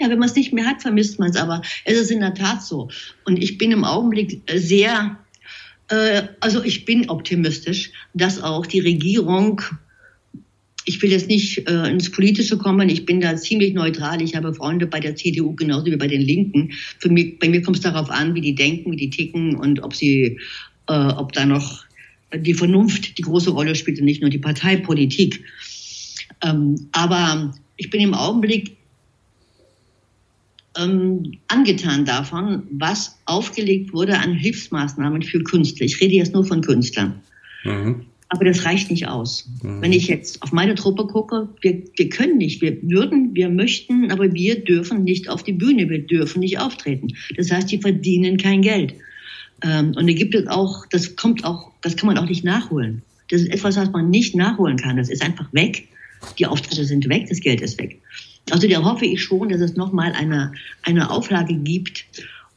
ja, 0.00 0.08
wenn 0.08 0.18
man 0.18 0.28
es 0.28 0.36
nicht 0.36 0.52
mehr 0.52 0.66
hat, 0.66 0.82
vermisst 0.82 1.18
man 1.18 1.30
es. 1.30 1.36
Aber 1.36 1.62
es 1.84 1.98
ist 1.98 2.10
in 2.10 2.20
der 2.20 2.34
Tat 2.34 2.62
so. 2.62 2.88
Und 3.24 3.42
ich 3.42 3.56
bin 3.58 3.72
im 3.72 3.84
Augenblick 3.84 4.42
sehr 4.54 5.16
äh, 5.92 6.22
also 6.40 6.64
ich 6.64 6.84
bin 6.84 7.10
optimistisch, 7.10 7.92
dass 8.14 8.42
auch 8.42 8.66
die 8.66 8.80
Regierung 8.80 9.62
ich 10.84 11.00
will 11.00 11.10
jetzt 11.10 11.28
nicht 11.28 11.68
äh, 11.68 11.88
ins 11.88 12.10
Politische 12.10 12.58
kommen, 12.58 12.88
ich 12.88 13.06
bin 13.06 13.20
da 13.20 13.36
ziemlich 13.36 13.74
neutral. 13.74 14.20
Ich 14.20 14.34
habe 14.34 14.52
Freunde 14.52 14.86
bei 14.86 15.00
der 15.00 15.14
CDU 15.14 15.54
genauso 15.54 15.86
wie 15.86 15.96
bei 15.96 16.08
den 16.08 16.20
Linken. 16.20 16.72
Für 16.98 17.08
mich, 17.08 17.38
bei 17.38 17.48
mir 17.48 17.62
kommt 17.62 17.76
es 17.76 17.82
darauf 17.82 18.10
an, 18.10 18.34
wie 18.34 18.40
die 18.40 18.54
denken, 18.54 18.90
wie 18.92 18.96
die 18.96 19.10
ticken 19.10 19.54
und 19.54 19.82
ob 19.82 19.94
sie, 19.94 20.38
äh, 20.88 20.92
ob 20.92 21.32
da 21.32 21.46
noch 21.46 21.84
die 22.34 22.54
Vernunft 22.54 23.18
die 23.18 23.22
große 23.22 23.50
Rolle 23.50 23.74
spielt 23.74 23.98
und 23.98 24.06
nicht 24.06 24.22
nur 24.22 24.30
die 24.30 24.38
Parteipolitik. 24.38 25.44
Ähm, 26.42 26.88
aber 26.92 27.54
ich 27.76 27.90
bin 27.90 28.00
im 28.00 28.14
Augenblick 28.14 28.76
ähm, 30.76 31.38
angetan 31.48 32.04
davon, 32.04 32.62
was 32.70 33.18
aufgelegt 33.26 33.92
wurde 33.92 34.18
an 34.18 34.32
Hilfsmaßnahmen 34.32 35.22
für 35.22 35.42
Künstler. 35.44 35.86
Ich 35.86 36.00
rede 36.00 36.14
jetzt 36.14 36.32
nur 36.32 36.44
von 36.44 36.62
Künstlern. 36.62 37.20
Mhm. 37.64 38.06
Aber 38.28 38.46
das 38.46 38.64
reicht 38.64 38.90
nicht 38.90 39.08
aus. 39.08 39.48
Mhm. 39.62 39.82
Wenn 39.82 39.92
ich 39.92 40.08
jetzt 40.08 40.42
auf 40.42 40.52
meine 40.52 40.74
Truppe 40.74 41.06
gucke, 41.06 41.48
wir, 41.60 41.82
wir 41.96 42.08
können 42.08 42.38
nicht, 42.38 42.62
wir 42.62 42.82
würden, 42.82 43.34
wir 43.34 43.50
möchten, 43.50 44.10
aber 44.10 44.32
wir 44.32 44.64
dürfen 44.64 45.04
nicht 45.04 45.28
auf 45.28 45.42
die 45.42 45.52
Bühne, 45.52 45.90
wir 45.90 46.06
dürfen 46.06 46.40
nicht 46.40 46.58
auftreten. 46.58 47.08
Das 47.36 47.50
heißt, 47.50 47.70
die 47.70 47.78
verdienen 47.78 48.38
kein 48.38 48.62
Geld. 48.62 48.94
Ähm, 49.62 49.92
und 49.96 50.06
da 50.06 50.12
gibt 50.14 50.34
es 50.34 50.46
auch, 50.46 50.86
das 50.86 51.14
kommt 51.16 51.44
auch, 51.44 51.70
das 51.82 51.96
kann 51.96 52.06
man 52.06 52.16
auch 52.16 52.26
nicht 52.26 52.42
nachholen. 52.42 53.02
Das 53.28 53.42
ist 53.42 53.50
etwas, 53.50 53.76
was 53.76 53.90
man 53.90 54.08
nicht 54.08 54.34
nachholen 54.34 54.78
kann. 54.78 54.96
Das 54.96 55.10
ist 55.10 55.22
einfach 55.22 55.52
weg. 55.52 55.88
Die 56.38 56.46
Auftritte 56.46 56.84
sind 56.84 57.08
weg, 57.08 57.26
das 57.28 57.40
Geld 57.40 57.60
ist 57.60 57.78
weg. 57.78 58.00
Also 58.50 58.68
da 58.68 58.82
hoffe 58.82 59.04
ich 59.04 59.22
schon, 59.22 59.50
dass 59.50 59.60
es 59.60 59.76
nochmal 59.76 60.12
eine, 60.12 60.52
eine 60.82 61.10
Auflage 61.10 61.54
gibt, 61.54 62.06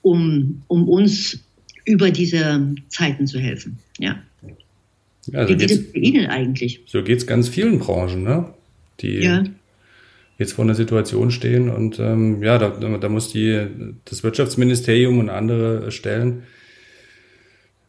um, 0.01 0.61
um 0.67 0.87
uns 0.87 1.39
über 1.85 2.11
diese 2.11 2.75
Zeiten 2.89 3.27
zu 3.27 3.39
helfen. 3.39 3.77
Ja. 3.99 4.17
Ja 5.27 5.43
so 5.47 5.53
Wie 5.53 5.57
geht 5.57 5.71
es 5.71 5.93
Ihnen 5.93 6.27
eigentlich? 6.27 6.81
So 6.87 7.03
geht 7.03 7.19
es 7.19 7.27
ganz 7.27 7.49
vielen 7.49 7.79
Branchen, 7.79 8.23
ne? 8.23 8.53
die 9.01 9.19
ja. 9.19 9.43
jetzt 10.37 10.53
vor 10.53 10.65
einer 10.65 10.75
Situation 10.75 11.31
stehen. 11.31 11.69
Und 11.69 11.99
ähm, 11.99 12.41
ja, 12.43 12.57
da, 12.57 12.69
da 12.69 13.09
muss 13.09 13.31
die, 13.31 13.67
das 14.05 14.23
Wirtschaftsministerium 14.23 15.19
und 15.19 15.29
andere 15.29 15.91
Stellen 15.91 16.43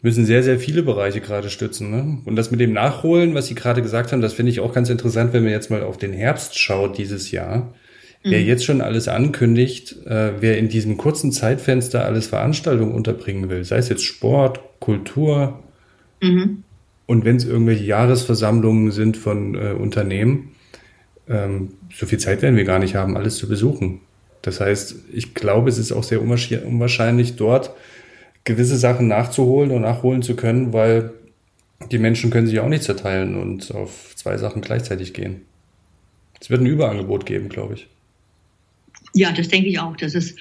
müssen 0.02 0.24
sehr, 0.24 0.42
sehr 0.42 0.58
viele 0.58 0.82
Bereiche 0.82 1.20
gerade 1.20 1.50
stützen. 1.50 1.90
Ne? 1.90 2.18
Und 2.24 2.36
das 2.36 2.50
mit 2.50 2.60
dem 2.60 2.72
Nachholen, 2.72 3.34
was 3.34 3.46
Sie 3.46 3.54
gerade 3.54 3.82
gesagt 3.82 4.12
haben, 4.12 4.20
das 4.20 4.34
finde 4.34 4.52
ich 4.52 4.60
auch 4.60 4.72
ganz 4.72 4.90
interessant, 4.90 5.32
wenn 5.32 5.42
man 5.42 5.52
jetzt 5.52 5.70
mal 5.70 5.82
auf 5.82 5.96
den 5.96 6.12
Herbst 6.12 6.58
schaut 6.58 6.98
dieses 6.98 7.30
Jahr. 7.30 7.74
Wer 8.22 8.40
mhm. 8.40 8.46
jetzt 8.46 8.64
schon 8.64 8.80
alles 8.80 9.08
ankündigt, 9.08 10.04
äh, 10.06 10.32
wer 10.40 10.58
in 10.58 10.68
diesem 10.68 10.96
kurzen 10.96 11.32
Zeitfenster 11.32 12.04
alles 12.04 12.26
Veranstaltungen 12.26 12.92
unterbringen 12.92 13.48
will, 13.50 13.64
sei 13.64 13.76
es 13.76 13.88
jetzt 13.88 14.04
Sport, 14.04 14.60
Kultur 14.80 15.62
mhm. 16.20 16.64
Und 17.06 17.24
wenn 17.24 17.36
es 17.36 17.44
irgendwelche 17.44 17.84
Jahresversammlungen 17.84 18.90
sind 18.90 19.16
von 19.16 19.54
äh, 19.54 19.72
Unternehmen, 19.72 20.52
ähm, 21.28 21.74
so 21.94 22.06
viel 22.06 22.18
Zeit 22.18 22.42
werden 22.42 22.56
wir 22.56 22.64
gar 22.64 22.78
nicht 22.78 22.94
haben, 22.94 23.16
alles 23.16 23.36
zu 23.36 23.48
besuchen. 23.48 24.00
Das 24.42 24.60
heißt, 24.60 24.96
ich 25.12 25.34
glaube, 25.34 25.68
es 25.68 25.78
ist 25.78 25.92
auch 25.92 26.04
sehr 26.04 26.20
unwahrscheinlich, 26.22 27.36
dort 27.36 27.72
gewisse 28.44 28.76
Sachen 28.76 29.08
nachzuholen 29.08 29.72
und 29.72 29.82
nachholen 29.82 30.22
zu 30.22 30.36
können, 30.36 30.72
weil 30.72 31.12
die 31.90 31.98
Menschen 31.98 32.30
können 32.30 32.46
sich 32.46 32.60
auch 32.60 32.68
nicht 32.68 32.84
zerteilen 32.84 33.36
und 33.36 33.74
auf 33.74 34.14
zwei 34.14 34.36
Sachen 34.38 34.62
gleichzeitig 34.62 35.14
gehen. 35.14 35.42
Es 36.40 36.48
wird 36.48 36.60
ein 36.60 36.66
Überangebot 36.66 37.26
geben, 37.26 37.48
glaube 37.48 37.74
ich. 37.74 37.88
Ja, 39.14 39.32
das 39.32 39.48
denke 39.48 39.68
ich 39.68 39.78
auch. 39.78 39.96
Das 39.96 40.14
ist, 40.14 40.38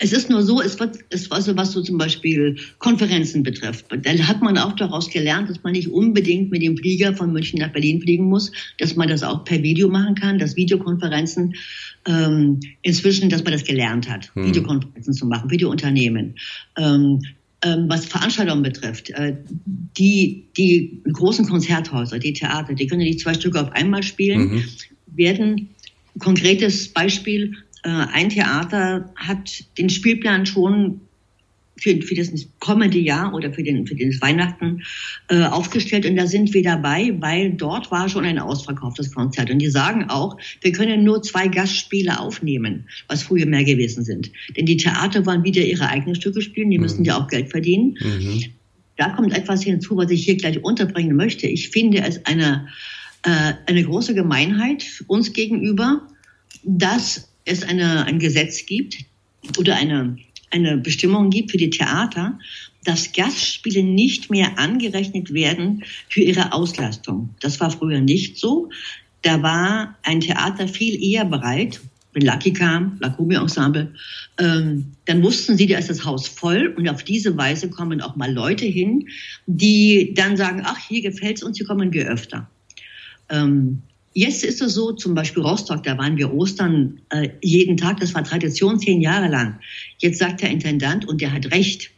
es 0.00 0.12
ist 0.12 0.30
nur 0.30 0.42
so, 0.42 0.62
es 0.62 0.78
wird, 0.78 0.98
es, 1.10 1.30
also 1.32 1.56
was 1.56 1.72
so 1.72 1.82
zum 1.82 1.98
Beispiel 1.98 2.56
Konferenzen 2.78 3.42
betrifft. 3.42 3.86
Da 3.90 4.10
hat 4.10 4.40
man 4.40 4.56
auch 4.56 4.72
daraus 4.72 5.10
gelernt, 5.10 5.50
dass 5.50 5.62
man 5.64 5.72
nicht 5.72 5.88
unbedingt 5.88 6.50
mit 6.50 6.62
dem 6.62 6.76
Flieger 6.76 7.14
von 7.14 7.32
München 7.32 7.58
nach 7.58 7.72
Berlin 7.72 8.00
fliegen 8.00 8.24
muss, 8.24 8.52
dass 8.78 8.94
man 8.94 9.08
das 9.08 9.24
auch 9.24 9.44
per 9.44 9.62
Video 9.62 9.88
machen 9.88 10.14
kann, 10.14 10.38
dass 10.38 10.54
Videokonferenzen 10.54 11.54
ähm, 12.06 12.60
inzwischen, 12.82 13.28
dass 13.28 13.42
man 13.42 13.52
das 13.52 13.64
gelernt 13.64 14.08
hat, 14.08 14.30
hm. 14.34 14.46
Videokonferenzen 14.46 15.12
zu 15.14 15.26
machen, 15.26 15.50
Videounternehmen. 15.50 16.36
Ähm, 16.76 17.20
ähm, 17.64 17.86
was 17.88 18.06
Veranstaltungen 18.06 18.62
betrifft, 18.62 19.10
äh, 19.10 19.36
die, 19.98 20.44
die 20.56 21.02
großen 21.12 21.44
Konzerthäuser, 21.44 22.20
die 22.20 22.32
Theater, 22.32 22.72
die 22.74 22.86
können 22.86 23.00
nicht 23.00 23.18
zwei 23.18 23.34
Stücke 23.34 23.60
auf 23.60 23.72
einmal 23.72 24.04
spielen, 24.04 24.52
mhm. 24.52 24.64
werden 25.16 25.68
konkretes 26.20 26.88
Beispiel 26.88 27.56
ein 27.86 28.28
Theater 28.28 29.12
hat 29.16 29.64
den 29.78 29.88
Spielplan 29.88 30.46
schon 30.46 31.00
für, 31.80 32.00
für 32.02 32.14
das 32.14 32.30
kommende 32.58 32.98
Jahr 32.98 33.34
oder 33.34 33.52
für 33.52 33.62
den, 33.62 33.86
für 33.86 33.94
den 33.94 34.12
Weihnachten 34.20 34.82
äh, 35.28 35.44
aufgestellt 35.44 36.06
und 36.06 36.16
da 36.16 36.26
sind 36.26 36.52
wir 36.52 36.62
dabei, 36.62 37.14
weil 37.20 37.52
dort 37.52 37.90
war 37.90 38.08
schon 38.08 38.24
ein 38.24 38.38
ausverkauftes 38.38 39.14
Konzert 39.14 39.50
und 39.50 39.58
die 39.60 39.70
sagen 39.70 40.06
auch, 40.08 40.36
wir 40.60 40.72
können 40.72 41.04
nur 41.04 41.22
zwei 41.22 41.48
Gastspiele 41.48 42.18
aufnehmen, 42.18 42.88
was 43.06 43.22
früher 43.22 43.46
mehr 43.46 43.64
gewesen 43.64 44.04
sind. 44.04 44.30
Denn 44.56 44.66
die 44.66 44.76
Theater 44.76 45.24
wollen 45.26 45.44
wieder 45.44 45.62
ihre 45.62 45.88
eigenen 45.88 46.14
Stücke 46.14 46.42
spielen, 46.42 46.70
die 46.70 46.78
mhm. 46.78 46.82
müssen 46.82 47.04
ja 47.04 47.18
auch 47.18 47.28
Geld 47.28 47.50
verdienen. 47.50 47.96
Mhm. 48.00 48.44
Da 48.96 49.10
kommt 49.10 49.32
etwas 49.36 49.62
hinzu, 49.62 49.96
was 49.96 50.10
ich 50.10 50.24
hier 50.24 50.36
gleich 50.36 50.62
unterbringen 50.62 51.16
möchte. 51.16 51.46
Ich 51.46 51.68
finde 51.68 52.02
es 52.02 52.26
eine, 52.26 52.66
äh, 53.22 53.52
eine 53.66 53.84
große 53.84 54.14
Gemeinheit 54.14 55.04
uns 55.06 55.32
gegenüber, 55.32 56.08
dass 56.64 57.27
es 57.48 57.62
eine, 57.62 58.04
ein 58.04 58.18
Gesetz 58.18 58.66
gibt 58.66 58.98
oder 59.58 59.76
eine, 59.76 60.16
eine 60.50 60.76
Bestimmung 60.78 61.30
gibt 61.30 61.50
für 61.50 61.58
die 61.58 61.70
Theater, 61.70 62.38
dass 62.84 63.12
Gastspiele 63.12 63.82
nicht 63.82 64.30
mehr 64.30 64.58
angerechnet 64.58 65.32
werden 65.32 65.84
für 66.08 66.20
ihre 66.20 66.52
Auslastung. 66.52 67.30
Das 67.40 67.60
war 67.60 67.70
früher 67.70 68.00
nicht 68.00 68.38
so. 68.38 68.70
Da 69.22 69.42
war 69.42 69.98
ein 70.02 70.20
Theater 70.20 70.68
viel 70.68 71.02
eher 71.02 71.24
bereit, 71.24 71.80
wenn 72.12 72.22
Lucky 72.22 72.52
kam, 72.52 72.96
Lacombe 73.00 73.36
Ensemble, 73.36 73.92
ähm, 74.38 74.92
dann 75.04 75.22
wussten 75.22 75.56
sie, 75.56 75.66
da 75.66 75.78
ist 75.78 75.90
das 75.90 76.04
Haus 76.04 76.26
voll 76.26 76.74
und 76.76 76.88
auf 76.88 77.04
diese 77.04 77.36
Weise 77.36 77.68
kommen 77.68 78.00
auch 78.00 78.16
mal 78.16 78.32
Leute 78.32 78.64
hin, 78.64 79.08
die 79.46 80.14
dann 80.14 80.36
sagen, 80.36 80.62
ach, 80.64 80.78
hier 80.78 81.02
gefällt's 81.02 81.42
uns, 81.42 81.58
hier 81.58 81.66
kommen 81.66 81.92
wir 81.92 82.08
öfter. 82.08 82.48
Ähm, 83.28 83.82
Jetzt 84.18 84.42
ist 84.42 84.60
es 84.60 84.74
so, 84.74 84.90
zum 84.90 85.14
Beispiel 85.14 85.44
Rostock, 85.44 85.84
da 85.84 85.96
waren 85.96 86.16
wir 86.16 86.34
Ostern 86.34 87.00
äh, 87.10 87.28
jeden 87.40 87.76
Tag, 87.76 88.00
das 88.00 88.14
war 88.14 88.24
Tradition 88.24 88.80
zehn 88.80 89.00
Jahre 89.00 89.28
lang. 89.28 89.60
Jetzt 89.98 90.18
sagt 90.18 90.42
der 90.42 90.50
Intendant, 90.50 91.06
und 91.06 91.20
der 91.20 91.32
hat 91.32 91.52
recht, 91.52 91.92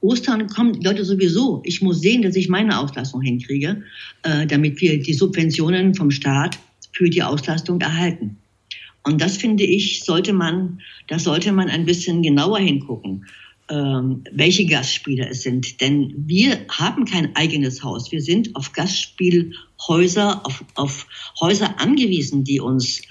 Ostern 0.00 0.48
kommen 0.48 0.72
die 0.72 0.84
Leute 0.84 1.04
sowieso. 1.04 1.62
Ich 1.64 1.80
muss 1.80 2.00
sehen, 2.00 2.22
dass 2.22 2.34
ich 2.34 2.48
meine 2.48 2.76
Auslastung 2.76 3.22
hinkriege, 3.22 3.80
äh, 4.24 4.44
damit 4.44 4.80
wir 4.80 5.00
die 5.00 5.14
Subventionen 5.14 5.94
vom 5.94 6.10
Staat 6.10 6.58
für 6.90 7.08
die 7.08 7.22
Auslastung 7.22 7.80
erhalten. 7.80 8.38
Und 9.04 9.20
das 9.20 9.36
finde 9.36 9.62
ich, 9.62 10.02
sollte 10.02 10.32
man, 10.32 10.80
das 11.06 11.22
sollte 11.22 11.52
man 11.52 11.68
ein 11.68 11.86
bisschen 11.86 12.22
genauer 12.22 12.58
hingucken, 12.58 13.24
welche 13.68 14.66
Gastspiele 14.66 15.28
es 15.30 15.42
sind. 15.42 15.80
Denn 15.80 16.12
wir 16.16 16.58
haben 16.68 17.04
kein 17.04 17.34
eigenes 17.36 17.82
Haus. 17.82 18.12
Wir 18.12 18.20
sind 18.20 18.54
auf 18.54 18.72
Gastspielhäuser, 18.72 20.44
auf, 20.44 20.64
auf 20.74 21.06
Häuser 21.40 21.80
angewiesen, 21.80 22.44
die 22.44 22.60
uns, 22.60 23.02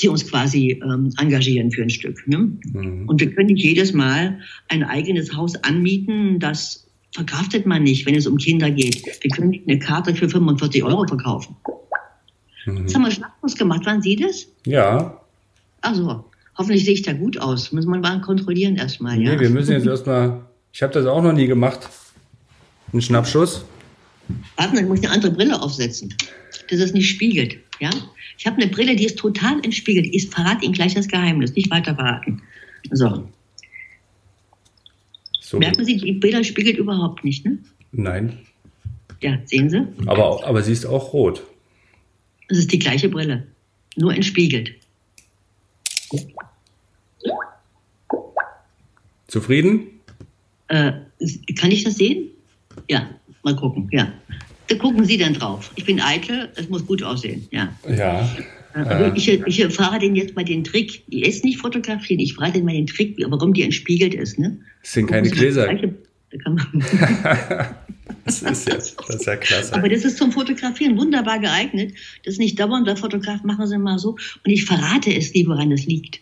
die 0.00 0.08
uns 0.08 0.26
quasi 0.26 0.80
ähm, 0.82 1.12
engagieren 1.18 1.70
für 1.70 1.82
ein 1.82 1.90
Stück. 1.90 2.26
Ne? 2.26 2.52
Mhm. 2.72 3.08
Und 3.08 3.20
wir 3.20 3.34
können 3.34 3.48
nicht 3.48 3.62
jedes 3.62 3.92
Mal 3.92 4.40
ein 4.68 4.82
eigenes 4.82 5.34
Haus 5.34 5.56
anmieten, 5.56 6.38
das 6.38 6.88
verkraftet 7.12 7.66
man 7.66 7.82
nicht, 7.82 8.06
wenn 8.06 8.14
es 8.14 8.26
um 8.26 8.36
Kinder 8.36 8.70
geht. 8.70 9.04
Wir 9.04 9.30
können 9.30 9.50
nicht 9.50 9.68
eine 9.68 9.78
Karte 9.78 10.14
für 10.14 10.28
45 10.28 10.84
Euro 10.84 11.06
verkaufen. 11.06 11.56
Mhm. 12.64 12.84
Das 12.84 12.94
haben 12.94 13.02
wir 13.02 13.10
Schnappus 13.10 13.56
gemacht. 13.56 13.86
Waren 13.86 14.02
Sie 14.02 14.16
das? 14.16 14.46
Ja. 14.64 15.20
Also, 15.80 16.24
hoffentlich 16.58 16.84
sehe 16.84 16.94
ich 16.94 17.02
da 17.02 17.12
gut 17.12 17.38
aus. 17.38 17.72
Muss 17.72 17.86
man 17.86 18.00
mal 18.00 18.20
kontrollieren 18.20 18.76
erstmal. 18.76 19.20
Ja? 19.20 19.32
Nee, 19.32 19.40
wir 19.40 19.50
müssen 19.50 19.72
jetzt 19.72 19.86
erstmal. 19.86 20.42
Ich 20.72 20.82
habe 20.82 20.92
das 20.92 21.06
auch 21.06 21.22
noch 21.22 21.32
nie 21.32 21.46
gemacht. 21.46 21.88
Ein 22.92 23.00
Schnappschuss. 23.00 23.64
Warten, 24.56 24.76
dann 24.76 24.88
muss 24.88 24.98
ich 24.98 25.06
eine 25.06 25.14
andere 25.14 25.32
Brille 25.32 25.60
aufsetzen, 25.60 26.14
dass 26.68 26.80
es 26.80 26.92
nicht 26.92 27.08
spiegelt. 27.08 27.58
Ja? 27.80 27.90
Ich 28.36 28.46
habe 28.46 28.60
eine 28.60 28.70
Brille, 28.70 28.94
die 28.94 29.06
ist 29.06 29.18
total 29.18 29.58
entspiegelt. 29.64 30.06
Ich 30.12 30.28
verrate 30.28 30.64
Ihnen 30.64 30.74
gleich 30.74 30.94
das 30.94 31.08
Geheimnis, 31.08 31.54
nicht 31.54 31.70
weiter 31.70 31.94
verraten. 31.94 32.42
So. 32.90 33.28
so. 35.40 35.58
Merken 35.58 35.84
Sie, 35.84 35.96
die 35.96 36.12
Brille 36.12 36.44
spiegelt 36.44 36.76
überhaupt 36.76 37.24
nicht, 37.24 37.44
ne? 37.44 37.58
Nein. 37.92 38.38
Ja, 39.20 39.38
sehen 39.46 39.70
Sie? 39.70 39.86
Aber, 40.06 40.44
aber 40.46 40.62
sie 40.62 40.72
ist 40.72 40.86
auch 40.86 41.12
rot. 41.12 41.42
Es 42.48 42.58
ist 42.58 42.72
die 42.72 42.78
gleiche 42.78 43.08
Brille, 43.08 43.46
nur 43.96 44.14
entspiegelt. 44.14 44.72
Zufrieden? 49.28 49.86
Äh, 50.68 50.92
kann 51.56 51.70
ich 51.70 51.84
das 51.84 51.96
sehen? 51.96 52.30
Ja, 52.88 53.08
mal 53.42 53.54
gucken, 53.54 53.88
ja. 53.92 54.12
Da 54.68 54.76
gucken 54.76 55.04
Sie 55.04 55.16
dann 55.16 55.34
drauf. 55.34 55.70
Ich 55.76 55.84
bin 55.84 56.00
eitel, 56.00 56.50
es 56.56 56.68
muss 56.68 56.86
gut 56.86 57.02
aussehen, 57.02 57.46
ja. 57.50 57.72
Ja. 57.88 58.28
Äh, 58.74 59.12
ich, 59.16 59.28
ich 59.28 59.64
frage 59.74 60.00
den 60.00 60.16
jetzt 60.16 60.36
mal 60.36 60.44
den 60.44 60.64
Trick. 60.64 61.04
Die 61.08 61.22
ist 61.22 61.44
nicht 61.44 61.58
fotografieren, 61.58 62.20
ich 62.20 62.34
frage 62.34 62.52
den 62.52 62.64
mal 62.64 62.74
den 62.74 62.86
Trick, 62.86 63.16
warum 63.28 63.52
die 63.54 63.62
entspiegelt 63.62 64.14
ist. 64.14 64.38
Ne? 64.38 64.58
Das 64.82 64.92
sind 64.92 65.06
keine 65.06 65.30
Gläser. 65.30 65.68
das, 68.24 68.42
ist 68.42 68.68
ja, 68.68 68.74
das 68.74 68.94
ist 69.08 69.26
ja 69.26 69.36
klasse. 69.36 69.74
Aber 69.74 69.88
das 69.88 70.04
ist 70.04 70.18
zum 70.18 70.32
Fotografieren 70.32 70.98
wunderbar 70.98 71.38
geeignet. 71.38 71.94
Das 72.24 72.34
ist 72.34 72.38
nicht 72.38 72.60
dauernd, 72.60 72.86
der 72.86 72.96
Fotograf 72.96 73.42
machen 73.44 73.66
Sie 73.66 73.78
mal 73.78 73.98
so. 73.98 74.10
Und 74.10 74.50
ich 74.50 74.66
verrate 74.66 75.14
es 75.14 75.32
nie, 75.32 75.46
woran 75.46 75.72
es 75.72 75.86
liegt. 75.86 76.20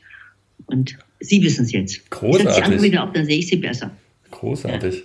Und 0.67 0.97
Sie 1.21 1.43
wissen 1.43 1.65
es 1.65 1.73
jetzt. 1.73 2.11
Großartig. 2.11 2.49
Ich 2.49 2.57
die 2.57 2.63
andere 2.63 2.83
wieder 2.83 3.05
auf, 3.05 3.13
dann 3.13 3.27
sehe 3.27 3.39
ich 3.39 3.49
Sie 3.49 3.57
besser. 3.57 3.91
Großartig. 4.31 5.03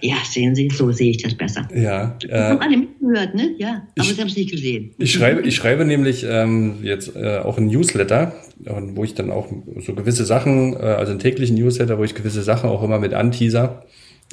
Ja. 0.00 0.14
ja 0.14 0.16
sehen 0.24 0.54
Sie, 0.54 0.68
so 0.70 0.92
sehe 0.92 1.10
ich 1.10 1.22
das 1.22 1.34
besser. 1.34 1.68
Ja. 1.74 2.16
Äh, 2.26 2.34
haben 2.34 2.60
alle 2.60 2.76
mitgehört, 2.76 3.34
ne? 3.34 3.54
Ja, 3.58 3.86
aber 3.96 4.08
ich, 4.08 4.14
Sie 4.14 4.20
haben 4.20 4.28
es 4.28 4.36
nicht 4.36 4.50
gesehen. 4.50 4.94
Ich 4.98 5.12
schreibe, 5.12 5.42
ich 5.42 5.54
schreibe 5.54 5.84
nämlich 5.84 6.24
ähm, 6.28 6.78
jetzt 6.82 7.14
äh, 7.14 7.38
auch 7.38 7.58
ein 7.58 7.66
Newsletter, 7.66 8.34
wo 8.58 9.04
ich 9.04 9.14
dann 9.14 9.30
auch 9.30 9.48
so 9.80 9.94
gewisse 9.94 10.24
Sachen, 10.24 10.74
äh, 10.74 10.78
also 10.78 11.12
einen 11.12 11.20
täglichen 11.20 11.56
Newsletter, 11.56 11.98
wo 11.98 12.04
ich 12.04 12.14
gewisse 12.14 12.42
Sachen 12.42 12.70
auch 12.70 12.82
immer 12.82 12.98
mit 12.98 13.14
anteaser. 13.14 13.84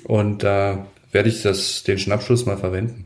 Und 0.04 0.44
da 0.44 0.88
werde 1.12 1.30
ich 1.30 1.42
das, 1.42 1.84
den 1.84 1.98
Schnappschuss 1.98 2.46
mal 2.46 2.58
verwenden. 2.58 3.06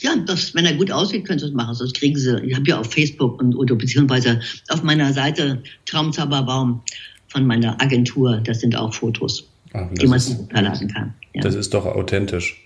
Ja, 0.00 0.16
das, 0.26 0.54
wenn 0.54 0.66
er 0.66 0.74
gut 0.74 0.90
aussieht, 0.90 1.26
können 1.26 1.38
Sie 1.38 1.46
es 1.46 1.52
machen. 1.52 1.74
Sonst 1.74 1.94
kriegen 1.94 2.16
Sie, 2.16 2.38
ich 2.44 2.54
habe 2.54 2.68
ja 2.68 2.78
auf 2.78 2.92
Facebook 2.92 3.40
und, 3.40 3.54
oder 3.54 3.74
beziehungsweise 3.74 4.40
auf 4.68 4.82
meiner 4.82 5.12
Seite 5.12 5.62
Traumzauberbaum 5.86 6.82
von 7.28 7.46
meiner 7.46 7.80
Agentur, 7.80 8.40
das 8.44 8.60
sind 8.60 8.76
auch 8.76 8.92
Fotos, 8.92 9.48
Ach, 9.72 9.86
die 9.92 10.06
man 10.06 10.20
runterladen 10.20 10.88
kann. 10.88 11.14
Ja. 11.32 11.42
Das 11.42 11.54
ist 11.54 11.74
doch 11.74 11.86
authentisch. 11.86 12.60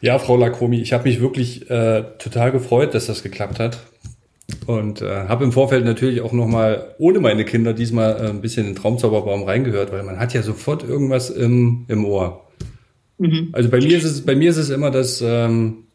Ja, 0.00 0.18
Frau 0.18 0.36
Lakomi, 0.36 0.80
ich 0.80 0.92
habe 0.92 1.08
mich 1.08 1.20
wirklich 1.20 1.68
äh, 1.70 2.04
total 2.18 2.52
gefreut, 2.52 2.94
dass 2.94 3.06
das 3.06 3.22
geklappt 3.22 3.58
hat. 3.58 3.78
Und 4.66 5.02
äh, 5.02 5.06
habe 5.28 5.44
im 5.44 5.52
Vorfeld 5.52 5.84
natürlich 5.84 6.20
auch 6.20 6.32
nochmal 6.32 6.94
ohne 6.98 7.20
meine 7.20 7.44
Kinder 7.44 7.74
diesmal 7.74 8.16
äh, 8.16 8.28
ein 8.28 8.40
bisschen 8.40 8.66
in 8.66 8.74
den 8.74 8.80
Traumzauberbaum 8.80 9.42
reingehört, 9.42 9.92
weil 9.92 10.02
man 10.02 10.18
hat 10.18 10.32
ja 10.32 10.42
sofort 10.42 10.82
irgendwas 10.82 11.30
im, 11.30 11.84
im 11.88 12.04
Ohr. 12.04 12.46
Mhm. 13.18 13.48
Also 13.52 13.68
bei 13.68 13.78
mir 13.78 13.96
ist 13.96 14.04
es, 14.04 14.24
bei 14.24 14.36
mir 14.36 14.50
ist 14.50 14.56
es 14.56 14.70
immer 14.70 14.90
das, 14.90 15.20
ähm, 15.20 15.87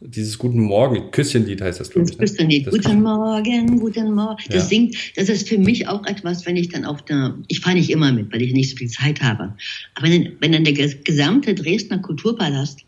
dieses 0.00 0.36
Guten 0.38 0.60
Morgen, 0.60 1.10
Küsschenlied 1.10 1.62
heißt 1.62 1.80
das, 1.80 1.90
glaube 1.90 2.10
ich. 2.10 2.18
Ne? 2.18 2.26
Küsschenlied, 2.26 2.70
Guten 2.70 3.02
Morgen, 3.02 3.80
Guten 3.80 4.14
Morgen. 4.14 4.42
Das 4.48 4.64
ja. 4.64 4.68
singt, 4.68 4.96
das 5.16 5.28
ist 5.28 5.48
für 5.48 5.58
mich 5.58 5.88
auch 5.88 6.04
etwas, 6.06 6.44
wenn 6.44 6.56
ich 6.56 6.68
dann 6.68 6.84
auf 6.84 7.02
der, 7.04 7.36
ich 7.48 7.60
fahre 7.60 7.76
nicht 7.76 7.90
immer 7.90 8.12
mit, 8.12 8.32
weil 8.32 8.42
ich 8.42 8.52
nicht 8.52 8.70
so 8.70 8.76
viel 8.76 8.88
Zeit 8.88 9.22
habe. 9.22 9.54
Aber 9.94 10.08
wenn, 10.08 10.32
wenn 10.40 10.52
dann 10.52 10.64
der 10.64 10.74
gesamte 10.74 11.54
Dresdner 11.54 11.98
Kulturpalast 11.98 12.84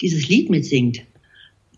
dieses 0.00 0.28
Lied 0.28 0.50
mitsingt, 0.50 1.02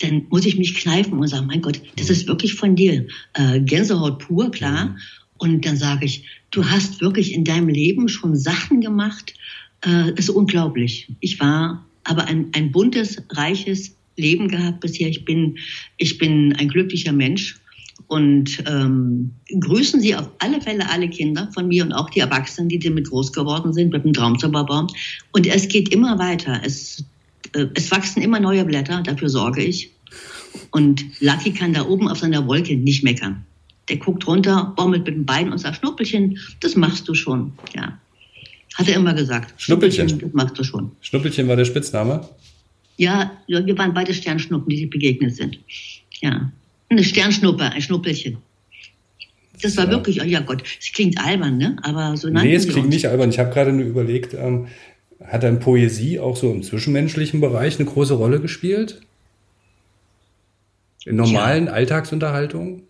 dann 0.01 0.26
muss 0.28 0.45
ich 0.45 0.59
mich 0.59 0.74
kneifen 0.74 1.18
und 1.18 1.28
sagen, 1.28 1.47
mein 1.47 1.62
Gott, 1.62 1.80
das 1.97 2.11
ist 2.11 2.26
wirklich 2.26 2.55
von 2.55 2.76
dir. 2.76 3.07
Äh, 3.35 3.61
Gänsehaut 3.61 4.18
pur, 4.18 4.51
klar. 4.51 4.87
Mhm. 4.87 4.97
Und 5.39 5.66
dann 5.66 5.76
sage 5.76 6.05
ich, 6.05 6.26
du 6.51 6.64
hast 6.64 7.01
wirklich 7.01 7.32
in 7.32 7.45
deinem 7.45 7.68
Leben 7.68 8.09
schon 8.09 8.37
Sachen 8.37 8.80
gemacht, 8.80 9.35
äh, 9.80 10.12
das 10.12 10.26
ist 10.26 10.30
unglaublich. 10.30 11.09
Ich 11.20 11.41
war 11.41 11.87
aber 12.03 12.26
ein, 12.26 12.51
ein 12.53 12.70
buntes, 12.70 13.22
reiches 13.30 13.97
Leben 14.17 14.49
gehabt 14.49 14.81
bisher. 14.81 15.09
Ich 15.09 15.25
bin, 15.25 15.59
ich 15.97 16.19
bin 16.19 16.55
ein 16.57 16.69
glücklicher 16.69 17.12
Mensch 17.12 17.61
und 18.07 18.62
ähm, 18.67 19.33
grüßen 19.61 20.01
Sie 20.01 20.15
auf 20.15 20.29
alle 20.39 20.61
Fälle 20.61 20.89
alle 20.91 21.09
Kinder 21.09 21.51
von 21.55 21.69
mir 21.69 21.85
und 21.85 21.93
auch 21.93 22.11
die 22.11 22.21
Erwachsenen, 22.21 22.69
die 22.69 22.79
damit 22.79 23.09
groß 23.09 23.33
geworden 23.33 23.73
sind 23.73 23.93
mit 23.93 24.05
dem 24.05 24.12
Traumzauberbaum. 24.12 24.89
Und 25.33 25.47
es 25.47 25.69
geht 25.69 25.89
immer 25.91 26.19
weiter. 26.19 26.61
Es, 26.65 27.05
äh, 27.55 27.67
es 27.75 27.91
wachsen 27.91 28.23
immer 28.23 28.41
neue 28.41 28.65
Blätter, 28.65 29.03
dafür 29.03 29.29
sorge 29.29 29.62
ich. 29.62 29.91
Und 30.71 31.05
Lucky 31.21 31.53
kann 31.53 31.73
da 31.73 31.87
oben 31.87 32.09
auf 32.09 32.19
seiner 32.19 32.47
Wolke 32.47 32.77
nicht 32.77 33.05
meckern. 33.05 33.45
Der 33.89 33.97
guckt 33.97 34.27
runter, 34.27 34.73
baumelt 34.77 35.07
mit 35.07 35.15
dem 35.15 35.27
Bein 35.27 35.53
und 35.53 35.59
sagt, 35.59 35.77
Schnuppelchen, 35.77 36.39
das 36.61 36.75
machst 36.75 37.09
du 37.09 37.15
schon. 37.15 37.53
Ja. 37.75 37.99
Hat 38.75 38.89
er 38.89 38.97
immer 38.97 39.15
gesagt. 39.15 39.61
Schnuppelchen. 39.61 40.09
Schnuppelchen 40.09 40.33
das 40.33 40.43
machst 40.43 40.59
du 40.59 40.65
schon. 40.65 40.93
Schnuppelchen 41.01 41.49
war 41.49 41.57
der 41.57 41.65
Spitzname? 41.65 42.29
Ja, 42.97 43.33
wir 43.47 43.77
waren 43.77 43.95
beide 43.95 44.15
Sternschnuppen, 44.15 44.69
die 44.69 44.79
sich 44.79 44.91
begegnet 44.91 45.35
sind. 45.35 45.59
Ja. 46.21 46.53
Eine 46.89 47.03
Sternschnuppe, 47.03 47.65
ein 47.65 47.83
Schnuppelchen. 47.83 48.39
Das 49.63 49.77
war 49.77 49.87
ja. 49.87 49.91
wirklich, 49.91 50.21
oh 50.21 50.25
ja 50.25 50.41
Gott, 50.41 50.63
es 50.81 50.93
klingt 50.93 51.19
albern, 51.19 51.59
ne? 51.59 51.77
Aber 51.83 52.17
so 52.17 52.29
Nee, 52.29 52.55
es 52.55 52.69
klingt 52.69 52.87
uns. 52.87 52.95
nicht 52.95 53.09
albern. 53.09 53.31
Ich 53.31 53.39
habe 53.39 53.51
gerade 53.51 53.73
nur 53.73 53.87
überlegt, 53.87 54.35
ähm, 54.35 54.67
hat 55.25 55.43
dann 55.43 55.61
Poesie 55.61 56.19
auch 56.19 56.37
so 56.37 56.53
im 56.53 56.63
zwischenmenschlichen 56.63 57.41
Bereich 57.41 57.79
eine 57.79 57.89
große 57.89 58.15
Rolle 58.15 58.41
gespielt? 58.41 59.01
In 61.05 61.17
normalen 61.17 61.67
ja. 61.67 61.73
Alltagsunterhaltungen? 61.73 62.83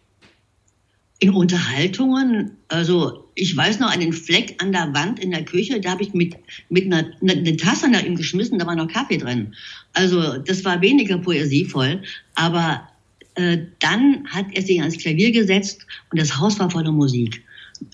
In 1.20 1.30
Unterhaltungen, 1.30 2.52
also 2.68 3.28
ich 3.34 3.56
weiß 3.56 3.78
noch 3.78 3.90
einen 3.90 4.12
Fleck 4.12 4.60
an 4.62 4.72
der 4.72 4.92
Wand 4.94 5.18
in 5.18 5.30
der 5.30 5.44
Küche, 5.44 5.80
da 5.80 5.92
habe 5.92 6.02
ich 6.02 6.12
mit, 6.12 6.34
mit 6.68 6.86
einer, 6.86 7.10
eine 7.22 7.56
Tasse 7.56 7.88
nach 7.88 8.02
ihm 8.02 8.16
geschmissen, 8.16 8.58
da 8.58 8.66
war 8.66 8.76
noch 8.76 8.88
Kaffee 8.88 9.18
drin. 9.18 9.54
Also 9.92 10.38
das 10.38 10.64
war 10.64 10.80
weniger 10.80 11.18
poesievoll, 11.18 12.02
aber 12.34 12.88
äh, 13.36 13.58
dann 13.80 14.26
hat 14.26 14.46
er 14.52 14.62
sich 14.62 14.80
ans 14.80 14.98
Klavier 14.98 15.32
gesetzt 15.32 15.86
und 16.10 16.20
das 16.20 16.38
Haus 16.38 16.58
war 16.58 16.70
voller 16.70 16.92
Musik. 16.92 17.42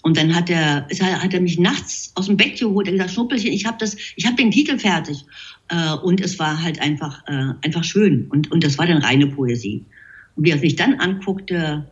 Und 0.03 0.17
dann 0.17 0.35
hat 0.35 0.51
er, 0.51 0.87
hat 1.01 1.33
er 1.35 1.41
mich 1.41 1.59
nachts 1.59 2.13
aus 2.15 2.27
dem 2.27 2.37
Bett 2.37 2.59
geholt 2.59 2.87
und 2.89 2.95
gesagt, 2.95 3.13
Schnuppelchen, 3.13 3.53
ich 3.53 3.65
habe 3.65 3.85
habe 3.85 4.37
den 4.37 4.51
Titel 4.51 4.79
fertig. 4.79 5.25
Äh, 5.69 5.95
und 5.95 6.21
es 6.21 6.39
war 6.39 6.63
halt 6.63 6.81
einfach, 6.81 7.23
äh, 7.27 7.55
einfach 7.63 7.85
schön. 7.85 8.27
Und, 8.31 8.51
und 8.53 8.63
das 8.63 8.79
war 8.79 8.87
dann 8.87 9.03
reine 9.03 9.27
Poesie. 9.27 9.85
Und 10.37 10.45
wie 10.45 10.51
er 10.51 10.59
sich 10.59 10.77
dann 10.77 10.95
anguckte 10.95 11.91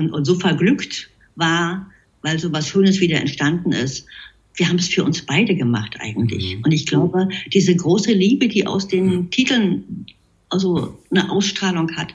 und, 0.00 0.12
und 0.12 0.24
so 0.24 0.34
verglückt 0.34 1.10
war, 1.36 1.90
weil 2.22 2.38
so 2.38 2.52
was 2.52 2.68
Schönes 2.68 3.00
wieder 3.00 3.18
entstanden 3.18 3.72
ist, 3.72 4.06
wir 4.54 4.68
haben 4.68 4.76
es 4.76 4.88
für 4.88 5.04
uns 5.04 5.22
beide 5.22 5.54
gemacht 5.54 5.96
eigentlich. 6.00 6.56
Mhm. 6.56 6.64
Und 6.64 6.72
ich 6.72 6.86
glaube, 6.86 7.28
diese 7.52 7.74
große 7.74 8.12
Liebe, 8.12 8.48
die 8.48 8.66
aus 8.66 8.88
den 8.88 9.06
mhm. 9.06 9.30
Titeln 9.30 10.06
also 10.48 10.98
eine 11.10 11.30
Ausstrahlung 11.30 11.96
hat, 11.96 12.08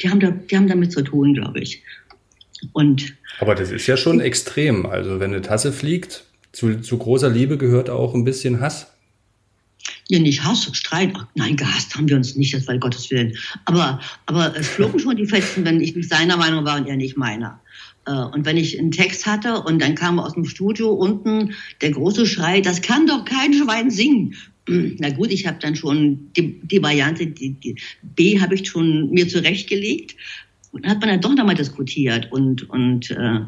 die 0.00 0.08
haben, 0.08 0.20
da, 0.20 0.30
die 0.30 0.56
haben 0.56 0.68
damit 0.68 0.92
zu 0.92 1.02
tun, 1.02 1.34
glaube 1.34 1.60
ich. 1.60 1.82
Und 2.72 3.14
Aber 3.40 3.54
das 3.54 3.70
ist 3.70 3.86
ja 3.86 3.96
schon 3.96 4.20
extrem. 4.20 4.86
Also 4.86 5.20
wenn 5.20 5.32
eine 5.32 5.42
Tasse 5.42 5.72
fliegt, 5.72 6.24
zu, 6.52 6.80
zu 6.80 6.98
großer 6.98 7.28
Liebe 7.28 7.58
gehört 7.58 7.90
auch 7.90 8.14
ein 8.14 8.24
bisschen 8.24 8.60
Hass. 8.60 8.92
Ja, 10.10 10.18
nicht 10.18 10.42
Hass, 10.42 10.70
Streit. 10.72 11.12
Ach, 11.14 11.26
nein, 11.34 11.56
gehasst 11.56 11.94
haben 11.94 12.08
wir 12.08 12.16
uns 12.16 12.34
nicht, 12.34 12.54
das 12.54 12.66
war 12.66 12.78
Gottes 12.78 13.10
Willen. 13.10 13.36
Aber, 13.66 14.00
aber 14.24 14.56
es 14.56 14.66
flogen 14.66 14.98
schon 14.98 15.16
die 15.16 15.26
Fetzen, 15.26 15.64
wenn 15.66 15.82
ich 15.82 15.94
nicht 15.94 16.08
seiner 16.08 16.38
Meinung 16.38 16.64
war 16.64 16.78
und 16.78 16.86
er 16.86 16.96
nicht 16.96 17.18
meiner. 17.18 17.60
Äh, 18.06 18.12
und 18.12 18.46
wenn 18.46 18.56
ich 18.56 18.78
einen 18.78 18.90
Text 18.90 19.26
hatte 19.26 19.60
und 19.60 19.82
dann 19.82 19.94
kam 19.94 20.18
aus 20.18 20.32
dem 20.32 20.46
Studio 20.46 20.90
unten 20.90 21.54
der 21.82 21.90
große 21.90 22.26
Schrei, 22.26 22.62
das 22.62 22.80
kann 22.80 23.06
doch 23.06 23.26
kein 23.26 23.52
Schwein 23.52 23.90
singen. 23.90 24.34
Na 24.98 25.10
gut, 25.10 25.30
ich 25.30 25.46
habe 25.46 25.58
dann 25.60 25.76
schon 25.76 26.30
die, 26.36 26.58
die 26.62 26.82
Variante 26.82 27.26
die, 27.26 27.52
die 27.52 27.76
B 28.02 28.40
habe 28.40 28.54
ich 28.54 28.66
schon 28.66 29.10
mir 29.10 29.28
zurechtgelegt. 29.28 30.16
Und 30.72 30.84
dann 30.84 30.92
hat 30.92 31.00
man 31.00 31.10
dann 31.10 31.20
doch 31.20 31.34
nochmal 31.34 31.54
diskutiert 31.54 32.30
und 32.32 32.68
und 32.70 33.10
äh, 33.10 33.40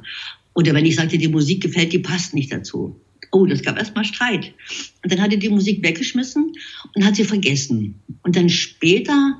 oder 0.54 0.74
wenn 0.74 0.86
ich 0.86 0.96
sagte, 0.96 1.16
die 1.16 1.28
Musik 1.28 1.62
gefällt, 1.62 1.92
die 1.92 1.98
passt 1.98 2.34
nicht 2.34 2.52
dazu. 2.52 3.00
Oh, 3.32 3.46
das 3.46 3.62
gab 3.62 3.78
erstmal 3.78 4.04
Streit. 4.04 4.52
Und 5.02 5.12
dann 5.12 5.20
hat 5.20 5.32
er 5.32 5.38
die 5.38 5.48
Musik 5.48 5.84
weggeschmissen 5.84 6.52
und 6.94 7.04
hat 7.04 7.16
sie 7.16 7.24
vergessen. 7.24 8.00
Und 8.22 8.36
dann 8.36 8.48
später 8.48 9.38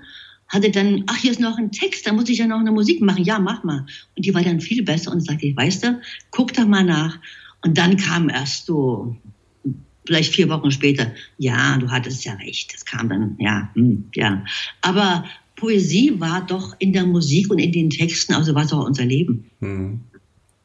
hatte 0.48 0.70
dann, 0.70 1.04
ach, 1.06 1.16
hier 1.16 1.30
ist 1.30 1.40
noch 1.40 1.58
ein 1.58 1.70
Text, 1.70 2.06
da 2.06 2.12
muss 2.12 2.28
ich 2.28 2.38
ja 2.38 2.46
noch 2.46 2.58
eine 2.58 2.72
Musik 2.72 3.00
machen. 3.00 3.24
Ja, 3.24 3.38
mach 3.38 3.62
mal. 3.62 3.86
Und 4.16 4.24
die 4.24 4.34
war 4.34 4.42
dann 4.42 4.60
viel 4.60 4.82
besser 4.82 5.12
und 5.12 5.24
sagte, 5.24 5.52
weißt 5.54 5.84
du, 5.84 6.00
guck 6.30 6.52
doch 6.52 6.66
mal 6.66 6.84
nach. 6.84 7.18
Und 7.62 7.78
dann 7.78 7.96
kam 7.96 8.28
erst 8.28 8.66
so, 8.66 9.16
vielleicht 10.06 10.34
vier 10.34 10.48
Wochen 10.48 10.70
später, 10.70 11.12
ja, 11.38 11.76
du 11.78 11.90
hattest 11.90 12.24
ja 12.24 12.34
recht. 12.34 12.74
Das 12.74 12.84
kam 12.84 13.08
dann, 13.08 13.36
ja, 13.38 13.70
hm, 13.74 14.06
ja. 14.14 14.44
Aber 14.80 15.24
Poesie 15.56 16.18
war 16.18 16.44
doch 16.44 16.74
in 16.78 16.92
der 16.92 17.06
Musik 17.06 17.50
und 17.50 17.58
in 17.58 17.70
den 17.70 17.90
Texten, 17.90 18.34
also 18.34 18.54
war 18.54 18.64
es 18.64 18.72
auch 18.72 18.84
unser 18.84 19.04
Leben. 19.04 19.50
Mhm. 19.60 20.00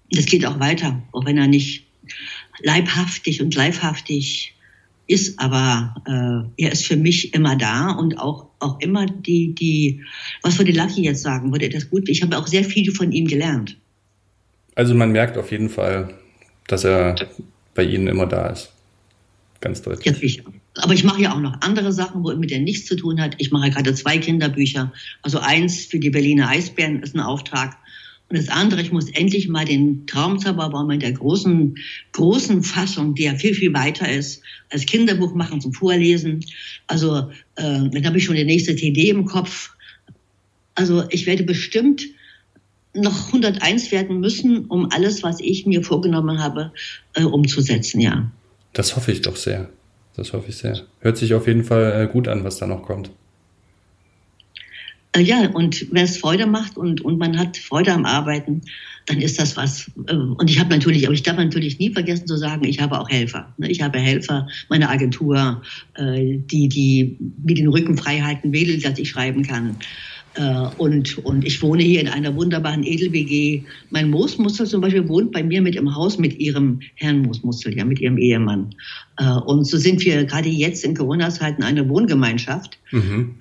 Das 0.09 0.26
geht 0.26 0.45
auch 0.45 0.59
weiter, 0.59 1.03
auch 1.11 1.26
wenn 1.26 1.38
er 1.38 1.47
nicht 1.47 1.85
leibhaftig 2.62 3.41
und 3.41 3.56
leibhaftig 3.56 4.56
ist, 5.08 5.39
aber 5.39 5.95
äh, 6.08 6.64
er 6.64 6.72
ist 6.72 6.86
für 6.86 6.97
mich 6.97 7.34
immer 7.34 7.56
da 7.56 7.91
und 7.91 8.20
auch, 8.20 8.47
auch 8.60 8.80
immer 8.80 9.06
die, 9.06 9.53
die, 9.53 10.03
was 10.41 10.58
würde 10.58 10.72
Lucky 10.72 11.03
jetzt 11.03 11.22
sagen, 11.22 11.51
würde 11.51 11.66
er 11.66 11.72
das 11.72 11.89
gut? 11.89 12.10
Ich 12.10 12.24
habe 12.24 12.38
auch 12.38 12.47
sehr 12.47 12.64
viel 12.64 12.91
von 12.91 13.12
ihm 13.12 13.28
gelernt. 13.28 13.78
Also 14.74 14.95
man 14.95 15.12
merkt 15.12 15.38
auf 15.38 15.51
jeden 15.51 15.70
Fall, 15.70 16.14
dass 16.68 16.84
er 16.84 17.16
bei 17.76 17.84
Ihnen 17.84 18.08
immer 18.08 18.26
da 18.26 18.47
ist. 18.47 18.72
Ganz 19.62 19.82
deutlich. 19.82 20.06
Ja, 20.06 20.14
sicher. 20.14 20.43
Aber 20.78 20.93
ich 20.93 21.03
mache 21.03 21.22
ja 21.22 21.34
auch 21.34 21.39
noch 21.39 21.62
andere 21.62 21.93
Sachen, 21.93 22.24
wo 22.24 22.30
er 22.30 22.38
mit 22.38 22.51
der 22.51 22.60
nichts 22.60 22.86
zu 22.86 22.95
tun 22.95 23.22
hat. 23.22 23.36
Ich 23.38 23.51
mache 23.51 23.70
gerade 23.70 23.93
zwei 23.93 24.18
Kinderbücher. 24.18 24.91
Also 25.22 25.39
eins 25.39 25.86
für 25.86 25.99
die 25.99 26.10
Berliner 26.10 26.49
Eisbären 26.49 27.01
ist 27.01 27.16
ein 27.16 27.22
Auftrag 27.22 27.78
und 28.28 28.38
das 28.38 28.49
andere, 28.49 28.82
ich 28.82 28.91
muss 28.91 29.09
endlich 29.11 29.47
mal 29.49 29.65
den 29.65 30.07
Traumzauberbaum 30.07 30.89
in 30.89 30.99
der 30.99 31.11
großen, 31.11 31.76
großen 32.11 32.63
Fassung, 32.63 33.13
die 33.13 33.23
ja 33.23 33.36
viel, 33.36 33.53
viel 33.53 33.73
weiter 33.73 34.11
ist, 34.11 34.41
als 34.71 34.86
Kinderbuch 34.88 35.36
machen 35.36 35.61
zum 35.61 35.73
Vorlesen. 35.73 36.43
Also 36.88 37.30
äh, 37.55 37.89
dann 37.89 38.05
habe 38.05 38.17
ich 38.17 38.26
schon 38.26 38.36
die 38.36 38.43
nächste 38.43 38.76
TD 38.76 39.09
im 39.09 39.26
Kopf. 39.26 39.76
Also 40.73 41.03
ich 41.09 41.28
werde 41.28 41.43
bestimmt 41.43 42.03
noch 42.95 43.28
101 43.28 43.91
werden 43.91 44.19
müssen, 44.19 44.65
um 44.65 44.89
alles, 44.91 45.21
was 45.21 45.39
ich 45.39 45.67
mir 45.67 45.84
vorgenommen 45.84 46.39
habe, 46.39 46.71
äh, 47.13 47.23
umzusetzen, 47.23 47.99
ja. 47.99 48.32
Das 48.73 48.95
hoffe 48.95 49.11
ich 49.11 49.21
doch 49.21 49.36
sehr. 49.36 49.69
Das 50.15 50.34
hoffe 50.34 50.49
ich 50.49 50.57
sehr. 50.57 50.82
Hört 50.99 51.17
sich 51.17 51.34
auf 51.34 51.45
jeden 51.45 51.63
Fall 51.63 52.03
äh, 52.03 52.11
gut 52.11 52.28
an, 52.28 52.43
was 52.43 52.57
da 52.57 52.65
noch 52.65 52.84
kommt. 52.84 53.11
Äh, 55.16 55.22
ja, 55.22 55.49
und 55.49 55.88
wenn 55.91 56.03
es 56.03 56.18
Freude 56.18 56.45
macht 56.45 56.78
und, 56.78 57.01
und 57.01 57.18
man 57.18 57.38
hat 57.38 57.57
Freude 57.57 57.93
am 57.93 58.05
Arbeiten, 58.05 58.61
dann 59.05 59.22
ist 59.22 59.39
das 59.39 59.55
was. 59.55 59.89
Äh, 60.07 60.16
und 60.16 60.49
ich 60.49 60.59
habe 60.59 60.70
natürlich, 60.70 61.05
aber 61.05 61.13
ich 61.13 61.24
darf 61.24 61.38
natürlich 61.38 61.80
nie 61.80 61.91
vergessen 61.91 62.28
zu 62.28 62.38
sagen, 62.38 62.66
ich 62.66 62.82
habe 62.82 62.99
auch 62.99 63.09
Helfer. 63.09 63.53
Ne? 63.57 63.70
Ich 63.70 63.82
habe 63.82 63.99
Helfer, 63.99 64.47
meine 64.70 64.89
Agentur, 64.89 65.61
äh, 65.95 66.38
die, 66.38 66.68
die 66.68 67.18
mir 67.43 67.55
den 67.55 67.68
Rücken 67.68 67.97
frei 67.97 68.20
halten 68.20 68.51
will, 68.51 68.80
dass 68.80 68.99
ich 68.99 69.09
schreiben 69.09 69.43
kann. 69.43 69.78
Und, 70.78 71.18
und 71.20 71.45
ich 71.45 71.61
wohne 71.61 71.82
hier 71.82 72.01
in 72.01 72.09
einer 72.09 72.36
wunderbaren 72.36 72.84
Edel-WG. 72.84 73.63
Mein 73.89 74.09
Moosmuskel 74.09 74.68
zum 74.68 74.82
Beispiel 74.82 75.07
wohnt 75.07 75.32
bei 75.32 75.41
mir 75.41 75.61
mit 75.61 75.78
im 75.78 75.95
Haus 75.95 76.18
mit 76.18 76.38
ihrem 76.38 76.82
Herrn 76.95 77.22
Moosmuskel, 77.22 77.78
ja, 77.78 77.86
mit 77.86 78.01
ihrem 78.01 78.18
Ehemann. 78.18 78.76
Und 79.45 79.63
so 79.63 79.78
sind 79.78 80.03
wir 80.03 80.26
gerade 80.26 80.49
jetzt 80.49 80.84
in 80.84 80.93
Corona-Zeiten 80.93 81.63
eine 81.63 81.88
Wohngemeinschaft. 81.88 82.78
Mhm. 82.91 83.38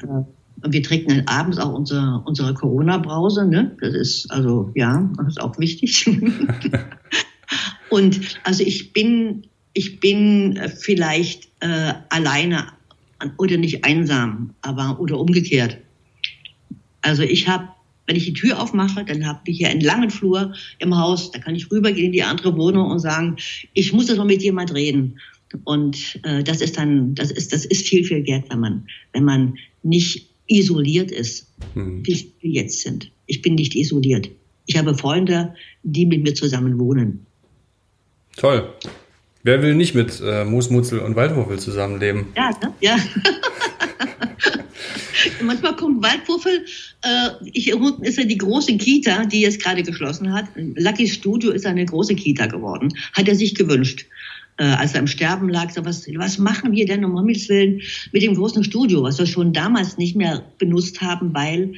Und 0.65 0.73
wir 0.73 0.83
trinken 0.83 1.11
dann 1.11 1.29
abends 1.29 1.59
auch 1.59 1.75
unsere, 1.75 2.23
unsere 2.25 2.55
Corona-Brause. 2.55 3.47
Ne? 3.47 3.77
Das 3.83 3.95
ist 3.95 4.31
also, 4.31 4.73
ja, 4.75 5.11
das 5.19 5.29
ist 5.29 5.41
auch 5.41 5.59
wichtig. 5.59 6.07
und 7.91 8.21
also 8.45 8.65
ich 8.65 8.95
bin, 8.95 9.47
ich 9.75 10.01
bin 10.01 10.59
vielleicht 10.79 11.49
äh, 11.61 11.93
alleine 12.09 12.69
oder 13.37 13.59
nicht 13.59 13.85
einsam, 13.85 14.55
aber 14.62 14.99
oder 15.01 15.21
umgekehrt. 15.21 15.77
Also 17.03 17.23
ich 17.23 17.47
habe, 17.47 17.69
wenn 18.07 18.17
ich 18.17 18.25
die 18.25 18.33
Tür 18.33 18.59
aufmache, 18.59 19.05
dann 19.05 19.27
habe 19.27 19.41
ich 19.45 19.59
hier 19.59 19.69
einen 19.69 19.83
langen 19.83 20.09
Flur 20.09 20.55
im 20.79 20.97
Haus, 20.97 21.31
da 21.31 21.41
kann 21.41 21.55
ich 21.55 21.71
rübergehen 21.71 22.07
in 22.07 22.12
die 22.12 22.23
andere 22.23 22.57
Wohnung 22.57 22.91
und 22.91 23.01
sagen, 23.01 23.37
ich 23.75 23.93
muss 23.93 24.09
jetzt 24.09 24.17
mal 24.17 24.25
mit 24.25 24.43
jemand 24.43 24.73
reden. 24.73 25.21
Und 25.65 26.19
äh, 26.23 26.43
das 26.43 26.62
ist 26.62 26.79
dann, 26.79 27.15
das 27.15 27.31
ist, 27.31 27.53
das 27.53 27.67
ist 27.67 27.87
viel, 27.87 28.03
viel 28.03 28.27
wert, 28.27 28.47
wenn 28.49 28.61
man, 28.61 28.87
wenn 29.12 29.25
man 29.25 29.59
nicht 29.83 30.34
isoliert 30.47 31.11
ist, 31.11 31.47
hm. 31.75 32.07
wie 32.07 32.33
wir 32.41 32.51
jetzt 32.51 32.81
sind. 32.81 33.11
Ich 33.27 33.43
bin 33.43 33.55
nicht 33.55 33.75
isoliert. 33.75 34.31
Ich 34.67 34.77
habe 34.77 34.97
Freunde, 34.97 35.55
die 35.83 36.07
mit 36.07 36.23
mir 36.23 36.35
zusammen 36.35 36.79
wohnen. 36.79 37.27
Toll. 38.37 38.69
Wer 39.43 39.63
will 39.63 39.75
nicht 39.75 39.95
mit 39.95 40.23
äh, 40.25 40.45
Moosmutzel 40.45 41.01
und 41.01 41.17
Waldwurfel 41.17 41.59
zusammenleben? 41.59 42.27
Ja, 42.35 42.51
ne? 42.63 42.73
ja. 42.81 42.97
Manchmal 45.43 45.77
kommt 45.77 46.03
Waldwurfel, 46.03 46.65
äh, 47.03 47.31
hier 47.53 47.79
unten 47.79 48.05
ist 48.05 48.19
ja 48.19 48.25
die 48.25 48.39
große 48.39 48.77
Kita, 48.77 49.25
die 49.25 49.41
jetzt 49.41 49.63
gerade 49.63 49.83
geschlossen 49.83 50.33
hat. 50.33 50.47
Lucky 50.57 51.09
Studio 51.09 51.51
ist 51.51 51.67
eine 51.67 51.85
große 51.85 52.15
Kita 52.15 52.47
geworden, 52.47 52.93
hat 53.13 53.29
er 53.29 53.35
sich 53.35 53.55
gewünscht 53.55 54.07
äh, 54.57 54.65
als 54.65 54.95
er 54.95 55.01
im 55.01 55.07
Sterben 55.07 55.49
lag, 55.49 55.71
so 55.71 55.85
was, 55.85 56.07
was 56.17 56.39
machen 56.39 56.73
wir 56.73 56.87
denn 56.87 57.05
um 57.05 57.17
Himmels 57.17 57.49
Willen 57.49 57.81
mit 58.13 58.23
dem 58.23 58.35
großen 58.35 58.65
Studio, 58.65 59.03
was 59.03 59.19
wir 59.19 59.27
schon 59.27 59.53
damals 59.53 59.99
nicht 59.99 60.17
mehr 60.17 60.45
benutzt 60.59 61.01
haben, 61.01 61.35
weil 61.35 61.75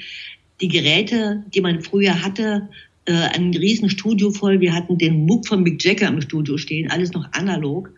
die 0.61 0.69
Geräte, 0.69 1.45
die 1.55 1.61
man 1.61 1.81
früher 1.83 2.23
hatte, 2.23 2.69
äh, 3.07 3.13
ein 3.13 3.55
riesen 3.55 3.89
Studio 3.89 4.31
voll, 4.31 4.61
wir 4.61 4.75
hatten 4.75 4.99
den 4.99 5.27
MOOC 5.27 5.47
von 5.49 5.63
Mick 5.63 5.83
Jagger 5.83 6.09
im 6.09 6.21
Studio 6.21 6.59
stehen, 6.59 6.91
alles 6.91 7.13
noch 7.13 7.31
analog, 7.33 7.91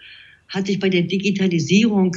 hat 0.49 0.67
sich 0.67 0.79
bei 0.79 0.89
der 0.89 1.03
Digitalisierung 1.03 2.17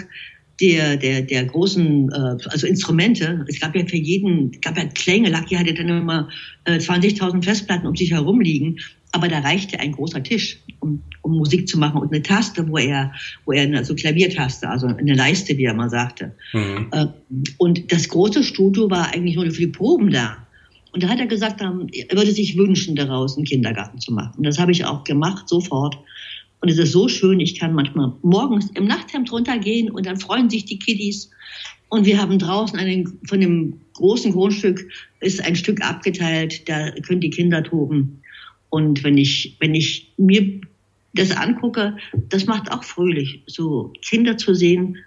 der, 0.61 0.95
der, 0.97 1.23
der 1.23 1.45
großen, 1.45 2.09
äh, 2.11 2.37
also 2.49 2.67
Instrumente, 2.67 3.43
es 3.47 3.59
gab 3.59 3.75
ja 3.75 3.85
für 3.85 3.97
jeden, 3.97 4.51
gab 4.61 4.77
ja 4.77 4.85
Klänge, 4.85 5.29
Lucky 5.29 5.55
hatte 5.55 5.73
dann 5.73 5.89
immer 5.89 6.29
äh, 6.65 6.77
20.000 6.77 7.43
Festplatten 7.43 7.87
um 7.87 7.95
sich 7.95 8.11
herum 8.11 8.39
liegen, 8.39 8.77
aber 9.11 9.27
da 9.27 9.39
reichte 9.39 9.79
ein 9.79 9.91
großer 9.91 10.23
Tisch, 10.23 10.59
um, 10.79 11.01
um 11.21 11.37
Musik 11.37 11.67
zu 11.67 11.77
machen 11.77 12.01
und 12.01 12.13
eine 12.13 12.21
Taste, 12.21 12.67
wo 12.69 12.77
er, 12.77 13.11
wo 13.45 13.51
er 13.51 13.63
eine 13.63 13.83
so 13.83 13.95
Klaviertaste, 13.95 14.69
also 14.69 14.87
eine 14.87 15.15
Leiste, 15.15 15.57
wie 15.57 15.65
er 15.65 15.73
mal 15.73 15.89
sagte. 15.89 16.35
Mhm. 16.53 16.87
Äh, 16.91 17.07
und 17.57 17.91
das 17.91 18.07
große 18.07 18.43
Studio 18.43 18.89
war 18.89 19.13
eigentlich 19.13 19.35
nur 19.35 19.45
für 19.51 19.61
die 19.61 19.67
Proben 19.67 20.11
da. 20.11 20.37
Und 20.93 21.03
da 21.03 21.07
hat 21.07 21.19
er 21.19 21.27
gesagt, 21.27 21.61
er 21.61 21.71
würde 21.71 22.31
sich 22.31 22.57
wünschen, 22.57 22.95
daraus 22.95 23.37
einen 23.37 23.45
Kindergarten 23.45 23.99
zu 23.99 24.11
machen. 24.11 24.33
Und 24.37 24.45
das 24.45 24.59
habe 24.59 24.73
ich 24.73 24.83
auch 24.83 25.05
gemacht, 25.05 25.47
sofort. 25.47 25.97
Und 26.61 26.69
es 26.69 26.77
ist 26.77 26.91
so 26.91 27.07
schön, 27.07 27.39
ich 27.39 27.59
kann 27.59 27.73
manchmal 27.73 28.13
morgens 28.21 28.69
im 28.75 28.85
Nachthemd 28.85 29.31
runtergehen 29.31 29.89
und 29.89 30.05
dann 30.05 30.17
freuen 30.17 30.49
sich 30.49 30.63
die 30.65 30.77
Kiddies. 30.77 31.31
Und 31.89 32.05
wir 32.05 32.21
haben 32.21 32.39
draußen 32.39 32.79
einen, 32.79 33.19
von 33.27 33.41
dem 33.41 33.81
großen 33.93 34.31
Grundstück 34.31 34.87
ist 35.19 35.43
ein 35.43 35.55
Stück 35.55 35.81
abgeteilt, 35.81 36.69
da 36.69 36.91
können 36.91 37.19
die 37.19 37.31
Kinder 37.31 37.63
toben. 37.63 38.21
Und 38.69 39.03
wenn 39.03 39.17
ich, 39.17 39.57
wenn 39.59 39.75
ich 39.75 40.13
mir 40.17 40.61
das 41.13 41.31
angucke, 41.31 41.97
das 42.29 42.45
macht 42.45 42.71
auch 42.71 42.83
fröhlich, 42.83 43.43
so 43.47 43.91
Kinder 44.01 44.37
zu 44.37 44.53
sehen, 44.53 44.97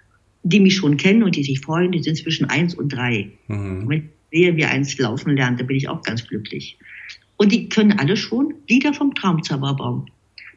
die 0.43 0.59
mich 0.59 0.75
schon 0.75 0.97
kennen 0.97 1.23
und 1.23 1.35
die 1.35 1.43
sich 1.43 1.61
freuen, 1.61 1.91
die 1.91 2.03
sind 2.03 2.17
zwischen 2.17 2.45
eins 2.45 2.75
und 2.75 2.89
drei. 2.89 3.31
Mhm. 3.47 3.89
Wenn 3.89 3.97
ich 3.97 4.03
sehe, 4.31 4.55
wie 4.55 4.65
eins 4.65 4.97
laufen 4.99 5.35
lernt, 5.35 5.59
da 5.59 5.63
bin 5.63 5.77
ich 5.77 5.87
auch 5.89 6.03
ganz 6.03 6.27
glücklich. 6.27 6.77
Und 7.37 7.51
die 7.51 7.67
können 7.69 7.93
alle 7.93 8.15
schon 8.15 8.53
Lieder 8.67 8.93
vom 8.93 9.15
Traumzauberbaum. 9.15 10.05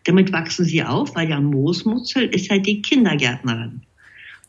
Damit 0.04 0.32
wachsen 0.32 0.64
sie 0.64 0.82
auf, 0.82 1.14
weil 1.14 1.28
ja 1.28 1.40
Moosmutzel 1.40 2.24
ist 2.24 2.50
halt 2.50 2.66
die 2.66 2.82
Kindergärtnerin. 2.82 3.82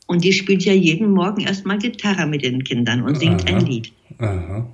Und 0.07 0.23
die 0.23 0.33
spielt 0.33 0.63
ja 0.63 0.73
jeden 0.73 1.11
Morgen 1.11 1.41
erstmal 1.41 1.77
Gitarre 1.77 2.25
mit 2.25 2.43
den 2.43 2.63
Kindern 2.63 3.03
und 3.03 3.19
singt 3.19 3.47
Aha. 3.47 3.57
ein 3.57 3.65
Lied. 3.65 3.91
Aha. 4.17 4.67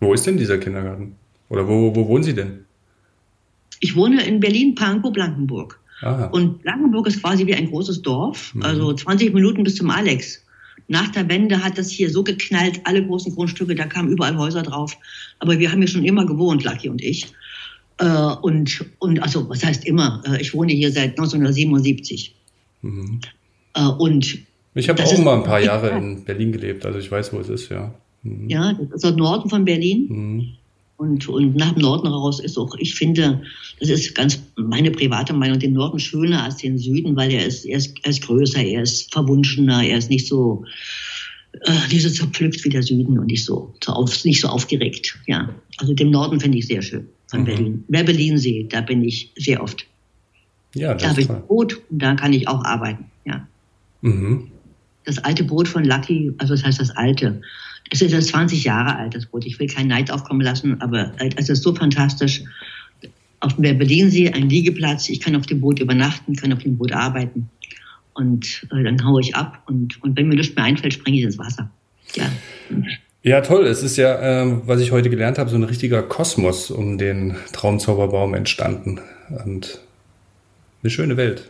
Wo 0.00 0.12
ist 0.12 0.26
denn 0.26 0.36
dieser 0.36 0.58
Kindergarten? 0.58 1.14
Oder 1.48 1.66
wo, 1.66 1.94
wo 1.94 2.08
wohnen 2.08 2.24
Sie 2.24 2.34
denn? 2.34 2.64
Ich 3.80 3.96
wohne 3.96 4.22
in 4.24 4.40
Berlin-Pankow, 4.40 5.14
Aha. 6.02 6.26
Und 6.26 6.62
Blankenburg 6.62 7.06
ist 7.06 7.22
quasi 7.22 7.46
wie 7.46 7.54
ein 7.54 7.68
großes 7.68 8.02
Dorf, 8.02 8.54
mhm. 8.54 8.62
also 8.62 8.92
20 8.92 9.32
Minuten 9.32 9.64
bis 9.64 9.76
zum 9.76 9.90
Alex. 9.90 10.44
Nach 10.88 11.08
der 11.08 11.28
Wende 11.28 11.62
hat 11.62 11.78
das 11.78 11.90
hier 11.90 12.10
so 12.10 12.22
geknallt, 12.22 12.80
alle 12.84 13.04
großen 13.06 13.34
Grundstücke, 13.34 13.74
da 13.74 13.86
kamen 13.86 14.08
überall 14.08 14.36
Häuser 14.36 14.62
drauf. 14.62 14.96
Aber 15.38 15.58
wir 15.58 15.70
haben 15.70 15.78
hier 15.78 15.88
schon 15.88 16.04
immer 16.04 16.26
gewohnt, 16.26 16.64
Lucky 16.64 16.88
und 16.88 17.00
ich. 17.00 17.32
Äh, 18.02 18.34
und, 18.42 18.84
und 18.98 19.22
also, 19.22 19.48
was 19.48 19.64
heißt 19.64 19.84
immer? 19.84 20.22
Äh, 20.26 20.42
ich 20.42 20.54
wohne 20.54 20.72
hier 20.72 20.90
seit 20.90 21.10
1977. 21.10 22.34
Mhm. 22.82 23.20
Äh, 23.74 23.86
und 23.86 24.38
Ich 24.74 24.88
habe 24.88 25.04
auch 25.04 25.18
mal 25.18 25.36
ein 25.36 25.44
paar 25.44 25.60
Jahre 25.64 25.90
in 25.90 26.24
Berlin 26.24 26.50
gelebt, 26.50 26.84
also 26.84 26.98
ich 26.98 27.10
weiß, 27.10 27.32
wo 27.32 27.38
es 27.38 27.48
ist, 27.48 27.70
ja. 27.70 27.94
Mhm. 28.24 28.48
Ja, 28.48 28.72
das 28.72 29.04
ist 29.04 29.16
Norden 29.16 29.48
von 29.48 29.64
Berlin. 29.64 30.06
Mhm. 30.08 30.48
Und, 30.96 31.28
und 31.28 31.56
nach 31.56 31.72
dem 31.72 31.82
Norden 31.82 32.08
raus 32.08 32.40
ist 32.40 32.58
auch, 32.58 32.74
ich 32.78 32.94
finde, 32.94 33.42
das 33.80 33.88
ist 33.88 34.14
ganz 34.14 34.40
meine 34.56 34.90
private 34.90 35.32
Meinung, 35.32 35.58
den 35.58 35.72
Norden 35.72 35.98
schöner 35.98 36.44
als 36.44 36.56
den 36.56 36.78
Süden, 36.78 37.16
weil 37.16 37.32
er 37.32 37.46
ist, 37.46 37.64
er 37.64 37.78
ist, 37.78 37.96
er 38.02 38.10
ist 38.10 38.22
größer, 38.22 38.62
er 38.62 38.82
ist 38.82 39.12
verwunschener, 39.12 39.84
er 39.84 39.98
ist 39.98 40.10
nicht 40.10 40.28
so, 40.28 40.64
äh, 41.64 41.88
nicht 41.92 42.02
so 42.02 42.10
zerpflückt 42.10 42.64
wie 42.64 42.68
der 42.68 42.82
Süden 42.82 43.18
und 43.18 43.26
nicht 43.26 43.44
so, 43.44 43.74
so 43.82 43.92
auf, 43.92 44.24
nicht 44.24 44.40
so 44.40 44.48
aufgeregt. 44.48 45.18
Ja, 45.26 45.52
also 45.78 45.92
den 45.92 46.10
Norden 46.10 46.38
finde 46.38 46.58
ich 46.58 46.66
sehr 46.66 46.82
schön 46.82 47.08
von 47.32 47.40
mhm. 47.40 47.44
Berlin. 47.44 47.84
Wer 47.88 48.04
Berlin 48.04 48.38
sieht, 48.38 48.72
da 48.72 48.82
bin 48.82 49.02
ich 49.02 49.32
sehr 49.36 49.62
oft. 49.62 49.86
Ja, 50.74 50.92
das 50.92 51.02
da 51.02 51.08
habe 51.10 51.20
ich 51.22 51.30
ein 51.30 51.46
Boot 51.46 51.80
und 51.90 52.00
da 52.00 52.14
kann 52.14 52.32
ich 52.32 52.46
auch 52.46 52.64
arbeiten. 52.64 53.06
Ja. 53.24 53.46
Mhm. 54.02 54.48
Das 55.04 55.18
alte 55.18 55.42
Boot 55.42 55.66
von 55.66 55.84
Lucky, 55.84 56.32
also 56.38 56.54
das 56.54 56.62
heißt 56.62 56.80
das 56.80 56.90
alte, 56.90 57.40
es 57.90 58.00
ist 58.00 58.12
jetzt 58.12 58.28
20 58.28 58.64
Jahre 58.64 58.96
alt, 58.96 59.14
das 59.14 59.26
Boot. 59.26 59.44
Ich 59.44 59.58
will 59.58 59.66
keinen 59.66 59.88
Neid 59.88 60.10
aufkommen 60.10 60.40
lassen, 60.40 60.80
aber 60.80 61.12
es 61.36 61.48
ist 61.48 61.62
so 61.62 61.74
fantastisch. 61.74 62.42
Auf 63.40 63.56
dem 63.56 63.76
Berlinsee 63.76 64.30
ein 64.30 64.48
Liegeplatz. 64.48 65.08
Ich 65.08 65.20
kann 65.20 65.34
auf 65.34 65.46
dem 65.46 65.60
Boot 65.60 65.80
übernachten, 65.80 66.36
kann 66.36 66.52
auf 66.52 66.60
dem 66.60 66.76
Boot 66.78 66.92
arbeiten. 66.92 67.50
Und 68.14 68.66
äh, 68.70 68.84
dann 68.84 69.04
haue 69.04 69.20
ich 69.20 69.34
ab. 69.34 69.62
Und, 69.66 70.00
und 70.02 70.16
wenn 70.16 70.28
mir 70.28 70.36
nichts 70.36 70.54
mehr 70.54 70.64
einfällt, 70.64 70.94
springe 70.94 71.18
ich 71.18 71.24
ins 71.24 71.38
Wasser. 71.38 71.70
Ja. 72.14 72.30
Ja, 73.24 73.40
toll. 73.40 73.66
Es 73.66 73.82
ist 73.82 73.96
ja, 73.96 74.20
ähm, 74.20 74.62
was 74.66 74.80
ich 74.80 74.90
heute 74.90 75.08
gelernt 75.08 75.38
habe, 75.38 75.48
so 75.48 75.56
ein 75.56 75.62
richtiger 75.62 76.02
Kosmos 76.02 76.70
um 76.70 76.98
den 76.98 77.36
Traumzauberbaum 77.52 78.34
entstanden. 78.34 79.00
Und 79.44 79.80
eine 80.82 80.90
schöne 80.90 81.16
Welt. 81.16 81.48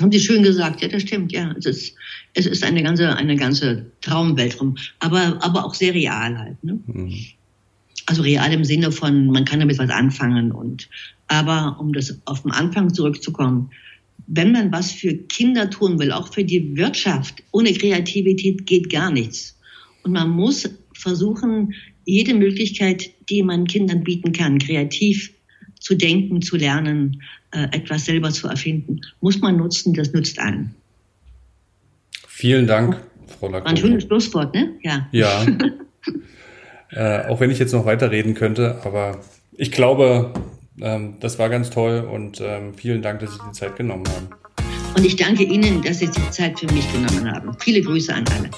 Haben 0.00 0.12
Sie 0.12 0.20
schön 0.20 0.42
gesagt, 0.42 0.80
ja, 0.80 0.88
das 0.88 1.02
stimmt, 1.02 1.32
ja. 1.32 1.54
Es 1.58 1.66
ist, 1.66 1.94
es 2.34 2.46
ist 2.46 2.64
eine 2.64 2.82
ganze, 2.82 3.14
eine 3.16 3.36
ganze 3.36 3.86
Traumwelt 4.00 4.60
rum, 4.60 4.76
aber, 5.00 5.38
aber 5.42 5.64
auch 5.64 5.74
sehr 5.74 5.92
real 5.92 6.38
halt. 6.38 6.62
Ne? 6.64 6.78
Mhm. 6.86 7.12
Also 8.06 8.22
real 8.22 8.52
im 8.52 8.64
Sinne 8.64 8.90
von, 8.90 9.26
man 9.26 9.44
kann 9.44 9.60
damit 9.60 9.78
was 9.78 9.90
anfangen 9.90 10.50
und, 10.50 10.88
aber 11.28 11.76
um 11.78 11.92
das 11.92 12.18
auf 12.24 12.42
den 12.42 12.52
Anfang 12.52 12.92
zurückzukommen, 12.92 13.70
wenn 14.28 14.52
man 14.52 14.72
was 14.72 14.92
für 14.92 15.14
Kinder 15.14 15.68
tun 15.68 15.98
will, 15.98 16.12
auch 16.12 16.32
für 16.32 16.44
die 16.44 16.76
Wirtschaft, 16.76 17.42
ohne 17.50 17.72
Kreativität 17.72 18.66
geht 18.66 18.90
gar 18.90 19.10
nichts. 19.10 19.58
Und 20.04 20.12
man 20.12 20.30
muss 20.30 20.68
versuchen, 20.94 21.74
jede 22.04 22.34
Möglichkeit, 22.34 23.10
die 23.28 23.42
man 23.42 23.66
Kindern 23.66 24.02
bieten 24.02 24.32
kann, 24.32 24.58
kreativ 24.58 25.32
zu 25.80 25.94
denken, 25.94 26.42
zu 26.42 26.56
lernen, 26.56 27.22
äh, 27.52 27.64
etwas 27.72 28.04
selber 28.04 28.30
zu 28.30 28.48
erfinden, 28.48 29.00
muss 29.20 29.40
man 29.40 29.56
nutzen, 29.56 29.94
das 29.94 30.12
nützt 30.12 30.38
allen. 30.38 30.74
Vielen 32.26 32.66
Dank, 32.66 33.00
Frau 33.38 33.48
Lacroix. 33.48 33.70
Ein 33.70 33.76
schönes 33.76 34.04
Schlusswort, 34.04 34.54
ne? 34.54 34.72
Ja. 34.82 35.08
Ja. 35.12 35.46
äh, 36.90 37.28
auch 37.28 37.40
wenn 37.40 37.50
ich 37.50 37.58
jetzt 37.58 37.72
noch 37.72 37.84
weiterreden 37.84 38.34
könnte, 38.34 38.80
aber 38.84 39.20
ich 39.52 39.70
glaube, 39.70 40.32
ähm, 40.80 41.14
das 41.20 41.38
war 41.38 41.48
ganz 41.48 41.70
toll 41.70 42.08
und 42.10 42.40
ähm, 42.40 42.74
vielen 42.74 43.02
Dank, 43.02 43.20
dass 43.20 43.34
Sie 43.34 43.38
die 43.46 43.52
Zeit 43.52 43.76
genommen 43.76 44.04
haben. 44.08 44.28
Und 44.96 45.04
ich 45.04 45.16
danke 45.16 45.42
Ihnen, 45.42 45.82
dass 45.82 45.98
Sie 45.98 46.06
die 46.08 46.30
Zeit 46.30 46.58
für 46.58 46.66
mich 46.72 46.90
genommen 46.92 47.30
haben. 47.30 47.56
Viele 47.60 47.80
Grüße 47.82 48.14
an 48.14 48.24
alle. 48.36 48.50